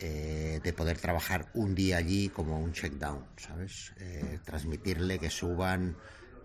eh, 0.00 0.60
de 0.62 0.72
poder 0.72 0.98
trabajar 0.98 1.48
un 1.54 1.74
día 1.74 1.96
allí 1.98 2.28
como 2.28 2.60
un 2.60 2.72
check-down, 2.72 3.24
¿sabes? 3.36 3.92
Eh, 3.98 4.38
transmitirle 4.44 5.18
que 5.18 5.30
suban. 5.30 5.96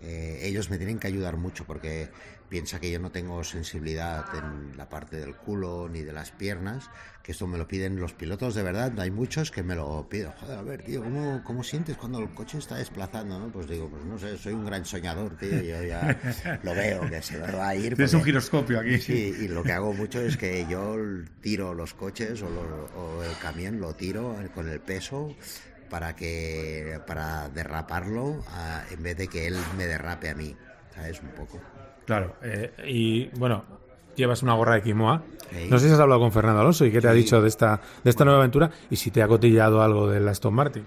Eh, 0.03 0.39
ellos 0.43 0.69
me 0.69 0.77
tienen 0.77 0.99
que 0.99 1.07
ayudar 1.07 1.37
mucho 1.37 1.63
porque 1.65 2.09
piensa 2.49 2.79
que 2.79 2.91
yo 2.91 2.99
no 2.99 3.09
tengo 3.11 3.43
sensibilidad 3.43 4.25
en 4.35 4.77
la 4.77 4.87
parte 4.87 5.17
del 5.19 5.35
culo 5.35 5.89
ni 5.89 6.01
de 6.01 6.13
las 6.13 6.29
piernas, 6.31 6.87
que 7.23 7.31
esto 7.31 7.47
me 7.47 7.57
lo 7.57 7.67
piden 7.67 7.99
los 7.99 8.13
pilotos 8.13 8.53
de 8.53 8.61
verdad, 8.61 8.99
hay 8.99 9.09
muchos 9.09 9.49
que 9.49 9.63
me 9.63 9.73
lo 9.75 10.07
piden. 10.07 10.31
Joder, 10.33 10.57
a 10.59 10.61
ver, 10.61 10.83
tío, 10.83 11.01
¿cómo, 11.01 11.41
cómo 11.43 11.63
sientes 11.63 11.97
cuando 11.97 12.19
el 12.19 12.29
coche 12.29 12.59
está 12.59 12.75
desplazando? 12.75 13.39
¿no? 13.39 13.47
Pues 13.47 13.67
digo, 13.67 13.89
pues 13.89 14.03
no 14.05 14.19
sé, 14.19 14.37
soy 14.37 14.53
un 14.53 14.65
gran 14.65 14.85
soñador, 14.85 15.35
tío, 15.37 15.59
yo 15.61 15.83
ya 15.83 16.59
lo 16.61 16.75
veo 16.75 17.09
que 17.09 17.21
se 17.23 17.39
me 17.39 17.51
va 17.51 17.69
a 17.69 17.75
ir. 17.75 17.95
Porque- 17.97 18.15
un 18.17 18.23
giroscopio 18.23 18.79
aquí. 18.81 18.99
Sí, 18.99 19.33
y 19.39 19.47
lo 19.47 19.63
que 19.63 19.71
hago 19.71 19.91
mucho 19.93 20.21
es 20.21 20.37
que 20.37 20.67
yo 20.69 20.95
tiro 21.41 21.73
los 21.73 21.95
coches 21.95 22.39
o, 22.43 22.49
lo- 22.49 22.85
o 23.01 23.23
el 23.23 23.35
camión, 23.39 23.79
lo 23.79 23.95
tiro 23.95 24.37
con 24.53 24.69
el 24.69 24.79
peso 24.79 25.35
para 25.93 26.15
que 26.15 26.99
para 27.05 27.49
derraparlo 27.49 28.39
ah, 28.47 28.81
en 28.89 29.03
vez 29.03 29.15
de 29.15 29.27
que 29.27 29.45
él 29.45 29.55
me 29.77 29.85
derrape 29.85 30.31
a 30.31 30.33
mí, 30.33 30.55
¿sabes? 30.95 31.21
Un 31.21 31.29
poco. 31.29 31.61
Claro. 32.07 32.35
eh, 32.41 32.71
y 32.87 33.27
bueno, 33.37 33.63
llevas 34.15 34.41
una 34.41 34.55
gorra 34.55 34.73
de 34.73 34.81
quimoa. 34.81 35.21
Sí. 35.51 35.67
No 35.69 35.77
sé 35.77 35.89
si 35.89 35.93
has 35.93 35.99
hablado 35.99 36.19
con 36.19 36.31
Fernando 36.31 36.61
Alonso 36.61 36.83
y 36.87 36.91
qué 36.91 36.99
te 36.99 37.09
ha 37.09 37.13
dicho 37.13 37.39
de 37.43 37.47
esta, 37.47 37.79
de 38.03 38.09
esta 38.09 38.25
nueva 38.25 38.39
aventura 38.39 38.71
y 38.89 38.95
si 38.95 39.11
te 39.11 39.21
ha 39.21 39.27
cotillado 39.27 39.83
algo 39.83 40.09
del 40.09 40.27
Aston 40.27 40.55
Martin. 40.55 40.83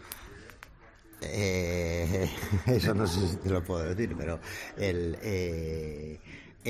Eh, 1.23 2.29
eso 2.67 2.93
no 2.93 3.07
sé 3.07 3.29
si 3.29 3.37
te 3.37 3.51
lo 3.51 3.63
puedo 3.63 3.85
decir, 3.85 4.13
pero 4.19 4.41
el, 4.77 5.17
eh, 5.23 6.19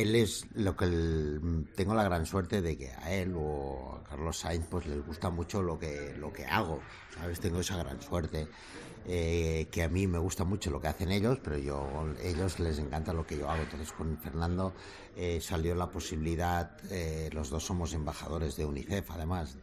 él 0.03 0.15
es 0.15 0.47
lo 0.55 0.77
que 0.77 0.85
el- 0.87 1.67
tengo 1.75 1.95
la 1.95 2.05
gran 2.05 2.27
suerte 2.27 2.61
de 2.63 2.77
que 2.77 2.91
a 2.91 3.13
él 3.13 3.35
o 3.37 3.97
a 4.01 4.09
Carlos 4.09 4.39
Sainz 4.39 4.67
pues 4.69 4.87
les 4.87 5.05
gusta 5.05 5.31
mucho 5.31 5.63
lo 5.63 5.79
que 5.79 6.15
lo 6.19 6.33
que 6.33 6.45
hago, 6.47 6.81
¿sabes? 7.15 7.41
Tengo 7.41 7.61
esa 7.61 7.77
gran 7.77 8.01
suerte. 8.01 8.47
eh, 9.09 9.69
que 9.71 9.85
a 9.85 9.89
mí 9.89 10.09
me 10.09 10.19
gusta 10.19 10.43
mucho 10.43 10.69
lo 10.69 10.81
que 10.81 10.89
hacen 10.89 11.13
ellos, 11.13 11.39
pero 11.41 11.57
yo 11.59 11.89
ellos 12.21 12.59
les 12.59 12.77
encanta 12.81 13.13
lo 13.13 13.25
que 13.25 13.39
yo 13.39 13.49
hago. 13.49 13.63
Entonces 13.63 13.93
con 13.93 14.19
Fernando 14.19 14.75
eh, 15.15 15.41
salió 15.41 15.77
la 15.77 15.89
posibilidad, 15.89 16.77
eh, 16.91 17.31
los 17.33 17.49
dos 17.51 17.65
somos 17.65 17.95
embajadores 17.95 18.57
de 18.57 18.65
UNICEF 18.65 19.09
además, 19.13 19.59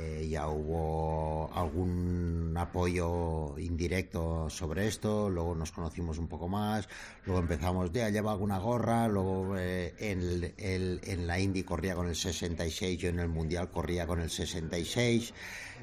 eh, 0.00 0.28
ya 0.28 0.48
hubo 0.48 1.50
algún 1.52 2.54
apoyo 2.56 3.58
indirecto 3.58 4.48
sobre 4.50 4.86
esto, 4.86 5.28
luego 5.28 5.54
nos 5.54 5.72
conocimos 5.72 6.18
un 6.18 6.28
poco 6.28 6.48
más, 6.48 6.88
luego 7.24 7.40
empezamos, 7.40 7.90
ya 7.92 8.08
lleva 8.10 8.32
alguna 8.32 8.58
gorra, 8.58 9.08
luego 9.08 9.56
eh, 9.58 9.94
en, 9.98 10.52
el- 10.58 11.00
en 11.04 11.26
la 11.26 11.38
Indy 11.40 11.64
corría 11.64 11.94
con 11.94 12.08
el 12.08 12.16
66, 12.16 12.98
yo 12.98 13.08
en 13.08 13.18
el 13.18 13.28
Mundial 13.28 13.70
corría 13.70 14.06
con 14.06 14.20
el 14.20 14.30
66, 14.30 15.34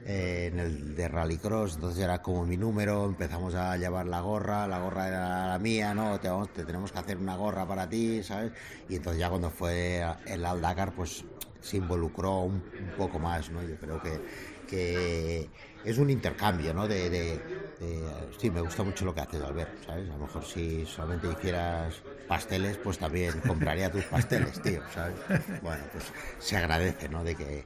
eh, 0.03 0.49
en 0.51 0.59
el 0.59 0.95
de 0.95 1.07
Rallycross, 1.07 1.75
entonces 1.75 2.03
era 2.03 2.21
como 2.21 2.45
mi 2.45 2.57
número, 2.57 3.05
empezamos 3.05 3.55
a 3.55 3.75
llevar 3.77 4.05
la 4.07 4.21
gorra, 4.21 4.67
la 4.67 4.79
gorra 4.79 5.07
era 5.07 5.47
la 5.47 5.59
mía, 5.59 5.93
¿no? 5.93 6.19
Te, 6.19 6.29
te 6.53 6.65
tenemos 6.65 6.91
que 6.91 6.99
hacer 6.99 7.17
una 7.17 7.35
gorra 7.35 7.67
para 7.67 7.89
ti, 7.89 8.23
¿sabes? 8.23 8.53
Y 8.87 8.95
entonces 8.95 9.19
ya 9.19 9.29
cuando 9.29 9.49
fue 9.51 10.03
el 10.25 10.45
Al 10.45 10.61
Dakar, 10.61 10.93
pues 10.93 11.25
se 11.65 11.77
involucró 11.77 12.41
un, 12.41 12.63
un 12.79 12.93
poco 12.95 13.19
más, 13.19 13.49
¿no? 13.49 13.63
Yo 13.63 13.77
creo 13.79 13.99
que, 13.99 14.21
que 14.67 15.49
es 15.83 15.97
un 15.97 16.09
intercambio, 16.09 16.73
¿no? 16.73 16.87
De, 16.87 17.43
sí, 18.37 18.51
me 18.51 18.61
gusta 18.61 18.83
mucho 18.83 19.05
lo 19.05 19.13
que 19.13 19.21
haces, 19.21 19.41
Albert, 19.41 19.83
¿sabes? 19.85 20.09
A 20.09 20.13
lo 20.13 20.19
mejor 20.19 20.45
si 20.45 20.85
solamente 20.85 21.27
hicieras 21.27 22.03
pasteles, 22.27 22.77
pues 22.77 22.97
también 22.99 23.41
compraría 23.41 23.91
tus 23.91 24.05
pasteles, 24.05 24.61
tío, 24.61 24.81
¿sabes? 24.93 25.19
Bueno, 25.61 25.83
pues 25.91 26.13
se 26.37 26.57
agradece, 26.57 27.09
¿no? 27.09 27.23
De 27.23 27.35
que 27.35 27.65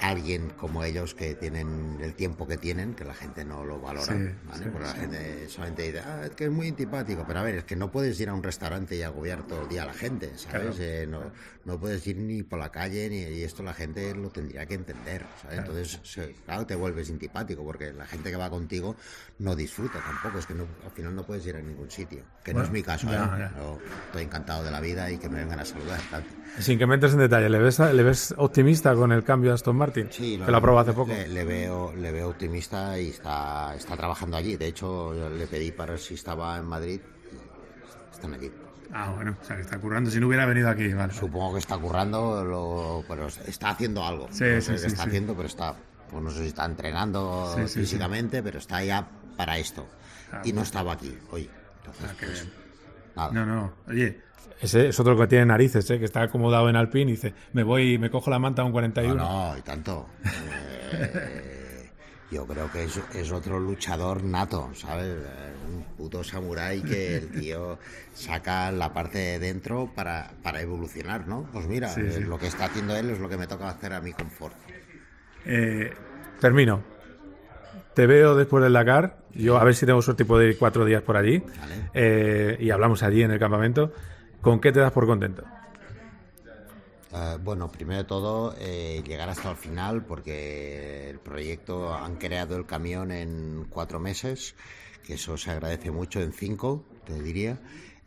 alguien 0.00 0.50
como 0.50 0.84
ellos 0.84 1.14
que 1.14 1.34
tienen 1.34 1.98
el 2.00 2.14
tiempo 2.14 2.46
que 2.46 2.56
tienen, 2.56 2.94
que 2.94 3.04
la 3.04 3.14
gente 3.14 3.44
no 3.44 3.64
lo 3.64 3.80
valora, 3.80 4.04
Sí, 4.06 4.12
¿vale? 4.46 4.64
sí, 4.64 4.70
Porque 4.72 4.86
la 4.86 4.92
sí. 4.94 5.00
gente 5.00 5.48
solamente 5.48 5.82
dice, 5.82 6.00
ah, 6.00 6.22
es 6.24 6.30
que 6.30 6.44
es 6.44 6.50
muy 6.50 6.68
antipático, 6.68 7.24
pero 7.26 7.40
a 7.40 7.42
ver, 7.42 7.56
es 7.56 7.64
que 7.64 7.76
no 7.76 7.90
puedes 7.90 8.18
ir 8.20 8.28
a 8.28 8.34
un 8.34 8.42
restaurante 8.42 8.96
y 8.96 9.02
agobiar 9.02 9.46
todo 9.46 9.62
el 9.62 9.68
día 9.68 9.82
a 9.82 9.86
la 9.86 9.94
gente, 9.94 10.32
¿sabes? 10.36 10.76
Claro. 10.76 10.76
Eh, 10.78 11.06
no, 11.08 11.32
no 11.64 11.78
puedes 11.80 12.06
ir 12.06 12.16
ni 12.16 12.42
por 12.42 12.58
la 12.58 12.70
calle, 12.70 13.08
ni 13.10 13.18
y 13.18 13.42
esto 13.42 13.62
la 13.62 13.74
gente 13.74 14.14
lo 14.14 14.30
tendría 14.30 14.64
que 14.66 14.74
entender, 14.74 15.26
¿sabes? 15.42 15.60
Claro. 15.60 15.76
Entonces, 15.78 16.00
claro, 16.44 16.66
te 16.66 16.74
vuelves 16.74 17.10
antipático, 17.10 17.64
porque 17.64 17.92
la 17.92 18.06
gente 18.06 18.30
que 18.30 18.36
va 18.36 18.48
contigo 18.50 18.96
no 19.38 19.54
disfruta 19.56 20.00
tampoco, 20.00 20.38
es 20.38 20.46
que 20.46 20.54
no, 20.54 20.66
al 20.84 20.90
final 20.92 21.14
no 21.14 21.24
puedes 21.26 21.44
ir 21.46 21.56
a 21.56 21.60
ningún 21.60 21.90
sitio, 21.90 22.22
que 22.44 22.52
no 22.52 22.60
Bueno, 22.60 22.66
es 22.66 22.72
mi 22.72 22.82
caso, 22.82 23.10
ya, 23.10 23.24
¿eh? 23.24 23.38
ya. 23.38 23.52
Yo 23.56 23.78
estoy 24.06 24.22
encantado 24.22 24.62
de 24.64 24.70
la 24.70 24.80
vida 24.80 25.10
y 25.10 25.18
que 25.18 25.28
me 25.28 25.40
vengan 25.40 25.60
a 25.60 25.64
saludar, 25.64 26.00
tanto. 26.10 26.28
Sin 26.58 26.78
que 26.78 26.86
me 26.86 26.94
entres 26.94 27.12
en 27.12 27.18
detalle, 27.20 27.48
¿le 27.48 27.58
ves, 27.58 27.78
¿le 27.78 28.02
ves 28.02 28.34
optimista 28.36 28.94
con 28.94 29.12
el 29.12 29.22
cambio 29.24 29.52
a 29.52 29.54
Aston 29.54 29.76
Martin? 29.76 29.87
Sí, 30.10 30.38
que 30.44 30.50
lo 30.50 30.56
aprobó 30.56 30.78
hace 30.80 30.92
poco. 30.92 31.12
Le, 31.12 31.28
le 31.28 31.44
veo, 31.44 31.92
le 31.94 32.12
veo 32.12 32.28
optimista 32.30 32.98
y 32.98 33.08
está, 33.10 33.74
está 33.76 33.96
trabajando 33.96 34.36
allí. 34.36 34.56
De 34.56 34.66
hecho, 34.66 35.12
le 35.30 35.46
pedí 35.46 35.72
para 35.72 35.92
ver 35.92 36.00
si 36.00 36.14
estaba 36.14 36.56
en 36.58 36.64
Madrid. 36.66 37.00
Están 38.12 38.34
allí. 38.34 38.50
Ah, 38.92 39.12
bueno, 39.14 39.36
o 39.40 39.44
sea, 39.44 39.56
que 39.56 39.62
está 39.62 39.78
currando. 39.78 40.10
Si 40.10 40.18
no 40.18 40.26
hubiera 40.28 40.46
venido 40.46 40.68
aquí, 40.68 40.92
vale. 40.92 41.12
Supongo 41.12 41.52
que 41.54 41.58
está 41.60 41.76
currando, 41.76 42.42
lo- 42.44 43.04
pero 43.06 43.26
está 43.26 43.70
haciendo 43.70 44.04
algo. 44.04 44.28
Sí, 44.30 44.44
no 44.44 44.60
sí, 44.60 44.66
sé 44.66 44.72
qué 44.72 44.78
sí, 44.78 44.86
está 44.86 45.02
sí. 45.02 45.08
haciendo, 45.08 45.34
pero 45.34 45.46
está, 45.48 45.74
pues 46.10 46.22
no 46.22 46.30
sé 46.30 46.38
si 46.42 46.46
está 46.48 46.64
entrenando 46.64 47.52
Sí, 47.54 47.62
sí, 47.62 47.68
sí. 47.68 47.80
físicamente, 47.80 48.42
pero 48.42 48.58
está 48.58 48.82
ya 48.82 49.06
para 49.36 49.58
esto. 49.58 49.86
Ah, 50.32 50.40
y 50.44 50.52
no 50.52 50.62
estaba 50.62 50.92
aquí 50.94 51.16
hoy. 51.30 51.48
Entonces, 51.84 52.16
pues, 52.18 52.48
nada. 53.18 53.32
No, 53.32 53.46
no. 53.46 53.72
Oye, 53.88 54.20
ese 54.60 54.88
es 54.88 54.98
otro 55.00 55.16
que 55.16 55.26
tiene 55.26 55.46
narices, 55.46 55.88
¿eh? 55.90 55.98
que 55.98 56.04
está 56.04 56.22
acomodado 56.22 56.68
en 56.68 56.76
Alpine 56.76 57.10
y 57.10 57.14
dice, 57.14 57.34
me 57.52 57.62
voy, 57.62 57.98
me 57.98 58.10
cojo 58.10 58.30
la 58.30 58.38
manta 58.38 58.62
a 58.62 58.64
un 58.64 58.72
41. 58.72 59.14
No, 59.14 59.52
no, 59.52 59.58
y 59.58 59.62
tanto. 59.62 60.06
Eh, 60.92 61.90
yo 62.30 62.46
creo 62.46 62.70
que 62.70 62.84
es, 62.84 63.00
es 63.14 63.30
otro 63.32 63.58
luchador 63.58 64.22
nato, 64.24 64.70
¿sabes? 64.74 65.16
Un 65.68 65.82
puto 65.96 66.22
samurái 66.24 66.82
que 66.82 67.16
el 67.16 67.28
tío 67.30 67.78
saca 68.14 68.70
la 68.72 68.92
parte 68.92 69.18
de 69.18 69.38
dentro 69.38 69.90
para, 69.94 70.30
para 70.42 70.60
evolucionar, 70.60 71.26
¿no? 71.28 71.48
Pues 71.52 71.66
mira, 71.66 71.88
Sí, 71.88 72.00
eh, 72.02 72.12
sí. 72.12 72.20
lo 72.20 72.38
que 72.38 72.46
está 72.48 72.66
haciendo 72.66 72.96
él 72.96 73.10
es 73.10 73.18
lo 73.18 73.28
que 73.28 73.36
me 73.36 73.46
toca 73.46 73.68
hacer 73.68 73.92
a 73.92 74.00
mí 74.00 74.12
con 74.12 74.30
Ford. 74.30 74.52
Eh, 75.46 75.90
termino. 76.40 76.82
Te 77.98 78.06
veo 78.06 78.36
después 78.36 78.62
del 78.62 78.74
Dakar. 78.74 79.24
Yo 79.34 79.56
a 79.58 79.64
ver 79.64 79.74
si 79.74 79.84
tengo 79.84 80.00
suerte 80.02 80.22
y 80.22 80.26
puedo 80.26 80.44
ir 80.44 80.56
cuatro 80.56 80.84
días 80.84 81.02
por 81.02 81.16
allí. 81.16 81.42
Eh, 81.92 82.56
y 82.60 82.70
hablamos 82.70 83.02
allí 83.02 83.24
en 83.24 83.32
el 83.32 83.40
campamento. 83.40 83.92
¿Con 84.40 84.60
qué 84.60 84.70
te 84.70 84.78
das 84.78 84.92
por 84.92 85.04
contento? 85.04 85.42
Eh, 87.12 87.38
bueno, 87.42 87.66
primero 87.66 87.98
de 87.98 88.04
todo, 88.04 88.54
eh, 88.56 89.02
llegar 89.04 89.28
hasta 89.28 89.50
el 89.50 89.56
final 89.56 90.04
porque 90.04 91.10
el 91.10 91.18
proyecto 91.18 91.92
han 91.92 92.14
creado 92.18 92.56
el 92.56 92.66
camión 92.66 93.10
en 93.10 93.66
cuatro 93.68 93.98
meses, 93.98 94.54
que 95.04 95.14
eso 95.14 95.36
se 95.36 95.50
agradece 95.50 95.90
mucho, 95.90 96.20
en 96.20 96.32
cinco, 96.32 96.84
te 97.04 97.20
diría. 97.20 97.58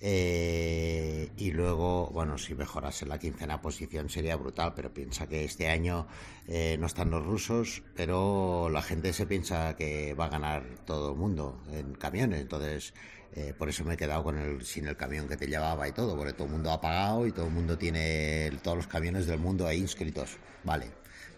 Eh, 0.04 1.30
y 1.38 1.52
luego, 1.52 2.08
bueno, 2.08 2.40
si 2.40 2.56
mejorase 2.56 3.06
la 3.06 3.20
quincena 3.20 3.62
posición 3.62 4.10
sería 4.10 4.36
brutal, 4.36 4.74
pero 4.76 4.92
piensa 4.92 5.28
que 5.28 5.44
este 5.44 5.70
año 5.70 6.08
eh, 6.48 6.76
no 6.80 6.88
están 6.88 7.12
los 7.12 7.24
rusos, 7.24 7.84
pero 7.96 8.70
la 8.72 8.82
gente 8.82 9.14
se 9.14 9.28
piensa 9.28 9.76
que 9.76 10.16
va 10.16 10.26
a 10.26 10.30
ganar 10.30 10.64
todo 10.86 11.12
el 11.12 11.18
mundo 11.18 11.62
en 11.72 11.94
camiones, 11.94 12.42
entonces 12.42 12.96
eh, 13.34 13.54
por 13.56 13.70
eso 13.70 13.86
me 13.86 13.94
he 13.94 13.98
quedado 13.98 14.24
con 14.24 14.38
el, 14.40 14.66
sin 14.66 14.88
el 14.88 14.98
camión 14.98 15.28
que 15.28 15.38
te 15.38 15.48
llevaba 15.48 15.88
y 15.88 15.92
todo, 15.92 16.18
porque 16.18 16.34
todo 16.34 16.46
el 16.46 16.54
mundo 16.54 16.72
ha 16.72 16.82
pagado 16.82 17.28
y 17.28 17.32
todo 17.32 17.46
el 17.46 17.54
mundo 17.54 17.78
tiene 17.78 18.52
todos 18.64 18.78
los 18.78 18.88
camiones 18.88 19.28
del 19.28 19.40
mundo 19.40 19.68
ahí 19.68 19.80
inscritos. 19.80 20.38
Vale, 20.64 20.88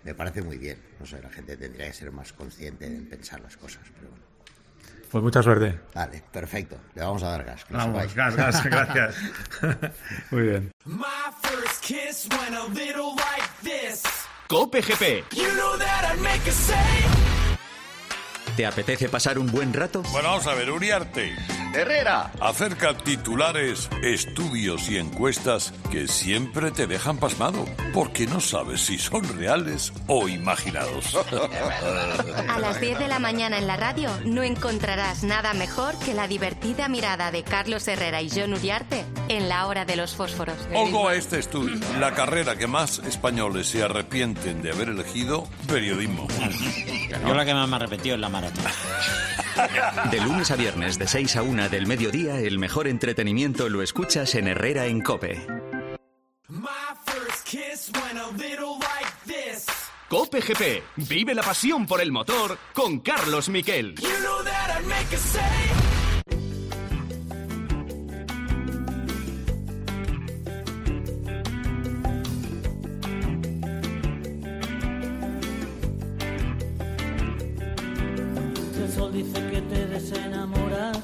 me 0.06 0.16
parece 0.16 0.42
muy 0.42 0.58
bien. 0.58 0.82
No 1.00 1.06
sé, 1.06 1.22
la 1.22 1.30
gente 1.30 1.58
tendría 1.58 1.88
que 1.88 1.94
ser 1.94 2.12
más 2.12 2.32
consciente 2.32 2.86
en 2.86 3.10
pensar 3.10 3.42
las 3.42 3.58
cosas, 3.58 3.84
pero 3.96 4.10
bueno. 4.10 4.33
Pues 5.14 5.24
mucha 5.24 5.44
suerte. 5.44 5.80
Vale, 5.94 6.24
perfecto. 6.32 6.76
Le 6.96 7.04
vamos 7.04 7.22
a 7.22 7.30
dar 7.30 7.44
gas. 7.44 7.64
Vamos, 7.70 8.16
gas, 8.16 8.36
gas, 8.36 8.64
gracias. 8.66 9.16
Muy 10.32 10.42
bien. 10.42 10.72
My 10.86 11.06
first 11.44 11.84
kiss 11.84 12.28
went 12.32 12.56
a 12.56 12.66
little 12.74 13.14
like 13.14 13.48
this. 13.62 14.02
Cope 14.48 14.82
GP. 14.82 15.24
You 15.36 15.50
know 15.56 15.78
that 15.78 16.12
I'd 16.12 16.20
make 16.20 16.42
a 16.48 16.52
say. 16.52 16.76
¿Te 18.58 18.66
apetece 18.66 19.08
pasar 19.08 19.38
un 19.38 19.52
buen 19.52 19.72
rato? 19.72 20.02
Bueno, 20.12 20.30
vamos 20.30 20.48
a 20.48 20.56
ver, 20.56 20.72
Uriarte. 20.72 21.36
Herrera. 21.74 22.32
Acerca 22.40 22.98
titulares, 22.98 23.90
estudios 24.04 24.90
y 24.90 24.98
encuestas 24.98 25.74
que 25.92 26.08
siempre 26.08 26.72
te 26.72 26.88
dejan 26.88 27.18
pasmado, 27.18 27.66
porque 27.94 28.28
no 28.28 28.40
sabes 28.40 28.82
si 28.82 28.98
son 28.98 29.24
reales 29.38 29.94
o 30.08 30.28
imaginados. 30.28 31.16
A 32.50 32.60
las 32.60 32.80
10 32.80 33.00
de 33.00 33.08
la 33.08 33.20
mañana 33.20 33.58
en 33.58 33.68
la 33.68 33.78
radio 33.78 34.10
no 34.26 34.44
encontrarás 34.44 35.24
nada 35.24 35.54
mejor 35.54 35.98
que 36.00 36.14
la 36.14 36.28
divertida 36.28 36.88
mirada 36.88 37.32
de 37.32 37.44
Carlos 37.44 37.88
Herrera 37.88 38.22
y 38.22 38.30
John 38.30 38.54
Uriarte 38.54 39.06
en 39.30 39.50
la 39.50 39.68
hora 39.68 39.86
de 39.86 39.96
los 39.96 40.16
fósforos. 40.16 40.58
Ojo 40.74 41.08
a 41.08 41.16
este 41.16 41.40
estudio. 41.40 41.80
La 42.00 42.14
carrera 42.14 42.56
que 42.56 42.68
más 42.68 43.00
españoles 43.00 43.68
se 43.68 43.84
arrepienten 43.84 44.62
de 44.62 44.72
haber 44.72 44.90
elegido, 44.90 45.48
periodismo. 45.68 46.28
Yo 47.26 47.34
la 47.34 47.46
que 47.46 47.54
más 47.54 47.68
me 47.68 47.76
arrepentido 47.76 48.16
es 48.16 48.22
la 48.22 48.30
maratón. 48.30 48.64
De 50.12 50.20
lunes 50.22 50.52
a 50.52 50.56
viernes 50.56 50.98
de 50.98 51.08
6 51.08 51.36
a 51.38 51.44
1 51.44 51.70
del 51.70 51.88
mediodía, 51.88 52.40
el 52.40 52.60
mejor 52.60 52.88
entretenimiento 52.88 53.70
lo 53.70 53.82
escuchas 53.82 54.36
en 54.36 54.48
Herrera 54.48 54.86
en 54.86 55.02
Cope. 55.02 55.46
My 56.50 56.70
first 57.06 57.46
kiss 57.46 57.92
went 57.94 58.20
a 58.20 58.32
little 58.38 58.78
like 58.80 59.14
this. 59.26 59.66
Cope 60.10 60.42
GP. 60.42 60.84
Vive 61.08 61.34
la 61.34 61.44
pasión 61.44 61.88
por 61.88 62.02
el 62.02 62.12
motor 62.12 62.58
con 62.74 63.00
Carlos 63.00 63.50
Miquel. 63.50 63.96
You 63.96 64.10
know 64.22 64.44
that 64.44 64.64
sol 78.94 79.12
dice 79.12 79.40
que 79.50 79.62
te 79.62 79.88
desenamoras, 79.88 80.98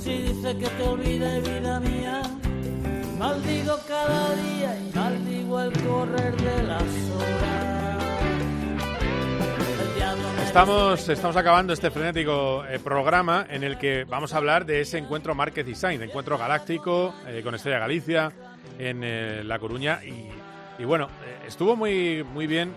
si 0.00 0.18
dice 0.22 0.56
que 0.58 0.66
te 0.66 0.82
olvide 0.82 1.40
vida 1.40 1.80
mía, 1.80 2.22
maldigo 3.18 3.78
cada 3.86 4.34
día 4.34 4.78
y 4.78 4.96
maldigo 4.96 5.60
el 5.62 5.72
correr 5.82 6.36
de 6.36 6.62
las 6.64 6.82
horas. 6.82 7.62
Estamos, 10.46 11.08
estamos 11.08 11.36
acabando 11.36 11.72
este 11.74 11.90
frenético 11.90 12.64
eh, 12.64 12.78
programa 12.78 13.46
en 13.50 13.62
el 13.62 13.76
que 13.76 14.04
vamos 14.04 14.32
a 14.32 14.38
hablar 14.38 14.64
de 14.64 14.80
ese 14.80 14.96
encuentro 14.96 15.34
Márquez 15.34 15.68
y 15.68 15.74
Sainz, 15.74 16.02
encuentro 16.02 16.38
galáctico 16.38 17.14
eh, 17.26 17.42
con 17.44 17.54
Estrella 17.54 17.78
Galicia 17.78 18.32
en 18.78 19.02
eh, 19.04 19.44
La 19.44 19.58
Coruña. 19.58 20.00
Y, 20.02 20.30
y 20.78 20.84
bueno, 20.84 21.08
eh, 21.26 21.46
estuvo 21.46 21.76
muy, 21.76 22.24
muy 22.24 22.46
bien 22.46 22.74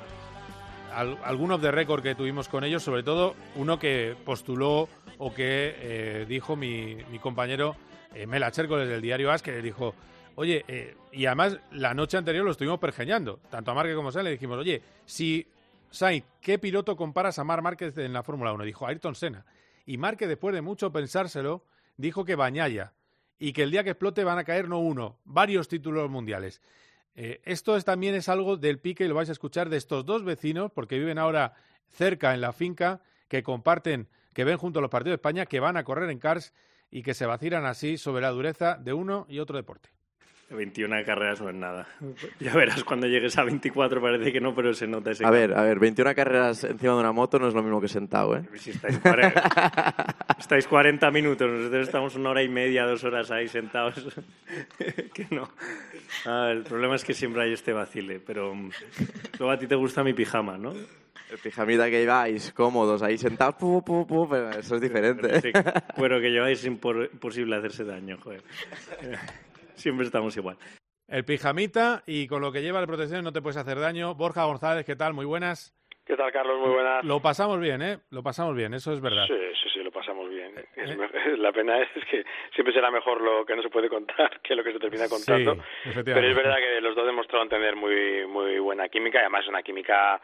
al- 0.94 1.18
algunos 1.24 1.62
de 1.62 1.72
récord 1.72 2.02
que 2.04 2.16
tuvimos 2.16 2.48
con 2.48 2.64
ellos, 2.64 2.84
sobre 2.84 3.04
todo 3.04 3.36
uno 3.56 3.80
que 3.80 4.16
postuló 4.26 4.88
o 5.18 5.34
que 5.34 5.76
eh, 5.78 6.26
dijo 6.28 6.56
mi, 6.56 6.98
compañero 7.22 7.76
eh, 8.14 8.26
Mela 8.28 8.52
Chércoles 8.52 8.88
del 8.88 9.02
diario 9.02 9.32
As, 9.32 9.42
que 9.42 9.62
dijo, 9.62 9.94
Oye, 10.36 10.64
eh, 10.70 10.96
y 11.12 11.26
además 11.26 11.58
la 11.72 11.94
noche 11.94 12.16
anterior 12.16 12.46
lo 12.46 12.52
estuvimos 12.52 12.80
pergeñando, 12.80 13.40
tanto 13.50 13.72
a 13.72 13.74
Márquez 13.74 13.96
como 13.96 14.08
a 14.10 14.12
Sainz, 14.14 14.24
le 14.24 14.32
dijimos, 14.32 14.58
oye, 14.58 14.82
si 15.06 15.46
Sainz, 15.92 16.24
¿qué 16.40 16.58
piloto 16.58 16.96
comparas 16.96 17.40
a 17.40 17.44
Mar 17.44 17.62
Márquez 17.62 17.98
en 17.98 18.14
la 18.14 18.24
Fórmula 18.24 18.54
1? 18.54 18.64
Dijo 18.64 18.88
Ayrton 18.88 19.16
Senna. 19.16 19.46
Y 19.86 19.98
Márquez, 19.98 20.30
después 20.30 20.56
de 20.56 20.62
mucho 20.62 20.94
pensárselo, 20.94 21.66
dijo 21.98 22.24
que 22.24 22.36
Bañaya 22.36 22.94
y 23.38 23.52
que 23.52 23.64
el 23.64 23.72
día 23.72 23.84
que 23.84 23.90
explote 23.90 24.24
van 24.24 24.38
a 24.38 24.46
caer 24.46 24.70
no 24.70 24.80
uno, 24.80 25.18
varios 25.26 25.68
títulos 25.68 26.10
mundiales. 26.10 26.62
Eh, 27.16 27.41
esto 27.43 27.76
es, 27.76 27.86
también 27.86 28.16
es 28.16 28.30
algo 28.30 28.57
del 28.57 28.80
pique 28.80 29.05
y 29.05 29.07
lo 29.07 29.16
vais 29.16 29.30
a 29.30 29.34
escuchar 29.34 29.70
de 29.70 29.78
estos 29.78 30.05
dos 30.05 30.24
vecinos, 30.24 30.72
porque 30.72 30.99
viven 30.99 31.18
ahora 31.18 31.53
cerca 31.88 32.34
en 32.34 32.41
la 32.41 32.53
finca, 32.53 33.01
que 33.28 33.43
comparten, 33.43 34.07
que 34.34 34.43
ven 34.43 34.57
junto 34.57 34.80
a 34.80 34.82
los 34.82 34.91
partidos 34.91 35.14
de 35.14 35.22
España, 35.22 35.45
que 35.45 35.60
van 35.60 35.78
a 35.78 35.84
correr 35.84 36.10
en 36.10 36.20
cars 36.20 36.53
y 36.91 37.03
que 37.03 37.14
se 37.14 37.26
vacilan 37.26 37.66
así 37.66 37.97
sobre 37.97 38.22
la 38.22 38.30
dureza 38.30 38.76
de 38.76 38.93
uno 38.93 39.26
y 39.30 39.39
otro 39.39 39.57
deporte. 39.57 39.89
21 40.50 41.06
carreras 41.06 41.41
no 41.41 41.50
es 41.50 41.56
nada. 41.56 41.88
Ya 42.39 42.54
verás 42.54 42.84
cuando 42.84 43.08
llegues 43.08 43.38
a 43.38 43.43
24 43.43 44.02
parece 44.02 44.32
que 44.32 44.41
no, 44.41 44.56
pero 44.56 44.74
se 44.74 44.88
nota 44.88 45.12
ese 45.12 45.26
A 45.26 45.30
ver, 45.30 45.54
a 45.54 45.62
ver, 45.64 45.80
21 45.80 46.16
carreras 46.16 46.64
encima 46.64 46.93
de 46.93 47.00
una 47.00 47.12
moto 47.12 47.38
no 47.39 47.47
es 47.47 47.54
lo 47.54 47.62
mismo 47.62 47.80
que 47.80 47.88
sentado, 47.88 48.36
¿eh? 48.36 48.43
Si 48.56 48.72
estáis, 48.72 48.97
40, 49.00 50.16
estáis 50.39 50.68
40 50.68 51.12
minutos, 51.12 51.50
nosotros 51.50 51.88
estamos 51.88 52.16
una 52.16 52.32
hora 52.32 52.43
y 52.43 52.50
media, 52.50 52.86
dos 52.86 53.04
horas 53.04 53.30
ahí 53.32 53.47
sentados. 53.47 53.95
que 55.14 55.28
no. 55.32 55.50
Ah, 56.26 56.50
el 56.52 56.64
problema 56.64 56.95
es 56.95 57.04
que 57.04 57.14
siempre 57.14 57.43
hay 57.43 57.54
este 57.54 57.72
vacile, 57.72 58.20
pero 58.20 58.56
mm, 58.56 58.72
luego 59.38 59.52
a 59.52 59.60
ti 59.60 59.68
te 59.68 59.76
gusta 59.76 60.04
mi 60.04 60.14
pijama, 60.14 60.58
¿no? 60.58 60.74
El 61.30 61.38
pijamita 61.38 61.86
que 61.91 62.00
lleváis 62.00 62.52
cómodos 62.54 63.04
ahí 63.04 63.16
sentados, 63.20 63.54
pu, 63.56 63.84
pu, 63.84 64.08
pu, 64.08 64.28
pero 64.28 64.50
eso 64.50 64.76
es 64.76 64.82
diferente. 64.82 65.38
Ese 65.38 65.52
cuero 65.95 66.20
que 66.20 66.30
lleváis 66.32 66.60
es 66.60 66.66
imposible 66.66 67.56
hacerse 67.56 67.84
daño, 67.84 68.18
joder. 68.18 68.41
Siempre 69.80 70.05
estamos 70.05 70.36
igual. 70.38 70.57
El 71.07 71.25
pijamita 71.25 72.03
y 72.05 72.27
con 72.27 72.41
lo 72.41 72.51
que 72.51 72.61
lleva 72.61 72.82
de 72.82 72.88
protección 72.88 73.23
no 73.23 73.32
te 73.34 73.41
puedes 73.41 73.57
hacer 73.57 73.80
daño. 73.80 74.13
Borja 74.15 74.43
González, 74.45 74.86
¿qué 74.86 74.95
tal? 74.95 75.13
Muy 75.13 75.25
buenas. 75.25 75.73
¿Qué 76.05 76.15
tal, 76.15 76.32
Carlos? 76.32 76.59
Muy 76.59 76.71
buenas. 76.71 77.03
Lo 77.05 77.19
pasamos 77.21 77.59
bien, 77.59 77.82
¿eh? 77.82 77.99
Lo 78.09 78.21
pasamos 78.23 78.55
bien, 78.55 78.73
eso 78.73 78.91
es 78.93 78.99
verdad. 79.01 79.25
Sí, 79.27 79.34
sí, 79.63 79.69
sí, 79.73 79.84
lo 79.84 79.91
pasamos 79.91 80.27
bien. 80.30 80.53
Es 80.75 80.97
me- 80.97 81.07
la 81.38 81.51
pena 81.51 81.82
es 81.82 81.89
que 82.09 82.23
siempre 82.53 82.73
será 82.73 82.89
mejor 82.91 83.21
lo 83.21 83.45
que 83.45 83.55
no 83.55 83.61
se 83.61 83.69
puede 83.69 83.89
contar 83.89 84.39
que 84.43 84.55
lo 84.55 84.63
que 84.63 84.73
se 84.73 84.80
termina 84.80 85.07
contando. 85.07 85.53
Sí, 85.55 85.61
efectivamente. 85.89 86.13
Pero 86.13 86.27
es 86.30 86.36
verdad 86.36 86.57
que 86.57 86.82
los 86.82 86.95
dos 86.95 87.05
demostraron 87.05 87.47
tener 87.49 87.75
muy, 87.75 88.25
muy 88.27 88.59
buena 88.59 88.89
química 88.89 89.19
y 89.19 89.21
además 89.21 89.47
una 89.47 89.61
química 89.63 90.19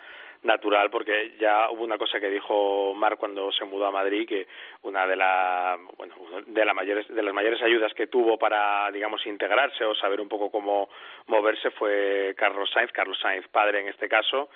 natural 0.45 0.89
porque 0.89 1.33
ya 1.39 1.69
hubo 1.71 1.83
una 1.83 1.97
cosa 1.97 2.19
que 2.19 2.29
dijo 2.29 2.93
Mar 2.93 3.17
cuando 3.17 3.51
se 3.51 3.65
mudó 3.65 3.87
a 3.87 3.91
Madrid 3.91 4.27
que 4.27 4.47
una 4.83 5.05
de 5.07 5.15
la 5.15 5.77
bueno 5.97 6.15
de 6.45 6.65
las 6.65 6.75
mayores 6.75 7.07
de 7.07 7.23
las 7.23 7.33
mayores 7.33 7.61
ayudas 7.61 7.93
que 7.93 8.07
tuvo 8.07 8.37
para 8.37 8.89
digamos 8.91 9.25
integrarse 9.25 9.83
o 9.83 9.95
saber 9.95 10.21
un 10.21 10.29
poco 10.29 10.51
cómo 10.51 10.89
moverse 11.27 11.71
fue 11.71 12.33
Carlos 12.37 12.69
Sainz 12.71 12.91
Carlos 12.91 13.19
Sainz 13.19 13.47
padre 13.49 13.81
en 13.81 13.87
este 13.87 14.07
caso. 14.07 14.49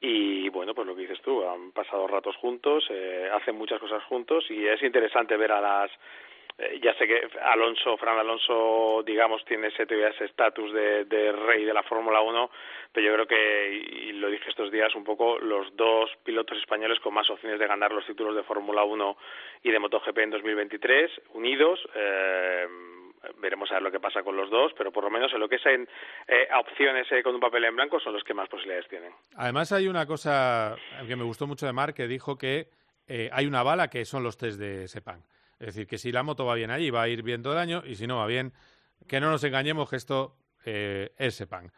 Y 0.00 0.48
bueno 0.48 0.74
pues 0.74 0.86
lo 0.86 0.94
que 0.94 1.02
dices 1.02 1.20
tú 1.22 1.46
han 1.46 1.72
pasado 1.72 2.06
ratos 2.06 2.36
juntos 2.36 2.84
eh, 2.90 3.30
hacen 3.32 3.56
muchas 3.56 3.78
cosas 3.78 4.02
juntos 4.04 4.44
y 4.50 4.66
es 4.66 4.82
interesante 4.82 5.36
ver 5.36 5.52
a 5.52 5.60
las 5.60 5.90
ya 6.80 6.94
sé 6.94 7.06
que 7.06 7.28
Alonso, 7.42 7.96
Fran 7.96 8.18
Alonso, 8.18 9.02
digamos, 9.04 9.44
tiene 9.44 9.68
ese 9.68 10.24
estatus 10.24 10.72
de, 10.72 11.04
de 11.04 11.32
rey 11.32 11.64
de 11.64 11.74
la 11.74 11.82
Fórmula 11.82 12.20
1, 12.20 12.50
pero 12.92 13.06
yo 13.06 13.14
creo 13.14 13.26
que, 13.26 13.72
y 13.72 14.12
lo 14.12 14.30
dije 14.30 14.50
estos 14.50 14.70
días 14.70 14.94
un 14.94 15.02
poco, 15.02 15.38
los 15.38 15.74
dos 15.76 16.10
pilotos 16.22 16.56
españoles 16.58 17.00
con 17.00 17.12
más 17.12 17.28
opciones 17.28 17.58
de 17.58 17.66
ganar 17.66 17.92
los 17.92 18.06
títulos 18.06 18.36
de 18.36 18.44
Fórmula 18.44 18.84
1 18.84 19.16
y 19.64 19.70
de 19.70 19.78
MotoGP 19.78 20.18
en 20.18 20.30
2023, 20.30 21.10
unidos, 21.32 21.80
eh, 21.94 22.66
veremos 23.40 23.70
a 23.70 23.74
ver 23.74 23.82
lo 23.82 23.90
que 23.90 24.00
pasa 24.00 24.22
con 24.22 24.36
los 24.36 24.50
dos, 24.50 24.72
pero 24.76 24.92
por 24.92 25.04
lo 25.04 25.10
menos 25.10 25.32
en 25.32 25.40
lo 25.40 25.48
que 25.48 25.56
es 25.56 25.66
en 25.66 25.88
eh, 26.28 26.48
opciones 26.58 27.10
eh, 27.10 27.22
con 27.22 27.34
un 27.34 27.40
papel 27.40 27.64
en 27.64 27.76
blanco 27.76 28.00
son 28.00 28.12
los 28.12 28.24
que 28.24 28.34
más 28.34 28.48
posibilidades 28.48 28.88
tienen. 28.88 29.12
Además 29.36 29.72
hay 29.72 29.88
una 29.88 30.06
cosa 30.06 30.76
que 31.06 31.16
me 31.16 31.24
gustó 31.24 31.46
mucho 31.46 31.66
de 31.66 31.72
Marc 31.72 31.96
que 31.96 32.06
dijo 32.06 32.36
que 32.36 32.68
eh, 33.06 33.28
hay 33.32 33.46
una 33.46 33.62
bala 33.62 33.88
que 33.88 34.04
son 34.04 34.22
los 34.22 34.36
test 34.36 34.58
de 34.58 34.88
Sepang. 34.88 35.22
Es 35.58 35.68
decir, 35.68 35.86
que 35.86 35.98
si 35.98 36.12
la 36.12 36.22
moto 36.22 36.44
va 36.44 36.54
bien 36.54 36.70
allí 36.70 36.90
va 36.90 37.02
a 37.02 37.08
ir 37.08 37.22
bien 37.22 37.42
todo 37.42 37.58
año 37.58 37.82
y 37.86 37.94
si 37.96 38.06
no 38.06 38.18
va 38.18 38.26
bien, 38.26 38.52
que 39.06 39.20
no 39.20 39.30
nos 39.30 39.44
engañemos 39.44 39.88
que 39.88 39.96
esto 39.96 40.36
eh, 40.64 41.12
es 41.18 41.34
Sepang. 41.34 41.70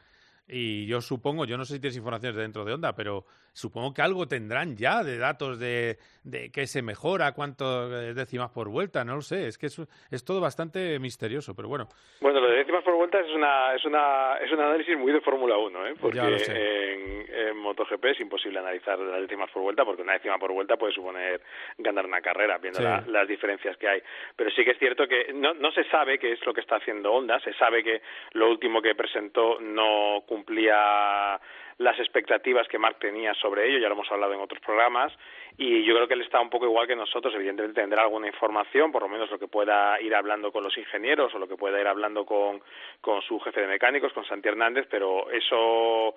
Y 0.49 0.87
yo 0.87 1.01
supongo, 1.01 1.45
yo 1.45 1.57
no 1.57 1.65
sé 1.65 1.75
si 1.75 1.81
tienes 1.81 1.97
informaciones 1.97 2.37
de 2.37 2.43
dentro 2.43 2.65
de 2.65 2.73
Honda, 2.73 2.95
pero 2.95 3.25
supongo 3.53 3.93
que 3.93 4.03
algo 4.03 4.29
tendrán 4.29 4.77
ya 4.77 5.03
de 5.03 5.19
datos 5.19 5.59
de, 5.59 5.99
de 6.23 6.51
qué 6.53 6.67
se 6.69 6.83
mejora, 6.83 7.33
cuántas 7.33 7.91
eh, 7.91 8.15
décimas 8.15 8.51
por 8.51 8.69
vuelta, 8.69 9.05
no 9.05 9.17
lo 9.17 9.23
sé. 9.23 9.49
Es 9.49 9.59
que 9.59 9.67
es, 9.67 9.79
es 10.11 10.25
todo 10.25 10.41
bastante 10.41 10.99
misterioso, 11.01 11.55
pero 11.57 11.69
bueno. 11.69 11.89
Bueno, 12.21 12.41
lo 12.41 12.49
de 12.51 12.59
décimas 12.59 12.85
por 12.85 12.95
vuelta 12.95 13.19
es 13.21 13.31
una 13.35 13.75
es 13.75 13.85
una 13.85 14.37
es 14.39 14.53
un 14.53 14.61
análisis 14.61 14.97
muy 14.97 15.11
de 15.13 15.21
Fórmula 15.21 15.57
1, 15.59 15.87
¿eh? 15.89 15.95
porque 16.01 16.17
Ya 16.19 16.29
lo 16.31 16.39
sé. 16.39 16.93
en, 16.93 17.27
en 17.49 17.57
MotoGP 17.57 18.05
es 18.05 18.21
imposible 18.21 18.59
analizar 18.61 18.99
las 18.99 19.21
décimas 19.23 19.51
por 19.51 19.63
vuelta 19.63 19.85
porque 19.85 20.03
una 20.03 20.13
décima 20.13 20.39
por 20.39 20.53
vuelta 20.53 20.77
puede 20.77 20.93
suponer 20.93 21.41
ganar 21.79 22.07
una 22.07 22.21
carrera 22.21 22.59
viendo 22.59 22.79
Sí. 22.79 22.85
la- 22.85 23.03
las 23.07 23.27
diferencias 23.27 23.77
que 23.79 23.89
hay. 23.89 24.01
Pero 24.37 24.51
sí 24.51 24.65
que 24.65 24.73
es 24.73 24.79
cierto 24.79 25.09
que 25.09 25.33
no, 25.33 25.55
no 25.55 25.73
se 25.73 25.83
sabe 25.91 26.19
qué 26.19 26.33
es 26.35 26.47
lo 26.47 26.53
que 26.55 26.61
está 26.61 26.77
haciendo 26.77 27.13
Honda, 27.13 27.41
se 27.41 27.53
sabe 27.55 27.83
que 27.83 28.01
lo 28.33 28.49
último 28.51 28.81
que 28.83 28.95
presentó 28.95 29.59
no 29.61 30.23
cumplía 30.37 31.41
las 31.79 31.99
expectativas 31.99 32.69
que 32.69 32.79
Mark 32.79 32.97
tenía 32.99 33.35
sobre 33.35 33.69
ello, 33.69 33.79
ya 33.79 33.89
lo 33.89 33.95
hemos 33.95 34.11
hablado 34.11 34.33
en 34.33 34.41
otros 34.41 34.61
programas, 34.61 35.13
y 35.59 35.85
yo 35.85 35.95
creo 35.95 36.09
que 36.09 36.15
él 36.15 36.23
está 36.23 36.41
un 36.41 36.51
poco 36.51 36.67
igual 36.67 36.87
que 36.87 36.97
nosotros, 36.97 37.35
evidentemente 37.35 37.81
tendrá 37.81 38.03
alguna 38.03 38.27
información, 38.27 38.93
por 38.93 39.03
lo 39.03 39.09
menos 39.09 39.31
lo 39.31 39.39
que 39.39 39.49
pueda 39.49 40.01
ir 40.01 40.15
hablando 40.15 40.53
con 40.53 40.65
los 40.65 40.77
ingenieros 40.77 41.35
o 41.35 41.39
lo 41.39 41.49
que 41.49 41.57
pueda 41.57 41.81
ir 41.81 41.87
hablando 41.87 42.25
con, 42.25 42.63
con 43.01 43.21
su 43.23 43.39
jefe 43.41 43.63
de 43.63 43.67
mecánicos, 43.67 44.13
con 44.13 44.25
Santi 44.25 44.49
Hernández, 44.49 44.87
pero 44.91 45.31
eso 45.31 46.15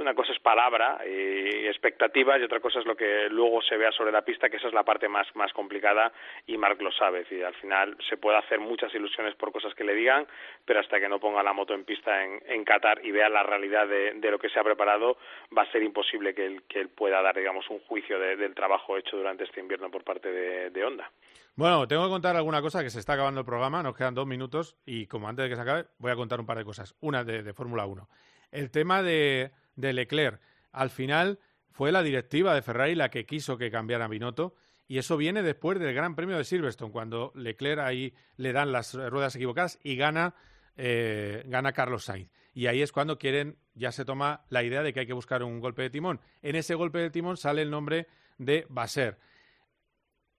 una 0.00 0.14
cosa 0.14 0.32
es 0.32 0.38
palabra 0.40 0.98
y 1.06 1.66
expectativas 1.66 2.40
y 2.40 2.44
otra 2.44 2.60
cosa 2.60 2.80
es 2.80 2.86
lo 2.86 2.96
que 2.96 3.28
luego 3.30 3.62
se 3.62 3.76
vea 3.76 3.92
sobre 3.92 4.12
la 4.12 4.22
pista, 4.22 4.48
que 4.48 4.56
esa 4.56 4.68
es 4.68 4.74
la 4.74 4.82
parte 4.84 5.08
más, 5.08 5.26
más 5.34 5.52
complicada 5.52 6.12
y 6.46 6.56
Marc 6.56 6.80
lo 6.80 6.90
sabe. 6.92 7.20
Decir, 7.20 7.44
al 7.44 7.54
final 7.54 7.96
se 8.08 8.16
puede 8.16 8.38
hacer 8.38 8.60
muchas 8.60 8.94
ilusiones 8.94 9.34
por 9.36 9.52
cosas 9.52 9.74
que 9.74 9.84
le 9.84 9.94
digan, 9.94 10.26
pero 10.64 10.80
hasta 10.80 10.98
que 11.00 11.08
no 11.08 11.20
ponga 11.20 11.42
la 11.42 11.52
moto 11.52 11.74
en 11.74 11.84
pista 11.84 12.24
en, 12.24 12.42
en 12.46 12.64
Qatar 12.64 13.04
y 13.04 13.10
vea 13.10 13.28
la 13.28 13.42
realidad 13.42 13.86
de, 13.86 14.30
lo 14.30 14.38
que 14.38 14.48
se 14.48 14.58
ha 14.58 14.64
preparado, 14.64 15.16
va 15.56 15.62
a 15.62 15.70
ser 15.72 15.82
imposible 15.82 16.34
que 16.34 16.46
él, 16.46 16.62
que 16.68 16.80
él 16.80 16.88
pueda 16.88 17.22
dar, 17.22 17.36
digamos, 17.36 17.68
un 17.70 17.78
juicio 17.80 18.18
de- 18.18 18.36
del 18.36 18.54
trabajo 18.54 18.96
hecho 18.96 19.16
durante 19.16 19.44
este 19.44 19.60
invierno 19.60 19.90
por 19.90 20.02
parte 20.04 20.30
de, 20.30 20.70
de 20.70 20.84
Honda. 20.84 21.10
Bueno, 21.56 21.86
tengo 21.86 22.02
que 22.04 22.10
contar 22.10 22.34
alguna 22.34 22.60
cosa 22.60 22.82
que 22.82 22.90
se 22.90 22.98
está 22.98 23.12
acabando 23.12 23.40
el 23.40 23.46
programa, 23.46 23.82
nos 23.82 23.96
quedan 23.96 24.14
dos 24.14 24.26
minutos 24.26 24.76
y 24.84 25.06
como 25.06 25.28
antes 25.28 25.44
de 25.44 25.50
que 25.50 25.54
se 25.56 25.62
acabe 25.62 25.84
voy 25.98 26.10
a 26.10 26.16
contar 26.16 26.40
un 26.40 26.46
par 26.46 26.58
de 26.58 26.64
cosas. 26.64 26.96
Una 27.00 27.22
de, 27.22 27.44
de 27.44 27.52
Fórmula 27.54 27.86
1. 27.86 28.08
El 28.50 28.70
tema 28.70 29.02
de, 29.02 29.50
de 29.76 29.92
Leclerc. 29.92 30.40
Al 30.72 30.90
final 30.90 31.38
fue 31.70 31.92
la 31.92 32.02
directiva 32.02 32.54
de 32.54 32.62
Ferrari 32.62 32.94
la 32.94 33.10
que 33.10 33.26
quiso 33.26 33.58
que 33.58 33.70
cambiara 33.70 34.08
Binotto 34.08 34.54
y 34.86 34.98
eso 34.98 35.16
viene 35.16 35.42
después 35.42 35.78
del 35.78 35.94
Gran 35.94 36.14
Premio 36.14 36.36
de 36.36 36.44
Silverstone, 36.44 36.92
cuando 36.92 37.32
Leclerc 37.34 37.80
ahí 37.80 38.12
le 38.36 38.52
dan 38.52 38.70
las 38.70 38.94
ruedas 38.94 39.34
equivocadas 39.34 39.78
y 39.82 39.96
gana, 39.96 40.34
eh, 40.76 41.42
gana 41.46 41.72
Carlos 41.72 42.04
Sainz. 42.04 42.30
Y 42.52 42.66
ahí 42.66 42.82
es 42.82 42.92
cuando 42.92 43.18
quieren, 43.18 43.56
ya 43.74 43.92
se 43.92 44.04
toma 44.04 44.44
la 44.50 44.62
idea 44.62 44.82
de 44.82 44.92
que 44.92 45.00
hay 45.00 45.06
que 45.06 45.12
buscar 45.12 45.42
un 45.42 45.58
golpe 45.58 45.82
de 45.82 45.90
timón. 45.90 46.20
En 46.42 46.54
ese 46.54 46.74
golpe 46.74 46.98
de 46.98 47.10
timón 47.10 47.36
sale 47.36 47.62
el 47.62 47.70
nombre 47.70 48.06
de 48.38 48.66
Basser 48.68 49.18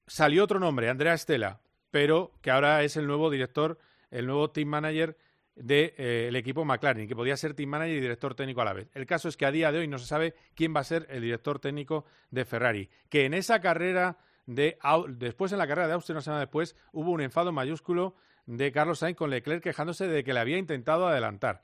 salió 0.07 0.43
otro 0.43 0.59
nombre, 0.59 0.89
Andrea 0.89 1.13
Estela, 1.13 1.61
pero 1.91 2.31
que 2.41 2.51
ahora 2.51 2.83
es 2.83 2.97
el 2.97 3.07
nuevo 3.07 3.29
director, 3.29 3.79
el 4.11 4.25
nuevo 4.25 4.51
team 4.51 4.69
manager 4.69 5.17
del 5.55 6.35
equipo 6.35 6.65
McLaren, 6.65 7.07
que 7.07 7.15
podía 7.15 7.37
ser 7.37 7.53
team 7.53 7.69
manager 7.69 7.97
y 7.97 8.01
director 8.01 8.35
técnico 8.35 8.61
a 8.61 8.65
la 8.65 8.73
vez. 8.73 8.89
El 8.93 9.05
caso 9.05 9.29
es 9.29 9.37
que 9.37 9.45
a 9.45 9.51
día 9.51 9.71
de 9.71 9.79
hoy 9.79 9.87
no 9.87 9.97
se 9.97 10.05
sabe 10.05 10.35
quién 10.53 10.75
va 10.75 10.81
a 10.81 10.83
ser 10.83 11.07
el 11.09 11.21
director 11.21 11.59
técnico 11.59 12.05
de 12.29 12.45
Ferrari, 12.45 12.89
que 13.09 13.25
en 13.25 13.33
esa 13.33 13.61
carrera 13.61 14.17
de 14.45 14.77
después 15.09 15.51
en 15.51 15.57
la 15.57 15.67
carrera 15.67 15.87
de 15.87 15.93
Austria 15.93 16.13
una 16.13 16.21
semana 16.21 16.41
después 16.41 16.75
hubo 16.91 17.11
un 17.11 17.21
enfado 17.21 17.51
mayúsculo 17.51 18.15
de 18.45 18.71
Carlos 18.71 18.99
Sainz 18.99 19.17
con 19.17 19.29
Leclerc 19.29 19.63
quejándose 19.63 20.07
de 20.07 20.23
que 20.23 20.33
le 20.33 20.39
había 20.39 20.57
intentado 20.57 21.07
adelantar. 21.07 21.63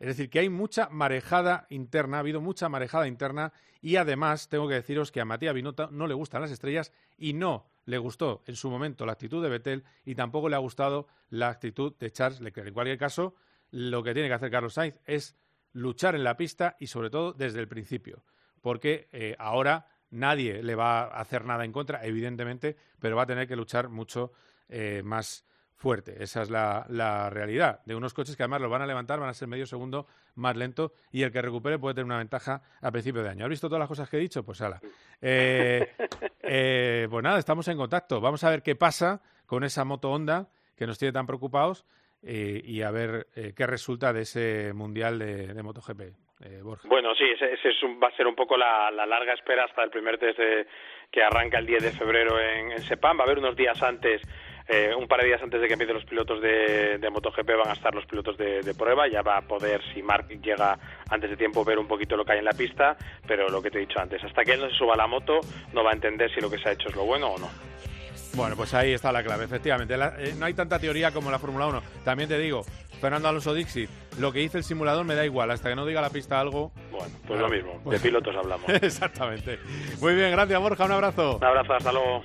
Es 0.00 0.08
decir, 0.08 0.30
que 0.30 0.40
hay 0.40 0.48
mucha 0.48 0.88
marejada 0.88 1.66
interna, 1.70 2.16
ha 2.16 2.20
habido 2.20 2.40
mucha 2.40 2.68
marejada 2.68 3.06
interna 3.06 3.52
y 3.80 3.96
además 3.96 4.48
tengo 4.48 4.68
que 4.68 4.74
deciros 4.74 5.12
que 5.12 5.20
a 5.20 5.24
Matías 5.24 5.54
Binotto 5.54 5.90
no 5.90 6.06
le 6.06 6.14
gustan 6.14 6.40
las 6.40 6.50
estrellas 6.50 6.92
y 7.18 7.34
no 7.34 7.66
le 7.84 7.98
gustó 7.98 8.42
en 8.46 8.56
su 8.56 8.70
momento 8.70 9.06
la 9.06 9.12
actitud 9.12 9.42
de 9.42 9.48
Vettel 9.48 9.84
y 10.04 10.14
tampoco 10.14 10.48
le 10.48 10.56
ha 10.56 10.60
gustado 10.60 11.06
la 11.30 11.48
actitud 11.48 11.94
de 11.98 12.10
Charles 12.10 12.40
Leclerc. 12.40 12.68
En 12.68 12.74
cualquier 12.74 12.98
caso, 12.98 13.34
lo 13.70 14.02
que 14.02 14.14
tiene 14.14 14.28
que 14.28 14.34
hacer 14.34 14.50
Carlos 14.50 14.74
Sainz 14.74 15.00
es 15.04 15.36
luchar 15.72 16.14
en 16.14 16.24
la 16.24 16.36
pista 16.36 16.76
y 16.78 16.86
sobre 16.86 17.10
todo 17.10 17.32
desde 17.32 17.60
el 17.60 17.68
principio, 17.68 18.24
porque 18.60 19.08
eh, 19.12 19.34
ahora 19.38 19.88
nadie 20.10 20.62
le 20.62 20.74
va 20.74 21.02
a 21.02 21.20
hacer 21.20 21.44
nada 21.44 21.64
en 21.64 21.72
contra, 21.72 22.04
evidentemente, 22.04 22.76
pero 23.00 23.16
va 23.16 23.24
a 23.24 23.26
tener 23.26 23.48
que 23.48 23.56
luchar 23.56 23.88
mucho 23.88 24.32
eh, 24.68 25.02
más 25.04 25.44
fuerte. 25.76 26.22
Esa 26.22 26.42
es 26.42 26.50
la, 26.50 26.86
la 26.88 27.28
realidad 27.30 27.80
de 27.84 27.94
unos 27.94 28.14
coches 28.14 28.36
que 28.36 28.42
además 28.42 28.60
lo 28.60 28.68
van 28.70 28.82
a 28.82 28.86
levantar, 28.86 29.20
van 29.20 29.28
a 29.28 29.34
ser 29.34 29.48
medio 29.48 29.66
segundo 29.66 30.06
más 30.36 30.56
lento 30.56 30.92
y 31.12 31.22
el 31.22 31.32
que 31.32 31.42
recupere 31.42 31.78
puede 31.78 31.94
tener 31.94 32.06
una 32.06 32.18
ventaja 32.18 32.62
a 32.80 32.90
principio 32.90 33.22
de 33.22 33.30
año. 33.30 33.44
¿Has 33.44 33.50
visto 33.50 33.68
todas 33.68 33.80
las 33.80 33.88
cosas 33.88 34.08
que 34.08 34.16
he 34.16 34.20
dicho? 34.20 34.44
Pues 34.44 34.60
ala. 34.62 34.80
Eh, 35.20 35.92
eh, 36.42 37.06
pues 37.10 37.22
nada, 37.22 37.38
estamos 37.38 37.66
en 37.68 37.76
contacto. 37.76 38.20
Vamos 38.20 38.44
a 38.44 38.50
ver 38.50 38.62
qué 38.62 38.76
pasa 38.76 39.20
con 39.46 39.64
esa 39.64 39.84
moto 39.84 40.10
Honda 40.10 40.48
que 40.76 40.86
nos 40.86 40.98
tiene 40.98 41.12
tan 41.12 41.26
preocupados 41.26 41.86
eh, 42.22 42.60
y 42.64 42.82
a 42.82 42.90
ver 42.90 43.26
eh, 43.36 43.52
qué 43.56 43.66
resulta 43.66 44.12
de 44.12 44.22
ese 44.22 44.72
Mundial 44.72 45.18
de, 45.18 45.48
de 45.54 45.62
MotoGP. 45.62 46.00
Eh. 46.40 46.60
Bueno, 46.84 47.14
sí, 47.14 47.24
ese, 47.32 47.52
ese 47.52 47.68
es 47.70 47.82
un- 47.82 48.00
va 48.02 48.08
a 48.08 48.16
ser 48.16 48.26
un 48.26 48.34
poco 48.34 48.56
la, 48.56 48.90
la 48.90 49.06
larga 49.06 49.32
espera 49.34 49.64
hasta 49.64 49.82
el 49.84 49.90
primer 49.90 50.18
test 50.18 50.38
de- 50.38 50.66
que 51.10 51.22
arranca 51.22 51.58
el 51.58 51.66
10 51.66 51.82
de 51.84 51.90
febrero 51.92 52.40
en, 52.40 52.72
en 52.72 52.82
Sepang. 52.82 53.16
Va 53.16 53.22
a 53.22 53.24
haber 53.26 53.38
unos 53.38 53.54
días 53.56 53.80
antes, 53.82 54.20
eh, 54.68 54.94
un 54.98 55.06
par 55.06 55.20
de 55.20 55.26
días 55.26 55.42
antes 55.42 55.60
de 55.60 55.66
que 55.66 55.74
empiecen 55.74 55.94
los 55.96 56.04
pilotos 56.04 56.40
de, 56.40 56.98
de 56.98 57.10
MotoGP, 57.10 57.48
van 57.58 57.68
a 57.68 57.72
estar 57.74 57.94
los 57.94 58.06
pilotos 58.06 58.36
de, 58.38 58.60
de 58.62 58.74
prueba. 58.74 59.06
Ya 59.08 59.22
va 59.22 59.36
a 59.38 59.42
poder, 59.42 59.80
si 59.92 60.02
Mark 60.02 60.26
llega 60.42 60.78
antes 61.10 61.30
de 61.30 61.36
tiempo, 61.36 61.64
ver 61.64 61.78
un 61.78 61.86
poquito 61.88 62.16
lo 62.16 62.24
que 62.24 62.32
hay 62.32 62.38
en 62.38 62.44
la 62.46 62.52
pista. 62.52 62.96
Pero 63.26 63.48
lo 63.48 63.60
que 63.62 63.70
te 63.70 63.78
he 63.78 63.82
dicho 63.82 63.98
antes, 64.00 64.22
hasta 64.24 64.42
que 64.44 64.52
él 64.52 64.60
no 64.60 64.68
se 64.70 64.76
suba 64.76 64.94
a 64.94 64.96
la 64.96 65.06
moto, 65.06 65.40
no 65.72 65.84
va 65.84 65.90
a 65.90 65.94
entender 65.94 66.32
si 66.34 66.40
lo 66.40 66.50
que 66.50 66.58
se 66.58 66.68
ha 66.68 66.72
hecho 66.72 66.88
es 66.88 66.96
lo 66.96 67.04
bueno 67.04 67.28
o 67.28 67.38
no. 67.38 67.48
Bueno, 68.34 68.56
pues 68.56 68.74
ahí 68.74 68.92
está 68.92 69.12
la 69.12 69.22
clave, 69.22 69.44
efectivamente. 69.44 69.96
La- 69.96 70.16
eh, 70.18 70.34
no 70.36 70.46
hay 70.46 70.54
tanta 70.54 70.78
teoría 70.80 71.12
como 71.12 71.30
la 71.30 71.38
Fórmula 71.38 71.66
1. 71.68 71.82
También 72.04 72.28
te 72.28 72.36
digo, 72.36 72.64
Fernando 73.00 73.28
Alonso 73.28 73.54
Dixit, 73.54 73.88
lo 74.18 74.32
que 74.32 74.40
dice 74.40 74.58
el 74.58 74.64
simulador 74.64 75.04
me 75.04 75.14
da 75.14 75.24
igual, 75.24 75.52
hasta 75.52 75.68
que 75.68 75.76
no 75.76 75.86
diga 75.86 76.00
la 76.00 76.10
pista 76.10 76.40
algo. 76.40 76.72
Bueno, 76.90 77.14
pues 77.28 77.38
lo 77.38 77.48
mismo, 77.48 77.80
de 77.88 78.00
pilotos 78.00 78.34
hablamos. 78.34 78.68
Exactamente. 78.82 79.60
Muy 80.00 80.14
bien, 80.16 80.32
gracias 80.32 80.60
Borja, 80.60 80.84
un 80.84 80.92
abrazo. 80.92 81.36
Un 81.36 81.44
abrazo, 81.44 81.74
hasta 81.74 81.92
luego. 81.92 82.24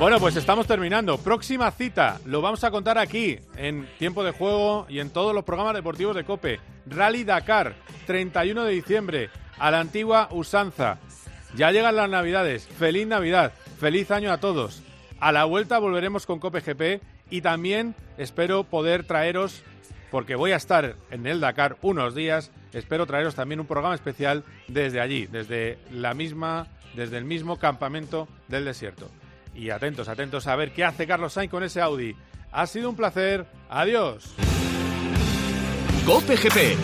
Bueno, 0.00 0.18
pues 0.18 0.34
estamos 0.36 0.66
terminando. 0.66 1.18
Próxima 1.18 1.70
cita, 1.72 2.22
lo 2.24 2.40
vamos 2.40 2.64
a 2.64 2.70
contar 2.70 2.96
aquí, 2.96 3.38
en 3.54 3.86
Tiempo 3.98 4.24
de 4.24 4.30
Juego 4.30 4.86
y 4.88 4.98
en 4.98 5.10
todos 5.10 5.34
los 5.34 5.44
programas 5.44 5.74
deportivos 5.74 6.16
de 6.16 6.24
COPE. 6.24 6.58
Rally 6.86 7.22
Dakar, 7.22 7.74
31 8.06 8.64
de 8.64 8.72
diciembre, 8.72 9.28
a 9.58 9.70
la 9.70 9.80
antigua 9.80 10.28
usanza. 10.30 10.98
Ya 11.54 11.70
llegan 11.70 11.96
las 11.96 12.08
Navidades. 12.08 12.66
Feliz 12.66 13.06
Navidad, 13.06 13.52
feliz 13.78 14.10
año 14.10 14.32
a 14.32 14.38
todos. 14.38 14.82
A 15.20 15.32
la 15.32 15.44
vuelta 15.44 15.78
volveremos 15.78 16.24
con 16.24 16.38
COPE 16.38 16.62
GP 16.62 17.02
y 17.28 17.42
también 17.42 17.94
espero 18.16 18.64
poder 18.64 19.04
traeros, 19.04 19.62
porque 20.10 20.34
voy 20.34 20.52
a 20.52 20.56
estar 20.56 20.96
en 21.10 21.26
el 21.26 21.40
Dakar 21.40 21.76
unos 21.82 22.14
días, 22.14 22.52
espero 22.72 23.04
traeros 23.04 23.34
también 23.34 23.60
un 23.60 23.66
programa 23.66 23.96
especial 23.96 24.44
desde 24.66 24.98
allí, 24.98 25.26
desde 25.26 25.76
la 25.92 26.14
misma, 26.14 26.68
desde 26.94 27.18
el 27.18 27.26
mismo 27.26 27.58
campamento 27.58 28.28
del 28.48 28.64
desierto. 28.64 29.10
Y 29.54 29.70
atentos, 29.70 30.08
atentos 30.08 30.46
a 30.46 30.56
ver 30.56 30.72
qué 30.72 30.84
hace 30.84 31.06
Carlos 31.06 31.32
Sainz 31.32 31.50
con 31.50 31.62
ese 31.62 31.80
Audi. 31.80 32.14
Ha 32.52 32.66
sido 32.66 32.90
un 32.90 32.96
placer. 32.96 33.46
Adiós. 33.68 34.34
Cope 36.06 36.36
GP 36.36 36.76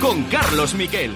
con 0.00 0.24
Carlos 0.24 0.74
Miquel. 0.74 1.12